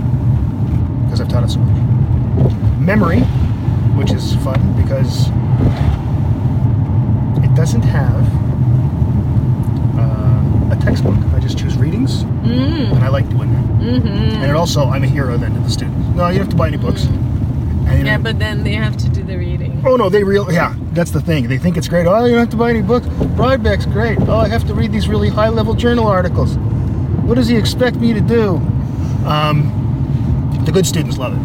because 1.06 1.22
I've 1.22 1.30
taught 1.30 1.46
it 1.46 1.50
so 1.50 1.60
much. 1.60 2.54
Memory, 2.82 3.22
which 3.96 4.12
is 4.12 4.36
fun 4.44 4.60
because 4.82 5.28
it 7.42 7.56
doesn't 7.56 7.84
have 7.84 8.26
uh, 9.98 10.74
a 10.74 10.80
textbook. 10.82 11.16
I 11.34 11.40
just 11.40 11.58
choose 11.58 11.78
readings, 11.78 12.26
mm, 12.26 12.92
and 12.92 13.04
I 13.06 13.08
like 13.08 13.30
doing 13.30 13.54
that. 13.54 13.64
mm-hmm. 13.64 14.08
And 14.08 14.52
it 14.52 14.56
also, 14.56 14.88
I'm 14.88 15.06
a 15.06 15.08
hero 15.08 15.38
then 15.38 15.54
to 15.54 15.60
the 15.62 15.70
students. 15.70 16.10
No, 16.10 16.28
you 16.28 16.40
don't 16.40 16.48
have 16.48 16.50
to 16.50 16.56
buy 16.58 16.68
any 16.68 16.78
books. 16.78 17.06
And, 17.06 18.06
Yeah, 18.06 18.18
but 18.18 18.38
then 18.38 18.66
they 18.66 18.74
have 18.74 18.98
to 18.98 19.08
do 19.08 19.24
the 19.24 19.38
reading. 19.38 19.82
Oh 19.86 19.96
no, 19.96 20.10
they 20.10 20.26
real 20.26 20.52
yeah. 20.52 20.76
That's 20.98 21.12
the 21.12 21.22
thing. 21.22 21.48
They 21.48 21.60
think 21.60 21.78
it's 21.78 21.88
great. 21.88 22.08
Oh, 22.08 22.26
you 22.26 22.32
don't 22.32 22.40
have 22.40 22.50
to 22.50 22.58
buy 22.58 22.72
any 22.72 22.82
books. 22.82 23.06
Broadbeck's 23.06 23.86
great. 23.86 24.18
Oh, 24.22 24.38
I 24.38 24.48
have 24.48 24.66
to 24.66 24.74
read 24.74 24.92
these 24.92 25.08
really 25.08 25.30
high-level 25.30 25.76
journal 25.76 26.08
articles. 26.08 26.58
What 26.58 27.36
does 27.36 27.48
he 27.48 27.56
expect 27.56 27.98
me 27.98 28.14
to 28.14 28.20
do? 28.20 28.56
Um, 29.24 30.64
the 30.66 30.72
good 30.72 30.88
students 30.88 31.20
love 31.20 31.34
it, 31.34 31.40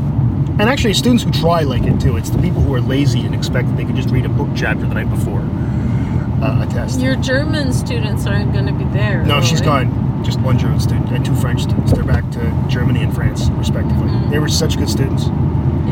and 0.59 0.63
actually, 0.63 0.95
students 0.95 1.23
who 1.23 1.31
try 1.33 1.65
like 1.65 1.83
it 1.83 2.01
too. 2.01 2.17
It's 2.17 2.31
the 2.31 2.41
people 2.41 2.63
who 2.63 2.75
are 2.75 2.81
lazy 2.81 3.21
and 3.27 3.35
expect 3.35 3.69
that 3.69 3.77
they 3.77 3.85
can 3.85 3.95
just 3.95 4.09
read 4.09 4.25
a 4.25 4.31
book 4.31 4.49
chapter 4.57 4.87
the 4.87 4.95
night 4.95 5.11
before 5.11 5.41
uh, 5.41 6.67
a 6.67 6.73
test. 6.73 7.01
Your 7.01 7.17
German 7.17 7.75
students 7.75 8.27
aren't 8.27 8.55
going 8.55 8.65
to 8.65 8.73
be 8.73 8.85
there. 8.85 9.23
no, 9.23 9.43
she's 9.43 9.61
gone. 9.61 10.25
Just 10.25 10.41
one 10.41 10.59
German 10.59 10.81
student 10.81 11.11
and 11.11 11.27
two 11.27 11.35
French 11.35 11.65
students. 11.65 11.93
They're 11.93 12.05
back 12.05 12.29
to 12.31 12.67
Germany 12.71 13.03
and 13.03 13.15
France, 13.15 13.49
respectively. 13.51 14.09
They 14.31 14.39
were 14.39 14.49
such 14.49 14.79
good 14.79 14.89
students. 14.89 15.25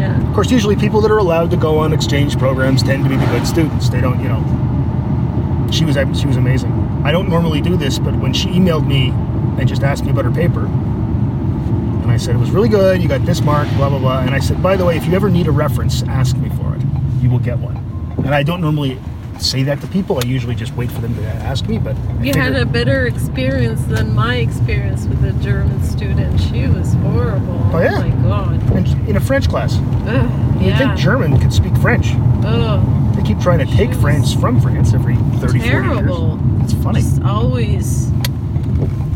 Yeah. 0.01 0.29
Of 0.29 0.35
course, 0.35 0.51
usually 0.51 0.77
people 0.77 1.01
that 1.03 1.11
are 1.11 1.19
allowed 1.19 1.51
to 1.51 1.57
go 1.57 1.79
on 1.79 1.93
exchange 1.93 2.39
programs 2.39 2.83
tend 2.83 3.05
to 3.05 3.11
be 3.11 3.17
the 3.17 3.27
good 3.27 3.47
students. 3.47 3.91
They 3.91 4.01
don't, 4.01 4.19
you 4.21 4.29
know. 4.29 4.41
She 5.71 5.85
was 5.85 5.97
she 6.19 6.27
was 6.27 6.37
amazing. 6.37 6.73
I 7.05 7.13
don't 7.13 7.29
normally 7.29 7.61
do 7.61 7.77
this, 7.77 7.99
but 7.99 8.17
when 8.17 8.33
she 8.33 8.49
emailed 8.49 8.87
me 8.87 9.11
and 9.59 9.69
just 9.69 9.83
asked 9.83 10.05
me 10.05 10.11
about 10.11 10.25
her 10.25 10.31
paper, 10.31 10.65
and 10.65 12.11
I 12.11 12.17
said 12.17 12.35
it 12.35 12.39
was 12.39 12.51
really 12.51 12.69
good. 12.69 13.03
You 13.03 13.09
got 13.09 13.25
this 13.27 13.43
mark, 13.43 13.69
blah 13.77 13.91
blah 13.91 13.99
blah. 13.99 14.21
And 14.21 14.31
I 14.31 14.41
said, 14.41 14.63
by 14.63 14.77
the 14.77 14.85
way, 14.85 14.97
if 14.97 15.07
you 15.07 15.13
ever 15.13 15.29
need 15.29 15.47
a 15.47 15.53
reference, 15.53 16.03
ask 16.05 16.37
me 16.37 16.49
for 16.49 16.75
it. 16.75 16.83
You 17.21 17.31
will 17.31 17.39
get 17.39 17.59
one. 17.59 17.77
And 18.25 18.35
I 18.35 18.43
don't 18.43 18.61
normally 18.61 18.99
say 19.41 19.63
that 19.65 19.81
to 19.81 19.87
people. 19.89 20.19
I 20.23 20.27
usually 20.27 20.55
just 20.55 20.75
wait 20.75 20.91
for 20.91 21.01
them 21.01 21.15
to 21.17 21.23
ask 21.27 21.67
me. 21.69 21.79
But 21.79 21.97
I 21.97 22.23
You 22.23 22.35
had 22.35 22.55
a 22.57 22.65
better 22.67 23.07
experience 23.07 23.83
than 23.85 24.15
my 24.15 24.37
experience 24.37 25.07
with 25.07 25.25
a 25.25 25.33
German 25.43 25.83
student. 25.83 26.41
She 26.41 26.67
was 26.67 26.95
horrible. 26.95 27.61
Oh, 27.73 27.81
yeah? 27.81 27.99
Oh, 27.99 28.09
my 28.09 28.29
god. 28.29 28.73
and 28.77 29.09
in 29.09 29.17
a 29.17 29.21
French 29.21 29.49
class. 29.49 29.77
Ugh, 29.77 30.61
You 30.61 30.69
yeah. 30.69 30.79
think 30.79 30.97
German 30.99 31.39
could 31.41 31.53
speak 31.53 31.77
French? 31.79 32.09
Ugh, 32.45 33.17
They 33.17 33.23
keep 33.23 33.41
trying 33.41 33.59
to 33.59 33.67
take 33.67 33.91
She 33.91 33.97
was 33.97 34.03
France 34.03 34.33
from 34.35 34.61
France 34.61 34.95
every 34.95 35.17
30, 35.17 35.41
40 35.41 35.59
terrible. 35.61 36.39
years. 36.61 36.73
It's 36.73 36.83
funny. 36.85 37.01
Just 37.01 37.23
always 37.23 38.11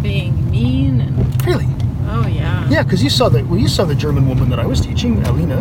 being 0.02 0.50
mean 0.50 1.00
and 1.00 1.46
Really? 1.46 1.66
oh 2.08 2.26
yeah. 2.26 2.68
Yeah, 2.68 2.82
because 2.82 3.02
you 3.02 3.10
saw 3.10 3.28
the 3.28 3.42
well, 3.44 3.58
you 3.58 3.68
saw 3.68 3.84
the 3.84 3.94
German 3.94 4.28
woman 4.28 4.48
that 4.50 4.58
I 4.58 4.66
was 4.66 4.80
teaching, 4.80 5.22
Alina. 5.26 5.60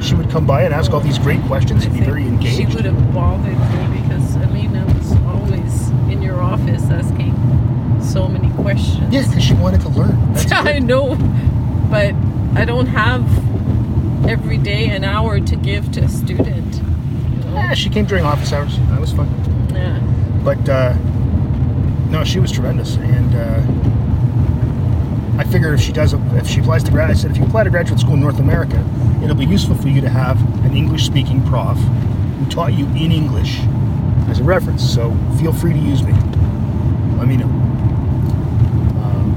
She 0.00 0.14
would 0.14 0.30
come 0.30 0.46
by 0.46 0.62
and 0.62 0.72
ask 0.72 0.92
all 0.92 1.00
these 1.00 1.18
great 1.18 1.42
questions 1.42 1.84
and 1.84 1.94
be 1.94 2.00
very 2.00 2.22
engaged. 2.26 2.56
She 2.56 2.66
would 2.74 2.84
have 2.86 3.14
bothered 3.14 3.52
me 3.52 4.00
because 4.00 4.36
Alina 4.36 4.86
was 4.86 5.12
always 5.26 5.90
in 6.10 6.22
your 6.22 6.40
office 6.40 6.84
asking 6.84 7.34
so 8.02 8.26
many 8.26 8.50
questions. 8.54 9.12
Yeah, 9.12 9.26
because 9.26 9.44
she 9.44 9.54
wanted 9.54 9.82
to 9.82 9.88
learn. 9.90 10.16
I 10.52 10.78
know, 10.78 11.16
but 11.90 12.14
I 12.58 12.64
don't 12.64 12.86
have 12.86 13.22
every 14.28 14.58
day 14.58 14.88
an 14.88 15.04
hour 15.04 15.38
to 15.40 15.56
give 15.56 15.92
to 15.92 16.00
a 16.00 16.08
student. 16.08 16.76
You 16.76 17.44
know? 17.44 17.54
Yeah, 17.54 17.74
she 17.74 17.90
came 17.90 18.06
during 18.06 18.24
office 18.24 18.52
hours. 18.52 18.78
That 18.88 19.00
was 19.00 19.12
fun. 19.12 19.28
Yeah. 19.72 19.98
But 20.42 20.68
uh, 20.68 20.94
no, 22.08 22.24
she 22.24 22.40
was 22.40 22.50
tremendous, 22.50 22.96
and 22.96 23.34
uh, 23.34 23.62
I 25.40 25.44
figure 25.44 25.72
if 25.74 25.80
she 25.80 25.92
does, 25.92 26.14
if 26.14 26.46
she 26.48 26.60
applies 26.60 26.84
to 26.84 26.90
grad, 26.90 27.10
I 27.10 27.14
said 27.14 27.30
if 27.30 27.36
you 27.36 27.44
apply 27.44 27.64
to 27.64 27.70
graduate 27.70 28.00
school 28.00 28.14
in 28.14 28.20
North 28.20 28.40
America, 28.40 28.82
it'll 29.22 29.36
be 29.36 29.46
useful 29.46 29.74
for 29.76 29.88
you 29.88 30.00
to 30.00 30.08
have 30.08 30.40
an 30.64 30.76
English-speaking 30.76 31.46
prof 31.46 31.76
who 31.78 32.46
taught 32.50 32.72
you 32.72 32.86
in 32.86 33.12
English 33.12 33.60
as 34.28 34.40
a 34.40 34.44
reference. 34.44 34.82
So 34.82 35.14
feel 35.38 35.52
free 35.52 35.72
to 35.72 35.78
use 35.78 36.02
me. 36.02 36.12
Let 37.18 37.28
me 37.28 37.36
know. 37.36 37.46
Um, 39.04 39.34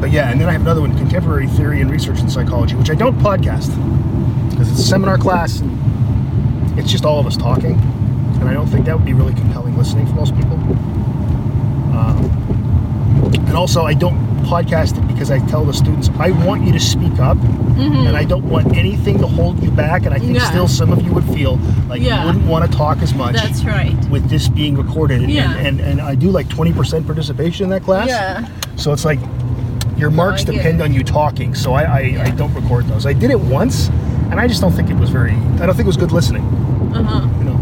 but 0.00 0.10
yeah, 0.10 0.30
and 0.30 0.40
then 0.40 0.48
I 0.48 0.52
have 0.52 0.60
another 0.60 0.80
one, 0.80 0.96
contemporary 0.96 1.46
theory 1.48 1.80
and 1.80 1.90
research 1.90 2.20
in 2.20 2.28
psychology, 2.28 2.74
which 2.74 2.90
I 2.90 2.94
don't 2.94 3.18
podcast 3.18 3.70
because 4.50 4.70
it's 4.70 4.80
a 4.80 4.84
seminar 4.84 5.18
class 5.18 5.60
and 5.60 6.78
it's 6.78 6.90
just 6.90 7.04
all 7.04 7.20
of 7.20 7.26
us 7.26 7.36
talking, 7.36 7.78
and 8.40 8.48
I 8.48 8.52
don't 8.52 8.66
think 8.66 8.84
that 8.86 8.96
would 8.96 9.06
be 9.06 9.14
really 9.14 9.34
compelling 9.34 9.76
listening 9.78 10.06
for 10.06 10.14
most 10.14 10.34
people. 10.34 10.56
Um, 11.94 12.30
and 13.46 13.56
also, 13.56 13.82
I 13.82 13.94
don't 13.94 14.18
podcast 14.42 14.98
because 15.14 15.30
I 15.30 15.38
tell 15.46 15.64
the 15.64 15.72
students 15.72 16.10
I 16.18 16.30
want 16.44 16.64
you 16.64 16.72
to 16.72 16.80
speak 16.80 17.18
up, 17.18 17.38
and 17.76 18.16
I 18.16 18.24
don't 18.24 18.48
want 18.48 18.76
anything 18.76 19.18
to 19.20 19.26
hold 19.26 19.62
you 19.62 19.70
back. 19.70 20.04
And 20.04 20.14
I 20.14 20.18
think 20.18 20.24
Mm-hmm. 20.24 20.34
Yeah. 20.36 20.50
still 20.50 20.68
some 20.68 20.92
of 20.92 21.02
you 21.02 21.12
would 21.12 21.24
feel 21.24 21.56
like 21.88 22.02
Yeah. 22.02 22.20
you 22.20 22.26
wouldn't 22.26 22.46
want 22.46 22.70
to 22.70 22.76
talk 22.76 22.98
as 22.98 23.14
much 23.14 23.34
That's 23.36 23.64
right. 23.64 23.94
with 24.10 24.28
this 24.28 24.48
being 24.48 24.76
recorded. 24.76 25.22
And, 25.22 25.30
Yeah. 25.30 25.54
and, 25.56 25.80
and 25.80 26.00
I 26.00 26.14
do 26.14 26.30
like 26.30 26.48
20% 26.48 27.04
participation 27.06 27.64
in 27.64 27.70
that 27.70 27.82
class. 27.82 28.08
Yeah. 28.08 28.46
So 28.76 28.92
it's 28.92 29.04
like 29.04 29.20
your 29.96 30.10
marks 30.10 30.44
get 30.44 30.52
depend 30.56 30.80
it. 30.80 30.84
on 30.84 30.92
you 30.92 31.04
talking. 31.04 31.54
So 31.54 31.72
I, 31.74 31.82
I, 31.82 32.22
I 32.24 32.30
don't 32.30 32.52
record 32.54 32.86
those. 32.88 33.06
I 33.06 33.12
did 33.12 33.30
it 33.30 33.38
once, 33.40 33.88
and 34.30 34.40
I 34.40 34.48
just 34.48 34.60
don't 34.60 34.72
think 34.72 34.90
it 34.90 34.96
was 34.96 35.10
very. 35.10 35.32
I 35.32 35.66
don't 35.66 35.76
think 35.76 35.80
it 35.80 35.86
was 35.86 35.96
good 35.96 36.10
listening. 36.12 36.42
Uh 36.94 37.02
huh. 37.04 37.28
You 37.38 37.44
know. 37.44 37.60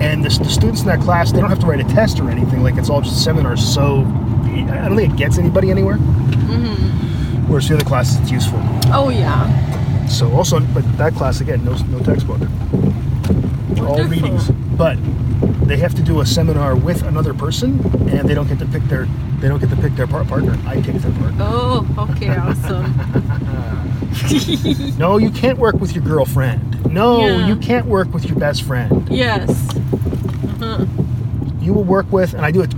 And 0.00 0.24
the, 0.24 0.28
the 0.28 0.48
students 0.50 0.80
in 0.82 0.86
that 0.88 1.00
class, 1.00 1.32
they 1.32 1.40
don't 1.40 1.50
have 1.50 1.58
to 1.60 1.66
write 1.66 1.80
a 1.80 1.84
test 1.94 2.20
or 2.20 2.30
anything. 2.30 2.62
Like 2.62 2.76
it's 2.76 2.88
all 2.90 3.00
just 3.02 3.22
seminars. 3.24 3.62
So 3.66 4.00
I 4.00 4.88
don't 4.88 4.96
think 4.96 5.12
it 5.12 5.16
gets 5.16 5.36
anybody 5.38 5.70
anywhere. 5.70 5.98
Mm-hmm. 6.30 7.46
Whereas 7.48 7.68
the 7.68 7.74
other 7.76 7.84
classes, 7.84 8.18
it's 8.20 8.30
useful. 8.30 8.60
Oh 8.86 9.08
yeah. 9.10 9.46
So 10.06 10.30
also, 10.32 10.60
but 10.60 10.84
that 10.98 11.14
class 11.14 11.40
again, 11.40 11.64
no 11.64 11.74
no 11.88 11.98
textbook. 12.00 12.38
They're 12.40 13.84
all 13.86 13.96
Wonderful. 13.98 14.08
readings, 14.08 14.50
but 14.76 14.96
they 15.66 15.76
have 15.76 15.94
to 15.96 16.02
do 16.02 16.20
a 16.20 16.26
seminar 16.26 16.76
with 16.76 17.02
another 17.02 17.34
person, 17.34 17.80
and 18.08 18.28
they 18.28 18.34
don't 18.34 18.46
get 18.48 18.58
to 18.60 18.66
pick 18.66 18.82
their 18.84 19.06
they 19.40 19.48
don't 19.48 19.60
get 19.60 19.68
to 19.70 19.76
pick 19.76 19.94
their 19.96 20.06
par- 20.06 20.24
partner. 20.24 20.56
I 20.66 20.76
pick 20.80 20.94
their 20.96 21.12
partner. 21.12 21.36
Oh, 21.40 22.08
okay, 22.10 22.34
awesome. 22.36 22.94
No, 24.98 25.18
you 25.18 25.30
can't 25.30 25.58
work 25.58 25.74
with 25.76 25.94
your 25.94 26.02
girlfriend. 26.04 26.90
No, 26.92 27.20
Yeah. 27.26 27.46
you 27.48 27.56
can't 27.56 27.86
work 27.86 28.12
with 28.14 28.24
your 28.26 28.38
best 28.38 28.62
friend. 28.62 29.06
yes. 29.10 29.50
Uh-huh. 29.76 30.86
You 31.60 31.74
will 31.74 31.84
work 31.84 32.10
with, 32.12 32.32
and 32.34 32.46
I 32.46 32.50
do 32.50 32.62
it 32.62 32.72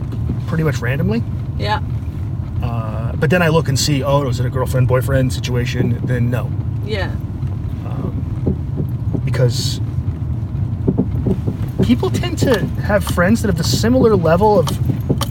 pretty 0.48 0.64
much 0.64 0.78
randomly. 0.78 1.22
Yeah. 1.58 1.80
Uh, 2.62 3.12
but 3.16 3.30
then 3.30 3.42
I 3.42 3.48
look 3.48 3.68
and 3.68 3.78
see, 3.78 4.02
oh, 4.02 4.28
is 4.28 4.40
it 4.40 4.46
a 4.46 4.50
girlfriend 4.50 4.88
boyfriend 4.88 5.32
situation? 5.32 6.00
Then 6.06 6.30
no, 6.30 6.50
Yeah. 6.84 7.10
because 9.24 9.80
people 11.82 12.10
tend 12.10 12.38
to 12.38 12.66
have 12.82 13.04
friends 13.04 13.42
that 13.42 13.48
have 13.48 13.56
the 13.58 13.64
similar 13.64 14.16
level 14.16 14.58
of 14.58 14.68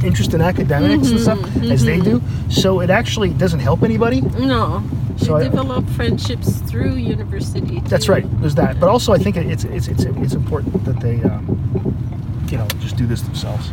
interest 0.04 0.34
in 0.34 0.42
academics 0.42 1.10
and 1.10 1.20
stuff 1.20 1.58
as 1.58 1.84
they 1.84 2.00
do. 2.00 2.22
So 2.50 2.80
it 2.82 2.90
actually 2.90 3.30
doesn't 3.32 3.60
help 3.60 3.84
anybody. 3.84 4.22
No. 4.22 4.84
So 5.18 5.36
I- 5.36 5.44
develop 5.44 5.88
friendships 5.90 6.58
through 6.62 6.96
university. 6.96 7.82
That's 7.86 8.08
right. 8.08 8.26
There's 8.40 8.56
that. 8.56 8.80
But 8.80 8.88
also, 8.90 9.14
I 9.14 9.18
think 9.18 9.36
it's 9.36 9.64
it's 9.64 9.88
it's 9.88 10.04
it's 10.06 10.34
important 10.36 10.86
that 10.86 11.00
they, 11.00 11.22
um, 11.24 11.44
you 12.50 12.58
know, 12.58 12.68
just 12.80 12.96
do 12.98 13.06
this 13.08 13.22
themselves. 13.24 13.72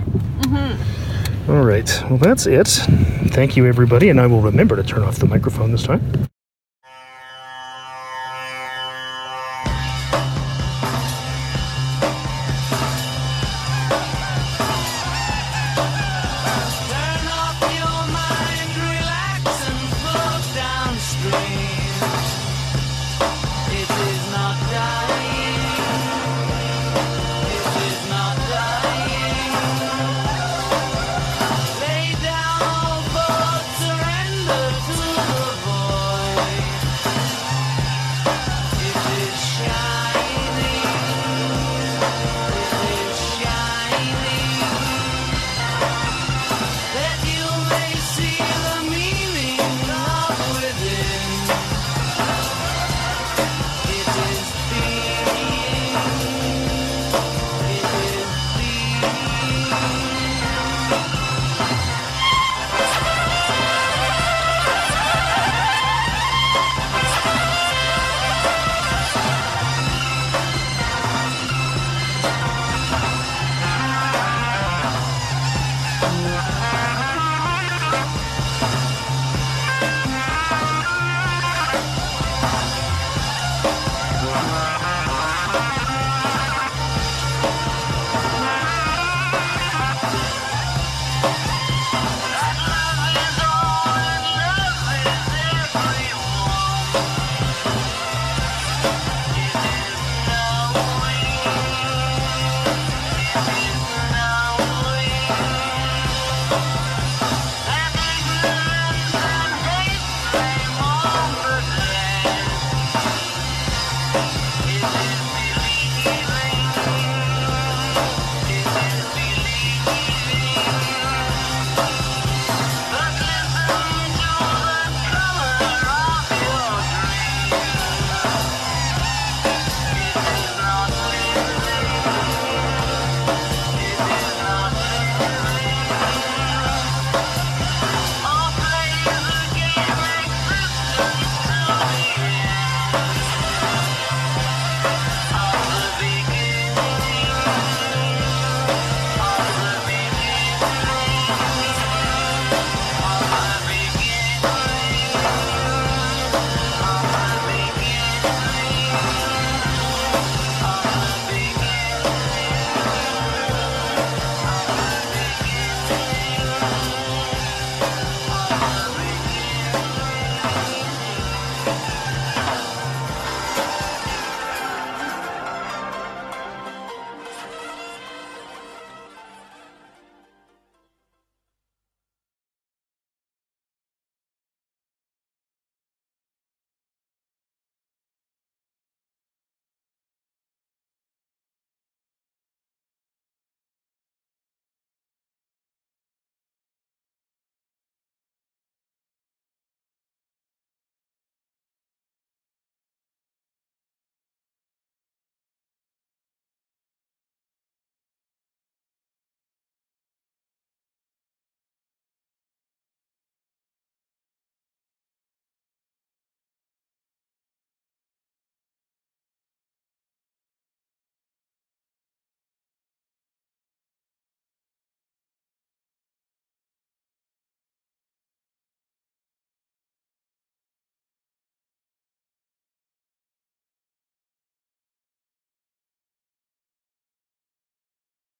All 1.46 1.62
right. 1.62 2.02
Well, 2.08 2.16
that's 2.16 2.46
it. 2.46 2.68
Thank 3.34 3.56
you, 3.56 3.66
everybody, 3.66 4.08
and 4.08 4.18
I 4.18 4.26
will 4.26 4.40
remember 4.40 4.76
to 4.76 4.82
turn 4.82 5.02
off 5.02 5.16
the 5.16 5.26
microphone 5.26 5.72
this 5.72 5.82
time. 5.82 6.00